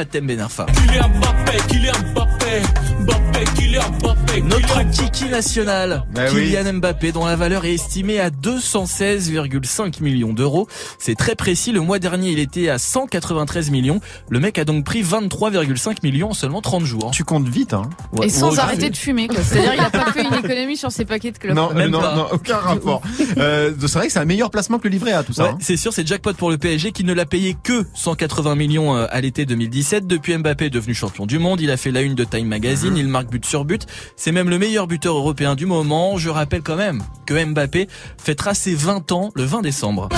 Ben 3.09 3.75
Arfa. 3.77 4.15
Notre 4.43 4.89
Kiki 4.91 5.25
national, 5.25 6.05
Bah 6.13 6.21
oui. 6.33 6.51
Kylian 6.51 6.73
Mbappé, 6.75 7.11
dont 7.11 7.25
la 7.25 7.35
valeur 7.35 7.65
est 7.65 7.73
estimée 7.73 8.19
à 8.19 8.29
216,5 8.29 10.01
millions 10.01 10.33
d'euros. 10.33 10.67
C'est 10.97 11.15
très 11.15 11.35
précis. 11.35 11.71
Le 11.71 11.81
mois 11.81 11.99
dernier, 11.99 12.29
il 12.31 12.39
était 12.39 12.69
à 12.69 12.77
193 12.77 13.69
millions. 13.71 13.99
Le 14.29 14.39
mec 14.39 14.57
a 14.57 14.65
donc 14.65 14.85
pris 14.85 15.01
23,5 15.03 15.97
millions 16.03 16.29
en 16.29 16.33
seulement 16.33 16.61
30 16.61 16.85
jours. 16.85 17.11
Tu 17.11 17.23
comptes 17.23 17.47
vite, 17.49 17.73
hein 17.73 17.89
Ouais, 18.13 18.27
Et 18.27 18.29
sans 18.29 18.53
ouais, 18.53 18.59
arrêter 18.59 18.83
ouais. 18.83 18.89
de 18.91 18.97
fumer, 18.97 19.27
quoi. 19.27 19.37
C'est-à-dire, 19.43 19.73
il 19.75 19.79
a 19.81 19.89
pas 19.89 20.11
fait 20.11 20.23
une 20.23 20.33
économie 20.45 20.77
sur 20.77 20.91
ses 20.91 21.05
paquets 21.05 21.31
de 21.31 21.37
clopes. 21.37 21.55
Non, 21.55 21.73
Même 21.73 21.91
non, 21.91 21.99
pas. 22.01 22.15
non, 22.15 22.27
aucun 22.31 22.57
rapport. 22.57 23.01
euh, 23.37 23.71
c'est 23.81 23.93
vrai 23.93 24.07
que 24.07 24.13
c'est 24.13 24.19
un 24.19 24.25
meilleur 24.25 24.51
placement 24.51 24.77
que 24.79 24.85
le 24.87 24.91
livret 24.91 25.11
A, 25.11 25.23
tout 25.23 25.33
ça. 25.33 25.43
Ouais, 25.43 25.49
hein. 25.49 25.57
c'est 25.59 25.77
sûr, 25.77 25.91
c'est 25.93 26.07
jackpot 26.07 26.33
pour 26.33 26.49
le 26.49 26.57
PSG 26.57 26.91
qui 26.91 27.03
ne 27.03 27.13
l'a 27.13 27.25
payé 27.25 27.55
que 27.61 27.85
180 27.93 28.55
millions 28.55 28.95
euh, 28.95 29.05
à 29.09 29.19
l'été 29.21 29.45
2017. 29.45 30.07
Depuis 30.07 30.37
Mbappé 30.37 30.65
est 30.65 30.69
devenu 30.69 30.93
champion 30.93 31.25
du 31.25 31.39
monde, 31.39 31.59
il 31.61 31.71
a 31.71 31.77
fait 31.77 31.91
la 31.91 32.01
une 32.01 32.15
de 32.15 32.23
Time 32.23 32.47
Magazine, 32.47 32.95
il 32.99 33.07
marque 33.07 33.29
but 33.29 33.45
sur 33.45 33.65
but. 33.65 33.85
C'est 34.15 34.31
même 34.31 34.49
le 34.49 34.59
meilleur 34.59 34.87
buteur 34.87 35.15
européen 35.15 35.55
du 35.55 35.65
moment. 35.65 36.17
Je 36.17 36.29
rappelle 36.29 36.61
quand 36.61 36.75
même 36.75 37.03
que 37.25 37.43
Mbappé 37.43 37.87
fêtera 38.17 38.53
ses 38.53 38.75
20 38.75 39.11
ans 39.11 39.31
le 39.35 39.43
20 39.43 39.61
décembre. 39.61 40.09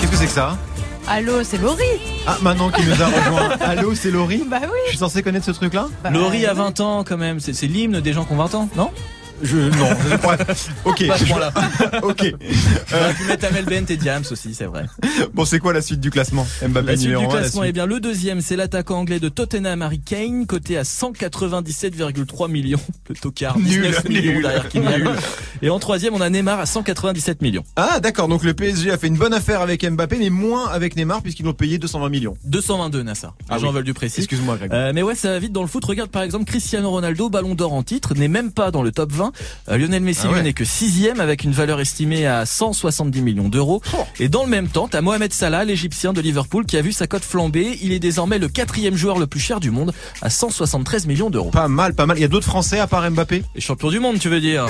Qu'est-ce 0.00 0.10
que 0.10 0.16
c'est 0.16 0.26
que 0.26 0.32
ça? 0.32 0.56
Allô, 1.08 1.42
c'est 1.42 1.58
Laurie. 1.58 1.82
Ah, 2.26 2.36
maintenant 2.42 2.70
qui 2.70 2.82
nous 2.84 2.92
a 3.02 3.06
rejoint. 3.06 3.48
Allô, 3.60 3.94
c'est 3.94 4.10
Laurie? 4.10 4.44
Bah 4.48 4.58
oui. 4.62 4.68
Je 4.86 4.90
suis 4.90 4.98
censé 4.98 5.22
connaître 5.22 5.44
ce 5.44 5.50
truc-là? 5.50 5.86
Bah, 6.04 6.10
Laurie 6.10 6.46
a 6.46 6.52
oui. 6.52 6.58
20 6.58 6.80
ans 6.80 7.04
quand 7.04 7.16
même, 7.16 7.40
c'est 7.40 7.52
c'est 7.52 7.66
l'hymne 7.66 8.00
des 8.00 8.12
gens 8.12 8.24
qui 8.24 8.32
ont 8.32 8.36
20 8.36 8.54
ans, 8.54 8.68
non? 8.76 8.90
Je 9.42 9.56
non. 9.56 9.88
bref. 10.22 10.68
Ok. 10.84 11.06
Pas 11.06 11.14
à 11.14 11.18
ce 11.18 11.24
point-là. 11.24 11.52
ok. 12.02 12.22
Euh, 12.24 12.32
J'aurais 12.88 13.14
pu 13.14 13.24
mettre 13.24 13.46
Amel 13.46 13.64
Bent 13.64 13.86
et 13.88 13.96
Diams 13.96 14.24
aussi, 14.30 14.54
c'est 14.54 14.64
vrai. 14.66 14.84
bon, 15.34 15.44
c'est 15.44 15.58
quoi 15.58 15.72
la 15.72 15.82
suite 15.82 16.00
du 16.00 16.10
classement 16.10 16.46
Mbappé 16.66 16.86
La 16.86 16.96
suite 16.96 17.08
numéro 17.08 17.22
du 17.22 17.28
classement, 17.36 17.64
eh 17.64 17.72
bien, 17.72 17.86
le 17.86 18.00
deuxième, 18.00 18.40
c'est 18.40 18.56
l'attaquant 18.56 18.98
anglais 18.98 19.20
de 19.20 19.28
Tottenham, 19.28 19.82
Harry 19.82 20.00
Kane, 20.00 20.46
coté 20.46 20.76
à 20.76 20.82
197,3 20.82 22.50
millions. 22.50 22.80
Le 23.08 23.14
tocard, 23.16 23.58
Nul, 23.58 23.82
19 23.82 24.08
millions 24.08 24.32
nul, 24.34 24.42
derrière 24.42 24.68
Kylian. 24.68 25.12
Et 25.62 25.70
en 25.70 25.78
troisième, 25.78 26.14
on 26.14 26.20
a 26.20 26.30
Neymar 26.30 26.60
à 26.60 26.66
197 26.66 27.42
millions. 27.42 27.64
Ah, 27.76 27.98
d'accord. 28.00 28.28
Donc 28.28 28.44
le 28.44 28.54
PSG 28.54 28.90
a 28.90 28.98
fait 28.98 29.08
une 29.08 29.16
bonne 29.16 29.34
affaire 29.34 29.60
avec 29.60 29.84
Mbappé, 29.84 30.16
mais 30.18 30.30
moins 30.30 30.68
avec 30.68 30.96
Neymar 30.96 31.22
puisqu'ils 31.22 31.44
l'ont 31.44 31.52
payé 31.52 31.78
220 31.78 32.08
millions. 32.08 32.36
222, 32.44 33.02
Nassar. 33.02 33.34
Ah 33.48 33.58
oui. 33.60 33.68
veulent 33.72 33.84
du 33.84 33.94
précis. 33.94 34.20
Excuse-moi, 34.20 34.56
Greg. 34.56 34.72
Euh, 34.72 34.92
mais 34.94 35.02
ouais, 35.02 35.14
ça 35.14 35.30
va 35.32 35.38
vite 35.38 35.52
dans 35.52 35.62
le 35.62 35.68
foot. 35.68 35.84
Regarde 35.84 36.10
par 36.10 36.22
exemple 36.22 36.44
Cristiano 36.44 36.90
Ronaldo, 36.90 37.28
ballon 37.30 37.54
d'or 37.54 37.72
en 37.72 37.82
titre, 37.82 38.14
n'est 38.14 38.28
même 38.28 38.52
pas 38.52 38.70
dans 38.70 38.82
le 38.82 38.92
top 38.92 39.12
20. 39.12 39.29
1. 39.68 39.72
Euh, 39.72 39.78
Lionel 39.78 40.02
Messi 40.02 40.22
Ah 40.24 40.32
ouais. 40.32 40.42
n'est 40.42 40.52
que 40.52 40.64
sixième 40.64 41.20
avec 41.20 41.44
une 41.44 41.52
valeur 41.52 41.80
estimée 41.80 42.26
à 42.26 42.46
170 42.46 43.22
millions 43.22 43.48
d'euros. 43.48 43.82
Et 44.18 44.28
dans 44.28 44.44
le 44.44 44.50
même 44.50 44.68
temps, 44.68 44.88
t'as 44.88 45.00
Mohamed 45.00 45.32
Salah, 45.32 45.64
l'Égyptien 45.64 46.12
de 46.12 46.20
Liverpool, 46.20 46.66
qui 46.66 46.76
a 46.76 46.82
vu 46.82 46.92
sa 46.92 47.06
cote 47.06 47.24
flamber. 47.24 47.78
Il 47.82 47.92
est 47.92 47.98
désormais 47.98 48.38
le 48.38 48.48
quatrième 48.48 48.96
joueur 48.96 49.18
le 49.18 49.26
plus 49.26 49.40
cher 49.40 49.60
du 49.60 49.70
monde 49.70 49.92
à 50.22 50.30
173 50.30 51.06
millions 51.06 51.30
d'euros. 51.30 51.50
Pas 51.50 51.68
mal, 51.68 51.94
pas 51.94 52.06
mal. 52.06 52.18
Il 52.18 52.20
y 52.22 52.24
a 52.24 52.28
d'autres 52.28 52.46
Français 52.46 52.78
à 52.78 52.86
part 52.86 53.08
Mbappé? 53.10 53.42
Et 53.54 53.60
champion 53.60 53.90
du 53.90 54.00
monde, 54.00 54.18
tu 54.18 54.28
veux 54.28 54.40
dire? 54.40 54.66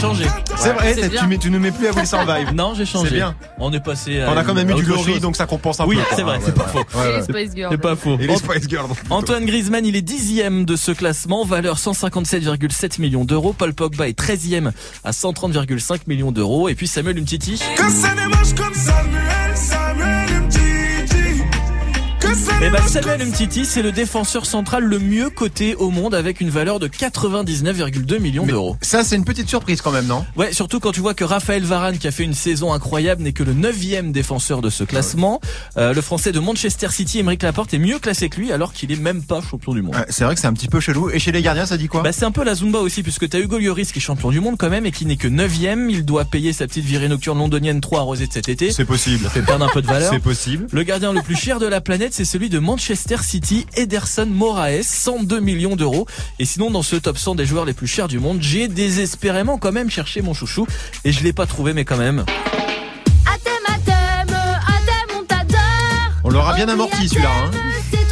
Changé. 0.00 0.24
C'est 0.56 0.72
vrai, 0.72 0.94
bien. 0.94 1.20
tu, 1.20 1.26
mets, 1.26 1.38
tu 1.38 1.50
ne 1.50 1.58
mets 1.58 1.70
plus 1.70 1.86
à 1.86 1.92
Will 1.92 2.06
Survive. 2.06 2.52
Non, 2.54 2.74
j'ai 2.74 2.86
changé. 2.86 3.08
C'est 3.10 3.14
bien. 3.16 3.34
On 3.58 3.72
est 3.72 3.80
passé 3.80 4.20
à 4.20 4.32
On 4.32 4.36
a 4.36 4.44
quand 4.44 4.54
même 4.54 4.68
eu 4.70 4.72
à 4.72 4.76
du 4.76 4.82
autre 4.82 4.90
Laurie, 4.90 5.12
chose. 5.14 5.20
donc 5.20 5.36
ça 5.36 5.46
compense 5.46 5.80
un 5.80 5.86
Oui, 5.86 5.96
peu. 5.96 6.02
quoi. 6.02 6.16
c'est 6.16 6.22
vrai, 6.22 6.38
Ah, 6.38 6.42
c'est 6.44 6.50
ouais, 6.50 6.52
pas 6.56 6.68
faux. 6.68 6.78
ouais, 6.98 7.34
ouais. 7.34 7.48
Girls. 7.54 7.68
C'est 7.72 7.78
pas 7.80 7.96
faux. 7.96 8.16
Et 8.18 8.26
les 8.26 8.36
Spice 8.36 8.68
Girls. 8.68 8.88
donc, 8.88 8.96
plutôt. 8.98 9.14
Antoine 9.14 9.44
Griezmann, 9.46 9.84
il 9.86 9.96
est 9.96 10.02
dixième 10.02 10.64
de 10.64 10.76
ce 10.76 10.92
classement, 10.92 11.44
valeur 11.44 11.76
157,7 11.78 13.00
millions 13.00 13.24
d'euros. 13.24 13.52
Paul 13.52 13.74
Pogba 13.74 14.08
est 14.08 14.18
13e 14.18 14.70
à 15.04 15.10
130,5 15.10 16.00
millions 16.06 16.32
d'euros. 16.32 16.68
Et 16.68 16.74
puis 16.74 16.86
Samuel 16.86 17.18
Umtiti. 17.18 17.60
Eh 17.62 17.80
ben 17.82 17.88
Samuel 17.90 19.47
Umtiti, 22.60 23.64
c'est 23.64 23.82
le 23.82 23.92
défenseur 23.92 24.44
central 24.44 24.82
le 24.82 24.98
mieux 24.98 25.30
coté 25.30 25.76
au 25.76 25.90
monde 25.90 26.14
avec 26.14 26.40
une 26.40 26.50
valeur 26.50 26.80
de 26.80 26.88
99,2 26.88 28.18
millions 28.18 28.46
d'euros. 28.46 28.76
Ça, 28.80 29.04
c'est 29.04 29.14
une 29.14 29.24
petite 29.24 29.48
surprise 29.48 29.80
quand 29.80 29.92
même, 29.92 30.06
non? 30.06 30.26
Ouais, 30.36 30.52
surtout 30.52 30.80
quand 30.80 30.90
tu 30.90 31.00
vois 31.00 31.14
que 31.14 31.22
Raphaël 31.22 31.62
Varane, 31.62 31.98
qui 31.98 32.08
a 32.08 32.10
fait 32.10 32.24
une 32.24 32.34
saison 32.34 32.72
incroyable, 32.72 33.22
n'est 33.22 33.32
que 33.32 33.44
le 33.44 33.54
neuvième 33.54 34.10
défenseur 34.10 34.60
de 34.60 34.70
ce 34.70 34.82
classement. 34.82 35.40
Euh, 35.76 35.92
le 35.92 36.00
français 36.00 36.32
de 36.32 36.40
Manchester 36.40 36.88
City, 36.90 37.20
Émeric 37.20 37.44
Laporte, 37.44 37.74
est 37.74 37.78
mieux 37.78 38.00
classé 38.00 38.28
que 38.28 38.40
lui, 38.40 38.50
alors 38.52 38.72
qu'il 38.72 38.90
est 38.90 39.00
même 39.00 39.22
pas 39.22 39.40
champion 39.40 39.72
du 39.72 39.82
monde. 39.82 39.94
Ouais, 39.94 40.06
C'est 40.08 40.24
vrai 40.24 40.34
que 40.34 40.40
c'est 40.40 40.48
un 40.48 40.52
petit 40.52 40.68
peu 40.68 40.80
chelou. 40.80 41.10
Et 41.10 41.20
chez 41.20 41.30
les 41.30 41.42
gardiens, 41.42 41.66
ça 41.66 41.76
dit 41.76 41.86
quoi? 41.86 42.02
Bah 42.02 42.12
c'est 42.12 42.24
un 42.24 42.32
peu 42.32 42.42
la 42.42 42.56
Zumba 42.56 42.80
aussi 42.80 43.04
puisque 43.04 43.28
t'as 43.28 43.38
Hugo 43.38 43.58
Lloris 43.58 43.92
qui 43.92 44.00
est 44.00 44.02
champion 44.02 44.30
du 44.30 44.40
monde 44.40 44.56
quand 44.58 44.70
même 44.70 44.84
et 44.84 44.90
qui 44.90 45.06
n'est 45.06 45.16
que 45.16 45.28
9 45.28 45.52
Il 45.90 46.04
doit 46.04 46.24
payer 46.24 46.52
sa 46.52 46.66
petite 46.66 46.84
virée 46.84 47.08
nocturne 47.08 47.38
londonienne 47.38 47.80
3 47.80 48.00
arrosée 48.00 48.26
de 48.26 48.32
cet 48.32 48.48
été. 48.48 48.72
C'est 48.72 48.84
possible. 48.84 49.24
Ça 49.24 49.30
fait 49.30 49.42
perdre 49.42 49.64
un 49.64 49.68
peu 49.68 49.80
de 49.80 49.86
valeur. 49.86 50.10
C'est 50.12 50.18
possible. 50.18 50.66
Le 50.72 50.82
gardien 50.82 51.12
le 51.12 51.22
plus 51.22 51.36
cher 51.36 51.60
de 51.60 51.66
la 51.66 51.80
planète, 51.80 52.14
c'est 52.14 52.24
celui 52.24 52.47
de 52.48 52.58
Manchester 52.58 53.16
City, 53.22 53.66
Ederson 53.76 54.26
Moraes, 54.26 54.82
102 54.82 55.40
millions 55.40 55.76
d'euros. 55.76 56.06
Et 56.38 56.44
sinon, 56.44 56.70
dans 56.70 56.82
ce 56.82 56.96
top 56.96 57.18
100 57.18 57.34
des 57.36 57.46
joueurs 57.46 57.64
les 57.64 57.72
plus 57.72 57.86
chers 57.86 58.08
du 58.08 58.18
monde, 58.18 58.38
j'ai 58.40 58.68
désespérément 58.68 59.58
quand 59.58 59.72
même 59.72 59.90
cherché 59.90 60.22
mon 60.22 60.34
chouchou 60.34 60.66
et 61.04 61.12
je 61.12 61.22
l'ai 61.22 61.32
pas 61.32 61.46
trouvé, 61.46 61.72
mais 61.72 61.84
quand 61.84 61.96
même. 61.96 62.24
On 66.24 66.30
l'aura 66.30 66.54
bien 66.54 66.68
amorti 66.68 67.08
celui-là. 67.08 67.30
Hein. 67.44 67.50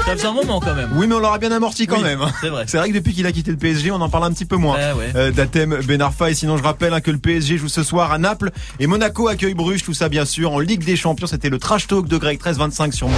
Ça 0.07 0.13
faisait 0.13 0.27
un 0.29 0.33
moment 0.33 0.61
quand 0.61 0.75
même. 0.75 0.89
Oui, 0.95 1.07
mais 1.09 1.17
on 1.17 1.19
l'aura 1.19 1.39
bien 1.39 1.51
amorti 1.51 1.87
quand 1.89 1.97
Oui, 1.97 2.05
même. 2.05 2.21
C'est 2.41 2.49
vrai. 2.49 2.65
C'est 2.69 2.79
vrai 2.79 2.89
que 2.89 2.95
depuis 2.95 3.13
qu'il 3.13 3.27
a 3.27 3.33
quitté 3.33 3.51
le 3.51 3.57
PSG, 3.57 3.91
on 3.91 4.01
en 4.01 4.09
parle 4.09 4.25
un 4.25 4.31
petit 4.33 4.45
peu 4.45 4.57
moins. 4.57 4.77
Ouais, 4.77 4.93
ouais. 4.93 5.13
Euh, 5.17 5.31
D'Athème 5.33 5.81
Ben 5.85 6.01
Arfa. 6.01 6.31
Et 6.31 6.35
sinon, 6.35 6.57
je 6.57 6.63
rappelle 6.63 6.95
hein, 6.95 7.01
que 7.01 7.11
le 7.11 7.19
PSG 7.19 7.59
joue 7.59 7.69
ce 7.69 7.83
soir 7.83 8.13
à 8.13 8.19
Naples 8.19 8.53
et 8.79 8.87
Monaco 8.87 9.27
accueille 9.27 9.55
Bruges. 9.55 9.83
Tout 9.83 9.95
ça, 9.95 10.09
bien 10.09 10.25
sûr, 10.25 10.53
en 10.53 10.61
Ligue 10.61 10.85
des 10.85 10.97
Champions. 10.97 11.27
C'était 11.27 11.51
le 11.51 11.59
trash 11.59 11.89
talk 11.89 12.07
de 12.07 12.17
Greg 12.17 12.37
1325 12.39 12.95
sur 12.95 13.09
mon. 13.09 13.17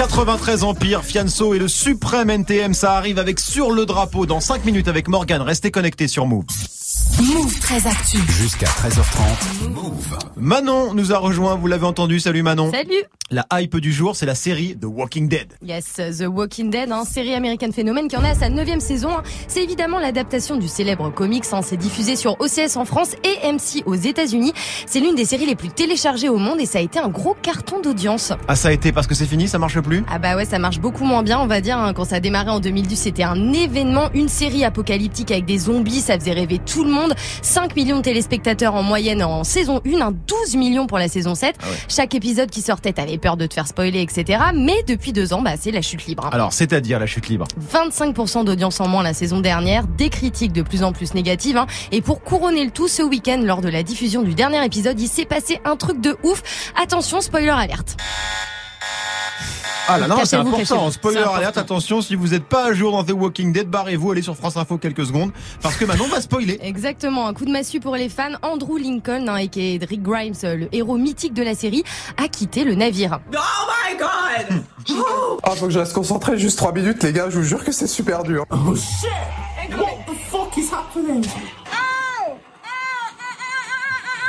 93 0.00 0.64
Empire, 0.64 1.04
Fianso 1.04 1.52
et 1.52 1.58
le 1.58 1.68
suprême 1.68 2.30
NTM, 2.30 2.72
ça 2.72 2.94
arrive 2.94 3.18
avec 3.18 3.38
sur 3.38 3.70
le 3.70 3.84
drapeau 3.84 4.24
dans 4.24 4.40
5 4.40 4.64
minutes 4.64 4.88
avec 4.88 5.08
Morgan. 5.08 5.42
Restez 5.42 5.70
connectés 5.70 6.08
sur 6.08 6.24
Move. 6.24 6.46
Move 7.20 7.60
très 7.60 7.86
actu. 7.86 8.16
Jusqu'à 8.30 8.64
13h30. 8.64 9.68
Move. 9.68 10.18
Manon 10.38 10.94
nous 10.94 11.12
a 11.12 11.18
rejoint, 11.18 11.54
vous 11.54 11.66
l'avez 11.66 11.84
entendu. 11.84 12.18
Salut 12.18 12.42
Manon. 12.42 12.70
Salut 12.70 13.04
La 13.32 13.46
hype 13.52 13.76
du 13.76 13.92
jour, 13.92 14.16
c'est 14.16 14.26
la 14.26 14.34
série 14.34 14.76
The 14.76 14.86
Walking 14.86 15.28
Dead. 15.28 15.52
Yes, 15.64 15.84
The 16.18 16.24
Walking 16.26 16.68
Dead, 16.68 16.90
hein, 16.90 17.04
série 17.04 17.32
américaine 17.32 17.72
phénomène 17.72 18.08
qui 18.08 18.16
en 18.16 18.24
est 18.24 18.30
à 18.30 18.34
sa 18.34 18.48
neuvième 18.48 18.80
saison. 18.80 19.10
hein. 19.18 19.22
C'est 19.46 19.62
évidemment 19.62 20.00
l'adaptation 20.00 20.56
du 20.56 20.66
célèbre 20.66 21.10
comics. 21.14 21.44
Hein. 21.52 21.60
C'est 21.62 21.76
diffusé 21.76 22.16
sur 22.16 22.32
OCS 22.40 22.76
en 22.76 22.84
France 22.84 23.10
et 23.22 23.52
MC 23.52 23.84
aux 23.86 23.94
États-Unis. 23.94 24.52
C'est 24.84 24.98
l'une 24.98 25.14
des 25.14 25.24
séries 25.24 25.46
les 25.46 25.54
plus 25.54 25.68
téléchargées 25.68 26.28
au 26.28 26.38
monde 26.38 26.58
et 26.60 26.66
ça 26.66 26.78
a 26.78 26.82
été 26.82 26.98
un 26.98 27.06
gros 27.06 27.36
carton 27.40 27.80
d'audience. 27.80 28.32
Ah, 28.48 28.56
ça 28.56 28.66
a 28.70 28.72
été 28.72 28.90
parce 28.90 29.06
que 29.06 29.14
c'est 29.14 29.26
fini, 29.26 29.46
ça 29.46 29.60
marche 29.60 29.78
plus? 29.78 30.02
Ah 30.10 30.18
bah 30.18 30.34
ouais, 30.34 30.44
ça 30.44 30.58
marche 30.58 30.80
beaucoup 30.80 31.04
moins 31.04 31.22
bien, 31.22 31.38
on 31.38 31.46
va 31.46 31.60
dire. 31.60 31.78
hein. 31.78 31.92
Quand 31.92 32.04
ça 32.06 32.16
a 32.16 32.20
démarré 32.20 32.50
en 32.50 32.58
2012, 32.58 32.98
c'était 32.98 33.22
un 33.22 33.52
événement, 33.52 34.10
une 34.12 34.28
série 34.28 34.64
apocalyptique 34.64 35.30
avec 35.30 35.44
des 35.44 35.58
zombies, 35.58 36.00
ça 36.00 36.18
faisait 36.18 36.32
rêver 36.32 36.58
tout 36.58 36.82
le 36.82 36.90
monde. 36.90 37.14
5 37.42 37.76
millions 37.76 37.98
de 37.98 38.02
téléspectateurs 38.02 38.74
en 38.74 38.82
moyenne 38.82 39.22
en 39.22 39.44
saison 39.44 39.80
1, 39.86 40.00
hein, 40.00 40.12
12 40.26 40.56
millions 40.56 40.88
pour 40.88 40.98
la 40.98 41.06
saison 41.06 41.36
7. 41.36 41.54
Ah 41.62 41.66
ouais. 41.70 41.76
Chaque 41.88 42.16
épisode 42.16 42.50
qui 42.50 42.60
sortait, 42.60 42.92
t'avais 42.92 43.19
peur 43.20 43.36
de 43.36 43.46
te 43.46 43.54
faire 43.54 43.66
spoiler, 43.66 44.00
etc. 44.02 44.42
Mais 44.54 44.82
depuis 44.86 45.12
deux 45.12 45.32
ans, 45.32 45.42
bah 45.42 45.52
c'est 45.58 45.70
la 45.70 45.82
chute 45.82 46.06
libre. 46.06 46.28
Alors, 46.32 46.52
c'est-à-dire 46.52 46.98
la 46.98 47.06
chute 47.06 47.28
libre 47.28 47.46
25% 47.72 48.44
d'audience 48.44 48.80
en 48.80 48.88
moins 48.88 49.02
la 49.02 49.14
saison 49.14 49.40
dernière, 49.40 49.86
des 49.86 50.08
critiques 50.08 50.52
de 50.52 50.62
plus 50.62 50.82
en 50.82 50.92
plus 50.92 51.14
négatives. 51.14 51.56
hein. 51.56 51.66
Et 51.92 52.00
pour 52.00 52.22
couronner 52.22 52.64
le 52.64 52.70
tout, 52.70 52.88
ce 52.88 53.02
week-end, 53.02 53.40
lors 53.44 53.60
de 53.60 53.68
la 53.68 53.82
diffusion 53.82 54.22
du 54.22 54.34
dernier 54.34 54.64
épisode, 54.64 55.00
il 55.00 55.08
s'est 55.08 55.24
passé 55.24 55.60
un 55.64 55.76
truc 55.76 56.00
de 56.00 56.16
ouf. 56.22 56.42
Attention, 56.80 57.20
spoiler 57.20 57.50
alerte. 57.50 57.96
Ah 59.92 59.98
là, 59.98 60.06
non, 60.06 60.24
c'est 60.24 60.36
important. 60.36 60.90
Spoiler 60.92 61.24
alerte, 61.34 61.58
attention, 61.58 62.00
si 62.00 62.14
vous 62.14 62.28
n'êtes 62.28 62.44
pas 62.44 62.66
à 62.66 62.72
jour 62.72 62.92
dans 62.92 63.02
The 63.02 63.10
Walking 63.10 63.52
Dead, 63.52 63.68
barrez-vous, 63.68 64.12
allez 64.12 64.22
sur 64.22 64.36
France 64.36 64.56
Info 64.56 64.78
quelques 64.78 65.04
secondes, 65.04 65.32
parce 65.62 65.76
que 65.76 65.84
Manon 65.84 66.06
va 66.06 66.20
spoiler. 66.20 66.60
Exactement, 66.62 67.26
un 67.26 67.34
coup 67.34 67.44
de 67.44 67.50
massue 67.50 67.80
pour 67.80 67.96
les 67.96 68.08
fans. 68.08 68.34
Andrew 68.42 68.78
Lincoln, 68.78 69.26
hein, 69.28 69.38
et 69.38 69.80
Rick 69.82 70.02
Grimes, 70.02 70.34
euh, 70.44 70.56
le 70.56 70.68
héros 70.72 70.96
mythique 70.96 71.34
de 71.34 71.42
la 71.42 71.56
série, 71.56 71.82
a 72.16 72.28
quitté 72.28 72.64
le 72.64 72.74
navire. 72.74 73.18
Ah, 75.42 75.50
faut 75.50 75.66
que 75.66 75.72
je 75.72 75.78
reste 75.78 75.92
concentré 75.92 76.38
juste 76.38 76.58
3 76.58 76.72
minutes, 76.72 77.02
les 77.02 77.12
gars, 77.12 77.28
je 77.28 77.38
vous 77.38 77.44
jure 77.44 77.64
que 77.64 77.70
c'est 77.70 77.86
super 77.86 78.22
dur. 78.22 78.46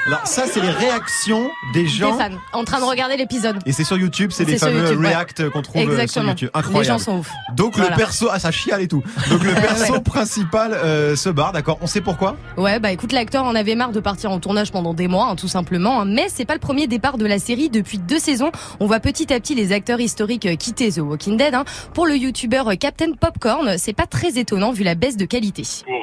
Alors, 0.07 0.25
ça, 0.25 0.45
c'est 0.51 0.61
les 0.61 0.69
réactions 0.69 1.51
des 1.75 1.85
gens. 1.85 2.17
Des 2.17 2.23
fans, 2.23 2.37
en 2.53 2.63
train 2.63 2.79
de 2.79 2.85
regarder 2.85 3.17
l'épisode. 3.17 3.59
Et 3.67 3.71
c'est 3.71 3.83
sur 3.83 3.97
YouTube, 3.97 4.31
c'est 4.33 4.45
les 4.45 4.57
fameux 4.57 4.81
YouTube, 4.83 4.99
ouais. 4.99 5.09
react 5.09 5.49
qu'on 5.51 5.61
trouve 5.61 5.87
euh, 5.89 6.07
sur. 6.07 6.23
YouTube. 6.23 6.49
Incroyable. 6.55 6.79
Les 6.83 6.87
gens 6.87 6.97
sont 6.97 7.19
ouf. 7.19 7.29
Donc 7.55 7.75
Voilà. 7.75 7.91
le 7.91 7.97
perso, 7.97 8.27
ah 8.31 8.39
ça 8.39 8.49
chiale 8.51 8.81
et 8.81 8.87
tout. 8.87 9.03
Donc 9.29 9.43
le 9.43 9.53
perso 9.61 9.93
Ouais. 9.93 9.99
principal 10.01 10.73
euh, 10.73 11.15
se 11.15 11.29
barre, 11.29 11.51
d'accord. 11.51 11.77
On 11.81 11.87
sait 11.87 12.01
pourquoi? 12.01 12.35
Ouais, 12.57 12.79
bah 12.79 12.91
écoute, 12.91 13.11
l'acteur 13.11 13.43
en 13.43 13.53
avait 13.53 13.75
marre 13.75 13.91
de 13.91 13.99
partir 13.99 14.31
en 14.31 14.39
tournage 14.39 14.71
pendant 14.71 14.95
des 14.95 15.07
mois, 15.07 15.27
hein, 15.29 15.35
tout 15.35 15.47
simplement. 15.47 16.01
hein. 16.01 16.05
Mais 16.05 16.27
c'est 16.29 16.45
pas 16.45 16.53
le 16.55 16.59
premier 16.59 16.87
départ 16.87 17.19
de 17.19 17.25
la 17.27 17.37
série. 17.37 17.69
Depuis 17.69 17.99
deux 17.99 18.19
saisons, 18.19 18.51
on 18.79 18.87
voit 18.87 18.99
petit 18.99 19.31
à 19.31 19.39
petit 19.39 19.53
les 19.53 19.71
acteurs 19.71 19.99
historiques 19.99 20.47
euh, 20.47 20.55
quitter 20.55 20.91
The 20.91 20.97
Walking 20.99 21.37
Dead. 21.37 21.53
hein. 21.53 21.63
Pour 21.93 22.07
le 22.07 22.15
youtubeur 22.17 22.67
euh, 22.69 22.75
Captain 22.75 23.11
Popcorn, 23.19 23.77
c'est 23.77 23.93
pas 23.93 24.07
très 24.07 24.39
étonnant 24.39 24.71
vu 24.71 24.83
la 24.83 24.95
baisse 24.95 25.15
de 25.15 25.25
qualité. 25.25 25.61
Pour 25.85 26.00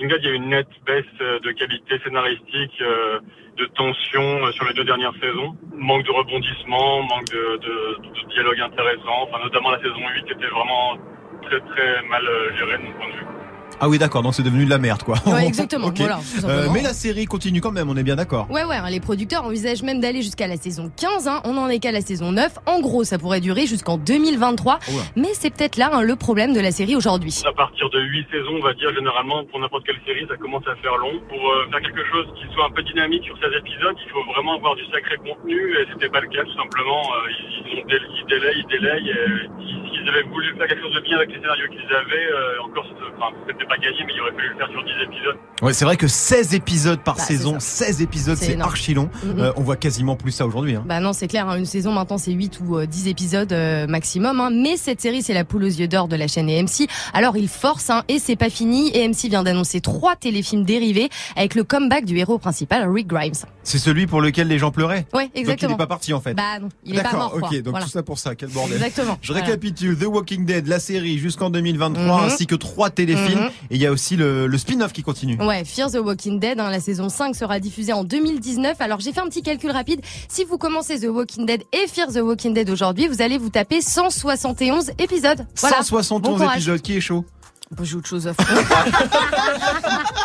Il 0.00 0.10
y 0.10 0.28
a 0.28 0.30
une 0.32 0.48
nette 0.48 0.68
baisse 0.86 1.04
euh, 1.20 1.38
de 1.40 1.52
qualité 1.52 1.98
scénaristique, 2.02 2.80
euh, 2.80 3.20
de 3.56 3.66
tension 3.66 4.44
euh, 4.44 4.52
sur 4.52 4.64
les 4.66 4.74
deux 4.74 4.84
dernières 4.84 5.14
saisons. 5.20 5.56
Manque 5.72 6.04
de 6.04 6.10
rebondissement, 6.10 7.02
manque 7.02 7.30
de, 7.30 7.58
de, 7.58 7.96
de 8.02 8.28
dialogue 8.30 8.60
intéressant. 8.60 9.22
Enfin, 9.22 9.38
notamment 9.42 9.70
la 9.70 9.78
saison 9.78 10.00
8 10.26 10.30
était 10.32 10.46
vraiment 10.46 10.98
très 11.42 11.60
très 11.60 12.02
mal 12.08 12.24
gérée 12.58 12.78
de 12.78 12.82
mon 12.82 12.92
point 12.92 13.08
de 13.08 13.12
vue. 13.12 13.43
Ah 13.80 13.88
oui, 13.88 13.98
d'accord. 13.98 14.22
Donc 14.22 14.34
c'est 14.34 14.42
devenu 14.42 14.64
de 14.64 14.70
la 14.70 14.78
merde, 14.78 15.02
quoi. 15.02 15.16
Ouais, 15.26 15.46
exactement, 15.46 15.90
voilà, 15.94 16.18
Euh, 16.44 16.68
mais 16.72 16.82
la 16.82 16.92
série 16.92 17.26
continue 17.26 17.60
quand 17.60 17.72
même. 17.72 17.88
On 17.90 17.96
est 17.96 18.02
bien 18.02 18.16
d'accord. 18.16 18.46
Ouais, 18.50 18.64
ouais, 18.64 18.76
hein, 18.76 18.88
les 18.90 19.00
producteurs 19.00 19.44
envisagent 19.44 19.82
même 19.82 20.00
d'aller 20.00 20.22
jusqu'à 20.22 20.46
la 20.46 20.56
saison 20.56 20.90
15. 20.96 21.28
hein. 21.28 21.40
On 21.44 21.56
en 21.56 21.68
est 21.68 21.78
qu'à 21.78 21.92
la 21.92 22.00
saison 22.00 22.32
9. 22.32 22.58
En 22.66 22.80
gros, 22.80 23.04
ça 23.04 23.18
pourrait 23.18 23.40
durer 23.40 23.66
jusqu'en 23.66 23.98
2023. 23.98 24.78
Oula. 24.88 25.02
Mais 25.16 25.28
c'est 25.34 25.50
peut-être 25.50 25.76
là 25.76 25.90
hein, 25.92 26.02
le 26.02 26.16
problème 26.16 26.52
de 26.54 26.60
la 26.60 26.70
série 26.70 26.96
aujourd'hui. 26.96 27.34
À 27.46 27.52
partir 27.52 27.90
de 27.90 28.00
8 28.00 28.26
saisons, 28.30 28.56
on 28.60 28.62
va 28.64 28.74
dire, 28.74 28.92
généralement, 28.94 29.44
pour 29.44 29.60
n'importe 29.60 29.84
quelle 29.86 30.00
série, 30.06 30.26
ça 30.28 30.36
commence 30.36 30.66
à 30.66 30.74
faire 30.76 30.96
long. 30.96 31.20
Pour 31.28 31.38
euh, 31.50 31.66
faire 31.70 31.80
quelque 31.80 32.04
chose 32.12 32.26
qui 32.38 32.46
soit 32.54 32.66
un 32.66 32.70
peu 32.70 32.82
dynamique 32.82 33.24
sur 33.24 33.36
16 33.38 33.50
épisodes, 33.58 33.96
il 34.04 34.10
faut 34.10 34.24
vraiment 34.32 34.56
avoir 34.56 34.74
du 34.76 34.84
sacré 34.92 35.16
contenu, 35.18 35.58
et 35.76 35.86
c'était 35.92 36.08
pas 36.08 36.20
le 36.20 36.28
cas, 36.28 36.44
tout 36.44 36.56
simplement. 36.56 37.02
Euh, 37.02 37.30
ils, 37.68 37.78
ont 37.80 37.84
dé- 37.88 38.00
ils 38.18 38.26
délayent, 38.28 38.60
ils 38.64 38.70
délayent, 38.70 39.10
et 39.10 39.48
si- 39.64 39.82
s'ils 39.90 40.08
avaient 40.08 40.26
voulu 40.28 40.54
faire 40.56 40.68
quelque 40.68 40.82
chose 40.82 40.94
de 40.94 41.00
bien 41.00 41.16
avec 41.18 41.30
les 41.30 41.40
scénarios 41.40 41.68
qu'ils 41.68 41.90
avaient, 41.94 42.28
euh, 42.30 42.64
encore, 42.66 42.84
c'était- 42.88 43.10
enfin, 43.18 43.30
c'était 43.48 43.63
pas 43.66 43.76
gagné, 43.76 43.96
mais 44.06 44.12
il 44.14 44.20
aurait 44.20 44.32
fallu 44.32 44.48
le 44.50 44.56
faire 44.56 44.68
sur 44.70 44.84
10 44.84 44.90
épisodes. 45.04 45.36
Ouais, 45.62 45.72
c'est 45.72 45.84
vrai 45.84 45.96
que 45.96 46.06
16 46.08 46.54
épisodes 46.54 47.00
par 47.00 47.16
Bah, 47.16 47.22
c'est 47.26 47.36
saison, 47.36 47.54
ça. 47.60 47.84
16 47.86 48.02
épisodes, 48.02 48.36
C'est 48.36 48.52
c'est 48.56 48.60
archi 48.60 48.94
long. 48.94 49.08
Mhm. 49.24 49.38
Euh, 49.40 49.52
on 49.56 49.62
voit 49.62 49.76
quasiment 49.76 50.16
plus 50.16 50.32
ça 50.32 50.46
aujourd'hui. 50.46 50.74
Hein. 50.76 50.84
Bah 50.86 51.00
non, 51.00 51.12
c'est 51.12 51.28
clair, 51.28 51.48
hein, 51.48 51.56
une 51.56 51.64
saison 51.66 51.92
maintenant 51.92 52.18
c'est 52.18 52.32
8 52.32 52.60
ou 52.64 52.76
euh, 52.78 52.86
10 52.86 53.08
épisodes 53.08 53.52
euh, 53.52 53.86
maximum, 53.86 54.40
hein. 54.40 54.50
mais 54.52 54.76
cette 54.76 55.00
série 55.00 55.22
c'est 55.22 55.34
la 55.34 55.44
poule 55.44 55.64
aux 55.64 55.66
yeux 55.68 55.88
d'or 55.88 56.08
de 56.08 56.16
la 56.16 56.26
chaîne 56.28 56.48
AMC. 56.50 56.88
Alors 57.12 57.36
il 57.36 57.48
force 57.48 57.90
hein, 57.90 58.02
et 58.08 58.18
c'est 58.18 58.36
pas 58.36 58.50
fini, 58.50 58.90
AMC 58.96 59.28
vient 59.28 59.42
d'annoncer 59.42 59.80
trois 59.80 60.16
téléfilms 60.16 60.64
dérivés 60.64 61.08
avec 61.36 61.54
le 61.54 61.64
comeback 61.64 62.04
du 62.04 62.16
héros 62.18 62.38
principal 62.38 62.88
Rick 62.90 63.06
Grimes. 63.06 63.32
C'est 63.62 63.78
celui 63.78 64.06
pour 64.06 64.20
lequel 64.20 64.48
les 64.48 64.58
gens 64.58 64.70
pleuraient. 64.70 65.06
Ouais, 65.14 65.24
Donc 65.24 65.32
il 65.34 65.40
exactement. 65.40 65.72
n'est 65.72 65.78
pas 65.78 65.86
parti 65.86 66.12
en 66.12 66.20
fait. 66.20 66.34
Bah 66.34 66.58
non, 66.60 66.68
il 66.84 66.94
est 66.94 66.96
pas 66.98 67.04
D'accord, 67.04 67.18
mort 67.20 67.32
quoi. 67.38 67.48
ok, 67.48 67.56
donc 67.62 67.70
Voilà. 67.70 67.86
tout 67.86 67.90
ça 67.92 68.02
pour 68.02 68.18
ça, 68.18 68.34
quel 68.34 68.50
bordel. 68.50 68.76
Exactement. 68.76 69.18
Je 69.22 69.32
Voilà. 69.32 69.46
récapitule, 69.46 69.96
The 69.98 70.04
Walking 70.06 70.44
Dead, 70.44 70.66
la 70.66 70.78
série 70.80 71.18
jusqu'en 71.18 71.48
2023, 71.50 72.02
Mhm. 72.20 72.26
ainsi 72.26 72.46
que 72.46 72.54
trois 72.54 72.90
téléfilms. 72.90 73.40
Mhm. 73.44 73.50
Et 73.70 73.76
il 73.76 73.80
y 73.80 73.86
a 73.86 73.92
aussi 73.92 74.16
le, 74.16 74.46
le 74.46 74.58
spin-off 74.58 74.92
qui 74.92 75.02
continue. 75.02 75.40
Ouais, 75.42 75.64
Fear 75.64 75.90
the 75.90 75.96
Walking 75.96 76.38
Dead, 76.40 76.58
hein, 76.60 76.70
la 76.70 76.80
saison 76.80 77.08
5 77.08 77.34
sera 77.34 77.60
diffusée 77.60 77.92
en 77.92 78.04
2019. 78.04 78.80
Alors 78.80 79.00
j'ai 79.00 79.12
fait 79.12 79.20
un 79.20 79.28
petit 79.28 79.42
calcul 79.42 79.70
rapide. 79.70 80.00
Si 80.28 80.44
vous 80.44 80.58
commencez 80.58 80.98
The 81.00 81.06
Walking 81.08 81.46
Dead 81.46 81.62
et 81.72 81.86
Fear 81.88 82.08
the 82.08 82.16
Walking 82.22 82.54
Dead 82.54 82.68
aujourd'hui, 82.70 83.08
vous 83.08 83.22
allez 83.22 83.38
vous 83.38 83.50
taper 83.50 83.80
171 83.80 84.90
épisodes. 84.98 85.46
Voilà. 85.60 85.76
171 85.78 86.20
Bon 86.22 86.36
courage. 86.38 86.56
épisodes, 86.56 86.80
qui 86.80 86.96
est 86.96 87.00
chaud 87.00 87.24
Bon, 87.70 87.82
J'ai 87.84 87.96
autre 87.96 88.08
chose 88.08 88.26
à 88.28 88.34
faire. 88.34 88.46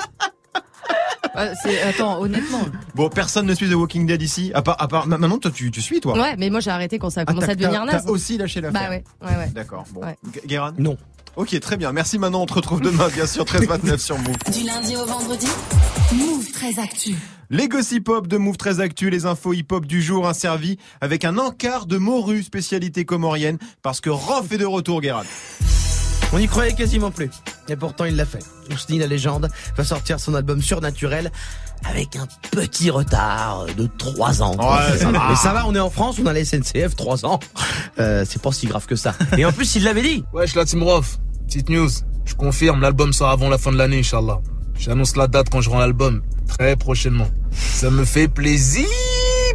Ah, 1.35 1.49
Attends, 1.87 2.19
honnêtement. 2.21 2.61
Bon, 2.95 3.07
personne 3.07 3.45
ne 3.45 3.53
suit 3.53 3.69
The 3.69 3.73
Walking 3.75 4.05
Dead 4.05 4.21
ici, 4.21 4.51
à 4.53 4.61
part, 4.61 4.75
à 4.81 4.87
part, 4.87 5.07
ma- 5.07 5.17
maintenant 5.17 5.37
toi 5.37 5.51
tu, 5.51 5.71
tu 5.71 5.81
suis 5.81 6.01
toi. 6.01 6.17
Ouais, 6.19 6.35
mais 6.37 6.49
moi 6.49 6.59
j'ai 6.59 6.71
arrêté 6.71 6.97
quand 6.99 7.09
ça 7.09 7.21
a 7.21 7.23
Ah, 7.23 7.25
commencé 7.27 7.45
t'as- 7.47 7.51
à 7.53 7.55
devenir 7.55 7.85
naze. 7.85 8.03
T'as 8.05 8.11
aussi 8.11 8.37
lâché 8.37 8.59
l'affaire. 8.59 8.81
Bah 8.81 8.89
ouais, 8.89 9.03
ouais, 9.21 9.37
ouais. 9.37 9.49
D'accord. 9.53 9.85
Bon. 9.93 10.01
Ouais. 10.01 10.17
Guérin 10.45 10.73
Non. 10.77 10.97
Ok, 11.39 11.58
très 11.62 11.78
bien. 11.78 11.93
Merci 11.93 12.19
Manon. 12.19 12.41
On 12.41 12.45
te 12.45 12.54
retrouve 12.56 12.82
demain, 12.82 13.08
bien 13.08 13.25
sûr, 13.25 13.45
13-29 13.45 13.97
sur 13.97 14.17
Move. 14.17 14.36
Du 14.52 14.65
lundi 14.65 14.97
au 14.97 15.06
vendredi, 15.06 15.47
Move 16.12 16.52
très 16.52 16.78
actu. 16.80 17.15
Les 17.49 17.69
gossip 17.69 18.10
hop 18.10 18.28
de 18.28 18.36
Move 18.36 18.58
très 18.58 18.82
actu, 18.82 19.10
les 19.10 19.25
infos 19.25 19.54
hip 19.54 19.67
hop 19.71 19.86
du 19.86 20.02
jour 20.02 20.30
servi 20.36 20.78
avec 20.99 21.23
un 21.23 21.38
encart 21.38 21.86
de 21.86 21.97
morue 21.97 22.43
spécialité 22.43 23.06
comorienne 23.06 23.58
parce 23.82 24.02
que 24.02 24.10
Rof 24.10 24.52
est 24.52 24.58
de 24.58 24.65
retour, 24.65 24.99
Guérin. 24.99 25.23
On 26.34 26.39
n'y 26.39 26.47
croyait 26.49 26.73
quasiment 26.73 27.10
plus. 27.10 27.30
Et 27.69 27.78
pourtant, 27.78 28.04
il 28.04 28.17
l'a 28.17 28.25
fait. 28.25 28.43
Ousni, 28.73 28.99
la 28.99 29.08
légende, 29.08 29.49
va 29.78 29.84
sortir 29.86 30.19
son 30.19 30.36
album 30.36 30.62
Surnaturel 30.62 31.32
avec 31.86 32.17
un 32.17 32.28
petit 32.52 32.89
retard 32.89 33.65
de 33.78 33.88
3 33.97 34.43
ans. 34.43 34.58
Ouais, 34.58 34.97
ça 34.97 35.10
va. 35.10 35.30
Mais 35.30 35.36
ça 35.38 35.54
va, 35.54 35.65
on 35.65 35.73
est 35.73 35.80
en 35.80 35.89
France, 35.89 36.17
on 36.21 36.25
a 36.25 36.34
la 36.34 36.43
SNCF, 36.43 36.97
3 36.97 37.25
ans. 37.25 37.39
Euh, 37.97 38.25
c'est 38.28 38.41
pas 38.41 38.52
si 38.52 38.67
grave 38.67 38.86
que 38.86 38.97
ça. 38.97 39.15
Et 39.38 39.45
en 39.45 39.54
plus, 39.54 39.75
il 39.75 39.86
l'avait 39.86 40.02
dit. 40.02 40.23
Wesh 40.34 40.54
la 40.56 40.65
Team 40.65 40.84
Rof, 40.84 41.17
petite 41.49 41.69
news, 41.69 41.89
je 42.25 42.35
confirme, 42.35 42.79
l'album 42.79 43.12
sort 43.12 43.29
avant 43.29 43.49
la 43.49 43.57
fin 43.57 43.71
de 43.71 43.77
l'année, 43.77 43.97
Inch'Allah. 43.97 44.39
J'annonce 44.77 45.15
la 45.15 45.25
date 45.25 45.49
quand 45.49 45.62
je 45.62 45.71
rends 45.71 45.79
l'album, 45.79 46.21
très 46.47 46.75
prochainement. 46.75 47.27
Ça 47.51 47.89
me 47.89 48.05
fait 48.05 48.27
plaisir 48.27 48.85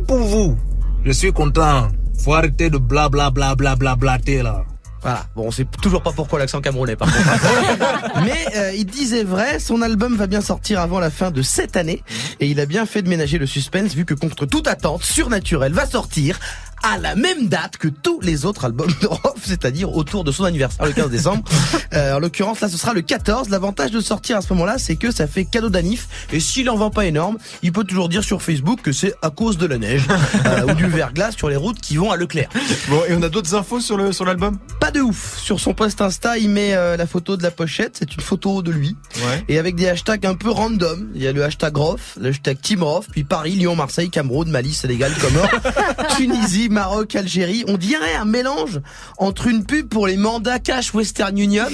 pour 0.08 0.18
vous. 0.18 0.58
Je 1.04 1.12
suis 1.12 1.32
content. 1.32 1.86
Faut 2.18 2.34
arrêter 2.34 2.68
de 2.68 2.78
bla 2.78 3.08
bla 3.08 3.30
bla 3.30 3.54
bla 3.54 3.76
bla 3.76 3.94
blater 3.94 4.42
là. 4.42 4.64
Voilà. 5.02 5.26
Bon, 5.36 5.44
on 5.46 5.50
sait 5.52 5.66
toujours 5.80 6.02
pas 6.02 6.10
pourquoi 6.10 6.40
l'accent 6.40 6.60
camerounais, 6.60 6.96
par 6.96 7.12
contre. 7.12 8.22
Mais 8.24 8.56
euh, 8.56 8.72
il 8.74 8.86
disait 8.86 9.22
vrai, 9.22 9.60
son 9.60 9.80
album 9.80 10.16
va 10.16 10.26
bien 10.26 10.40
sortir 10.40 10.80
avant 10.80 10.98
la 10.98 11.10
fin 11.10 11.30
de 11.30 11.42
cette 11.42 11.76
année. 11.76 12.02
Et 12.40 12.48
il 12.48 12.58
a 12.58 12.66
bien 12.66 12.86
fait 12.86 13.02
de 13.02 13.08
ménager 13.08 13.38
le 13.38 13.46
suspense, 13.46 13.94
vu 13.94 14.04
que 14.04 14.14
contre 14.14 14.46
toute 14.46 14.66
attente, 14.66 15.04
Surnaturel 15.04 15.72
va 15.72 15.86
sortir 15.86 16.40
à 16.84 16.98
la 16.98 17.14
même 17.14 17.48
date 17.48 17.78
que 17.78 17.88
tous 17.88 18.20
les 18.20 18.44
autres 18.44 18.66
albums 18.66 18.92
de 19.00 19.06
Rof, 19.06 19.36
c'est-à-dire 19.42 19.96
autour 19.96 20.22
de 20.22 20.30
son 20.30 20.44
anniversaire, 20.44 20.84
le 20.84 20.92
15 20.92 21.10
décembre. 21.10 21.42
Euh, 21.92 22.16
en 22.16 22.18
l'occurrence, 22.18 22.60
là, 22.60 22.68
ce 22.68 22.76
sera 22.76 22.92
le 22.92 23.02
14. 23.02 23.50
L'avantage 23.50 23.92
de 23.92 24.00
sortir 24.00 24.36
à 24.36 24.40
ce 24.40 24.52
moment-là, 24.54 24.78
c'est 24.78 24.96
que 24.96 25.12
ça 25.12 25.28
fait 25.28 25.44
cadeau 25.44 25.68
d'anif. 25.68 26.08
Et 26.32 26.40
s'il 26.40 26.68
en 26.68 26.76
vend 26.76 26.90
pas 26.90 27.06
énorme, 27.06 27.36
il 27.62 27.70
peut 27.70 27.84
toujours 27.84 28.08
dire 28.08 28.24
sur 28.24 28.42
Facebook 28.42 28.80
que 28.82 28.90
c'est 28.90 29.14
à 29.22 29.30
cause 29.30 29.58
de 29.58 29.66
la 29.66 29.78
neige 29.78 30.02
euh, 30.46 30.66
ou 30.66 30.74
du 30.74 30.86
verglas 30.86 31.32
sur 31.32 31.48
les 31.48 31.54
routes 31.54 31.80
qui 31.80 31.96
vont 31.96 32.10
à 32.10 32.16
Leclerc. 32.16 32.48
Bon, 32.88 33.00
et 33.08 33.14
on 33.14 33.22
a 33.22 33.28
d'autres 33.28 33.54
infos 33.54 33.78
sur 33.78 33.96
le 33.96 34.12
sur 34.12 34.24
l'album? 34.24 34.58
Pas 34.80 34.90
de 34.90 35.00
ouf. 35.00 35.38
Sur 35.38 35.60
son 35.60 35.72
post 35.72 36.00
Insta, 36.00 36.36
il 36.36 36.48
met 36.48 36.74
euh, 36.74 36.96
la 36.96 37.06
photo 37.06 37.36
de 37.36 37.44
la 37.44 37.52
pochette. 37.52 37.96
C'est 37.98 38.12
une 38.12 38.22
photo 38.22 38.62
de 38.62 38.72
lui. 38.72 38.96
Ouais. 39.16 39.44
Et 39.48 39.58
avec 39.60 39.76
des 39.76 39.88
hashtags 39.88 40.26
un 40.26 40.34
peu 40.34 40.50
random. 40.50 41.10
Il 41.14 41.22
y 41.22 41.28
a 41.28 41.32
le 41.32 41.44
hashtag 41.44 41.76
Rof, 41.76 42.18
le 42.20 42.30
hashtag 42.30 42.60
Team 42.60 42.82
Rof, 42.82 43.06
puis 43.08 43.22
Paris, 43.22 43.52
Lyon, 43.52 43.76
Marseille, 43.76 44.10
Cameroun, 44.10 44.50
Mali, 44.50 44.74
Sénégal, 44.74 45.12
Comores, 45.20 46.16
Tunisie, 46.16 46.70
Maroc, 46.74 47.14
Algérie. 47.16 47.64
On 47.68 47.76
dirait 47.78 48.14
un 48.16 48.24
mélange 48.24 48.80
entre 49.18 49.46
une 49.46 49.64
pub 49.64 49.88
pour 49.88 50.06
les 50.06 50.16
mandats 50.16 50.58
cash 50.58 50.92
Western 50.92 51.38
Union 51.38 51.64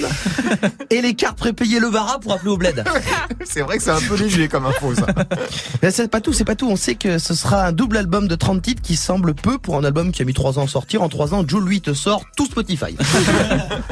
et 0.91 1.01
les 1.01 1.15
cartes 1.15 1.37
prépayées 1.37 1.79
Le 1.79 1.89
Bara 1.89 2.19
pour 2.19 2.31
appeler 2.33 2.51
au 2.51 2.57
bled. 2.57 2.83
C'est 3.43 3.61
vrai 3.61 3.77
que 3.77 3.83
c'est 3.83 3.89
un 3.91 3.99
peu 3.99 4.15
léger 4.15 4.47
comme 4.47 4.65
info, 4.65 4.93
ça. 4.95 5.07
Mais 5.81 5.89
c'est 5.91 6.07
pas 6.07 6.21
tout, 6.21 6.31
c'est 6.31 6.45
pas 6.45 6.55
tout. 6.55 6.69
On 6.69 6.75
sait 6.75 6.95
que 6.95 7.17
ce 7.17 7.33
sera 7.33 7.65
un 7.65 7.71
double 7.71 7.97
album 7.97 8.27
de 8.27 8.35
30 8.35 8.61
titres 8.61 8.81
qui 8.81 8.95
semble 8.95 9.33
peu 9.33 9.57
pour 9.57 9.75
un 9.77 9.83
album 9.83 10.11
qui 10.11 10.21
a 10.21 10.25
mis 10.25 10.33
3 10.33 10.59
ans 10.59 10.63
à 10.65 10.67
sortir. 10.67 11.01
En 11.01 11.09
3 11.09 11.33
ans, 11.33 11.43
Joe 11.45 11.63
lui 11.65 11.81
te 11.81 11.93
sort 11.93 12.23
tout 12.37 12.45
Spotify. 12.45 12.95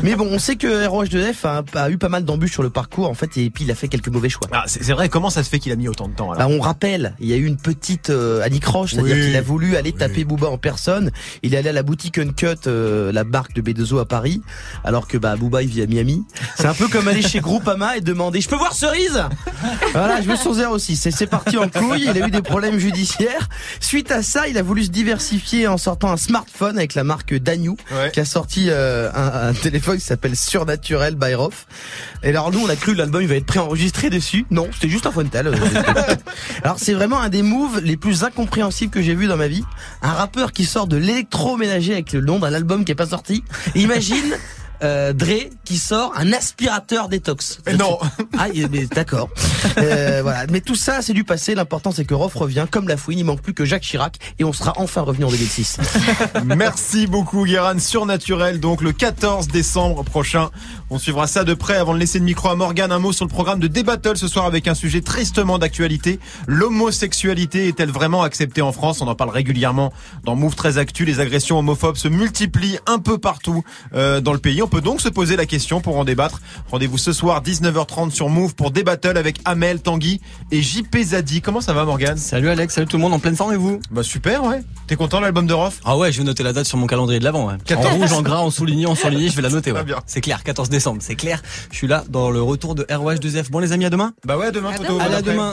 Mais 0.03 0.15
bon, 0.15 0.27
on 0.31 0.37
sait 0.39 0.55
que 0.55 0.87
ROH2F 0.87 1.45
a, 1.45 1.63
a 1.79 1.89
eu 1.89 1.97
pas 1.97 2.09
mal 2.09 2.23
d'embûches 2.23 2.51
sur 2.53 2.63
le 2.63 2.69
parcours 2.69 3.09
en 3.09 3.13
fait 3.15 3.35
et 3.37 3.49
puis 3.49 3.63
il 3.63 3.71
a 3.71 3.75
fait 3.75 3.87
quelques 3.87 4.09
mauvais 4.09 4.29
choix. 4.29 4.47
Ah, 4.51 4.63
c'est 4.67 4.93
vrai, 4.93 5.09
comment 5.09 5.29
ça 5.31 5.43
se 5.43 5.49
fait 5.49 5.59
qu'il 5.59 5.71
a 5.71 5.75
mis 5.75 5.87
autant 5.87 6.07
de 6.07 6.13
temps 6.13 6.31
alors? 6.31 6.47
Bah, 6.47 6.55
on 6.55 6.61
rappelle, 6.61 7.15
il 7.19 7.27
y 7.27 7.33
a 7.33 7.37
eu 7.37 7.45
une 7.45 7.57
petite 7.57 8.11
euh, 8.11 8.41
anicroche, 8.43 8.91
c'est-à-dire 8.93 9.15
Oui. 9.15 9.25
qu'il 9.27 9.35
a 9.35 9.41
voulu 9.41 9.75
aller 9.75 9.91
taper 9.91 10.23
Booba 10.25 10.47
en 10.47 10.57
personne. 10.57 10.88
Il 11.43 11.53
est 11.53 11.57
allé 11.57 11.69
à 11.69 11.73
la 11.73 11.83
boutique 11.83 12.17
Uncut, 12.17 12.67
euh, 12.67 13.11
la 13.11 13.23
marque 13.23 13.53
de 13.53 13.61
B2O 13.61 13.99
à 14.01 14.05
Paris, 14.05 14.41
alors 14.83 15.07
que 15.07 15.17
bah 15.17 15.35
Booba 15.35 15.61
il 15.63 15.69
vit 15.69 15.81
à 15.81 15.87
Miami. 15.87 16.23
C'est 16.55 16.65
un 16.65 16.73
peu 16.73 16.87
comme 16.87 17.07
aller 17.07 17.21
chez 17.21 17.39
Groupama 17.39 17.97
et 17.97 18.01
demander 18.01 18.41
je 18.41 18.49
peux 18.49 18.55
voir 18.55 18.73
cerise? 18.73 19.23
Voilà, 19.93 20.21
je 20.21 20.27
veux 20.27 20.35
son 20.35 20.53
06. 20.77 20.95
C'est 20.95 21.11
c'est 21.11 21.27
parti 21.27 21.57
en 21.57 21.67
couille. 21.69 22.07
Il 22.13 22.21
a 22.21 22.27
eu 22.27 22.31
des 22.31 22.41
problèmes 22.41 22.77
judiciaires. 22.79 23.49
Suite 23.79 24.11
à 24.11 24.23
ça, 24.23 24.47
il 24.47 24.57
a 24.57 24.61
voulu 24.61 24.83
se 24.85 24.89
diversifier 24.89 25.67
en 25.67 25.77
sortant 25.77 26.11
un 26.11 26.17
smartphone 26.17 26.77
avec 26.77 26.93
la 26.95 27.03
marque 27.03 27.33
Danyu, 27.35 27.69
Ouais. 27.91 28.11
qui 28.11 28.19
a 28.19 28.25
sorti 28.25 28.67
euh, 28.69 29.09
un, 29.13 29.49
un 29.49 29.53
téléphone 29.53 29.97
qui 29.97 30.03
s'appelle 30.05 30.35
Surnaturel 30.35 31.15
by 31.15 31.33
Rof. 31.33 31.65
Et 32.23 32.29
alors 32.29 32.51
nous, 32.51 32.59
on 32.59 32.69
a 32.69 32.75
cru 32.75 32.93
que 32.93 32.97
l'album 32.97 33.21
il 33.21 33.27
va 33.27 33.35
être 33.35 33.45
préenregistré 33.45 34.09
dessus. 34.09 34.45
Non, 34.51 34.67
c'était 34.73 34.89
juste 34.89 35.05
un 35.05 35.11
Fontel. 35.11 35.47
euh, 35.47 35.51
alors 36.63 36.77
c'est 36.79 36.93
vraiment 36.93 37.19
un 37.19 37.29
des 37.29 37.41
moves 37.41 37.79
les 37.79 37.97
plus 37.97 38.23
incompréhensibles 38.23 38.91
que 38.91 39.01
j'ai 39.01 39.15
vu 39.15 39.27
dans 39.27 39.37
ma 39.37 39.47
vie. 39.47 39.63
Un 40.01 40.11
rappeur 40.11 40.51
qui 40.51 40.65
sort 40.65 40.87
de 40.87 40.97
l'électroménager 40.97 41.93
avec 41.93 42.13
le 42.13 42.21
nom 42.21 42.39
d'un 42.39 42.53
album 42.53 42.85
qui 42.85 42.91
est 42.91 42.95
pas 42.95 43.07
sorti. 43.07 43.43
Imagine. 43.75 44.35
Euh, 44.81 45.11
Dre 45.11 45.49
qui 45.65 45.77
sort 45.77 46.13
un 46.15 46.31
aspirateur 46.31 47.09
détox. 47.09 47.59
Mais 47.65 47.75
non. 47.75 47.99
Ah, 48.37 48.47
mais 48.71 48.85
d'accord. 48.85 49.29
Euh, 49.77 50.19
voilà. 50.23 50.45
Mais 50.49 50.61
tout 50.61 50.75
ça, 50.75 51.01
c'est 51.01 51.13
du 51.13 51.23
passé. 51.23 51.55
L'important, 51.55 51.91
c'est 51.91 52.05
que 52.05 52.13
Rof 52.13 52.33
revient 52.35 52.65
comme 52.69 52.87
la 52.87 52.97
fouine. 52.97 53.19
Il 53.19 53.25
manque 53.25 53.41
plus 53.41 53.53
que 53.53 53.65
Jacques 53.65 53.83
Chirac 53.83 54.17
et 54.39 54.43
on 54.43 54.53
sera 54.53 54.73
enfin 54.77 55.01
revenu 55.01 55.25
en 55.25 55.29
2006. 55.29 55.77
Merci 56.45 57.07
beaucoup, 57.07 57.45
Guérin. 57.45 57.77
Surnaturel, 57.79 58.59
donc 58.59 58.81
le 58.81 58.91
14 58.91 59.47
décembre 59.47 60.03
prochain. 60.03 60.49
On 60.89 60.97
suivra 60.97 61.27
ça 61.27 61.43
de 61.43 61.53
près 61.53 61.75
avant 61.75 61.93
de 61.93 61.99
laisser 61.99 62.19
le 62.19 62.25
micro 62.25 62.49
à 62.49 62.55
Morgan. 62.55 62.91
Un 62.91 62.99
mot 62.99 63.11
sur 63.11 63.25
le 63.25 63.29
programme 63.29 63.59
de 63.59 63.67
Débattle 63.67 64.17
ce 64.17 64.27
soir 64.27 64.45
avec 64.45 64.67
un 64.67 64.73
sujet 64.73 65.01
tristement 65.01 65.59
d'actualité. 65.59 66.19
L'homosexualité 66.47 67.67
est-elle 67.67 67.91
vraiment 67.91 68.23
acceptée 68.23 68.61
en 68.61 68.71
France? 68.71 69.01
On 69.01 69.07
en 69.07 69.15
parle 69.15 69.29
régulièrement 69.29 69.93
dans 70.23 70.35
Move 70.35 70.55
très 70.55 70.77
Actu. 70.77 71.05
Les 71.05 71.19
agressions 71.19 71.59
homophobes 71.59 71.97
se 71.97 72.07
multiplient 72.07 72.79
un 72.87 72.99
peu 72.99 73.17
partout 73.17 73.63
euh, 73.93 74.21
dans 74.21 74.33
le 74.33 74.39
pays. 74.39 74.61
On 74.61 74.67
peut 74.67 74.81
donc 74.81 75.01
se 75.01 75.09
poser 75.09 75.35
la 75.35 75.45
question 75.45 75.81
pour 75.81 75.97
en 75.97 76.05
débattre. 76.05 76.41
Rendez-vous 76.71 76.97
ce 76.97 77.13
soir 77.13 77.41
19h30 77.43 78.11
sur 78.11 78.29
Move 78.29 78.55
pour 78.55 78.71
Débattle 78.71 79.17
avec 79.17 79.39
Amel, 79.59 79.81
Tanguy 79.81 80.21
et 80.51 80.61
JP 80.61 80.95
Zadi. 81.03 81.41
Comment 81.41 81.59
ça 81.59 81.73
va, 81.73 81.83
Morgan 81.83 82.15
Salut 82.15 82.47
Alex, 82.47 82.73
salut 82.75 82.87
tout 82.87 82.95
le 82.95 83.01
monde, 83.01 83.11
en 83.11 83.19
pleine 83.19 83.35
forme 83.35 83.51
et 83.51 83.57
vous? 83.57 83.81
Bah 83.91 84.03
super, 84.03 84.45
ouais. 84.45 84.61
T'es 84.87 84.95
content 84.95 85.17
de 85.17 85.23
l'album 85.23 85.47
de 85.47 85.53
Rof? 85.53 85.81
Ah 85.83 85.97
ouais, 85.97 86.13
je 86.13 86.19
vais 86.19 86.23
noter 86.23 86.43
la 86.43 86.53
date 86.53 86.65
sur 86.65 86.77
mon 86.77 86.87
calendrier 86.87 87.19
de 87.19 87.25
l'avant. 87.25 87.45
Ouais. 87.47 87.55
En 87.55 87.57
14. 87.57 87.93
rouge, 87.95 88.13
en 88.13 88.21
gras, 88.21 88.37
en 88.37 88.51
souligné, 88.51 88.85
en 88.85 88.95
surligné, 88.95 89.27
je 89.27 89.35
vais 89.35 89.41
la 89.41 89.49
noter. 89.49 89.71
Très 89.71 89.79
Ouais. 89.81 89.85
bien. 89.85 89.97
C'est 90.05 90.21
clair, 90.21 90.43
14 90.45 90.69
décembre, 90.69 90.99
c'est 91.01 91.15
clair. 91.15 91.41
Je 91.71 91.75
suis 91.75 91.87
là 91.87 92.05
dans 92.09 92.29
le 92.31 92.41
retour 92.41 92.73
de 92.73 92.83
ROH2F. 92.83 93.49
Bon 93.51 93.59
les 93.59 93.73
amis, 93.73 93.83
à 93.83 93.89
demain 93.89 94.13
Bah 94.25 94.37
ouais, 94.37 94.53
demain, 94.53 94.71
photo. 94.71 94.93
Allez, 94.97 95.01
à 95.01 95.07
bon 95.09 95.13
après. 95.19 95.31
demain. 95.33 95.47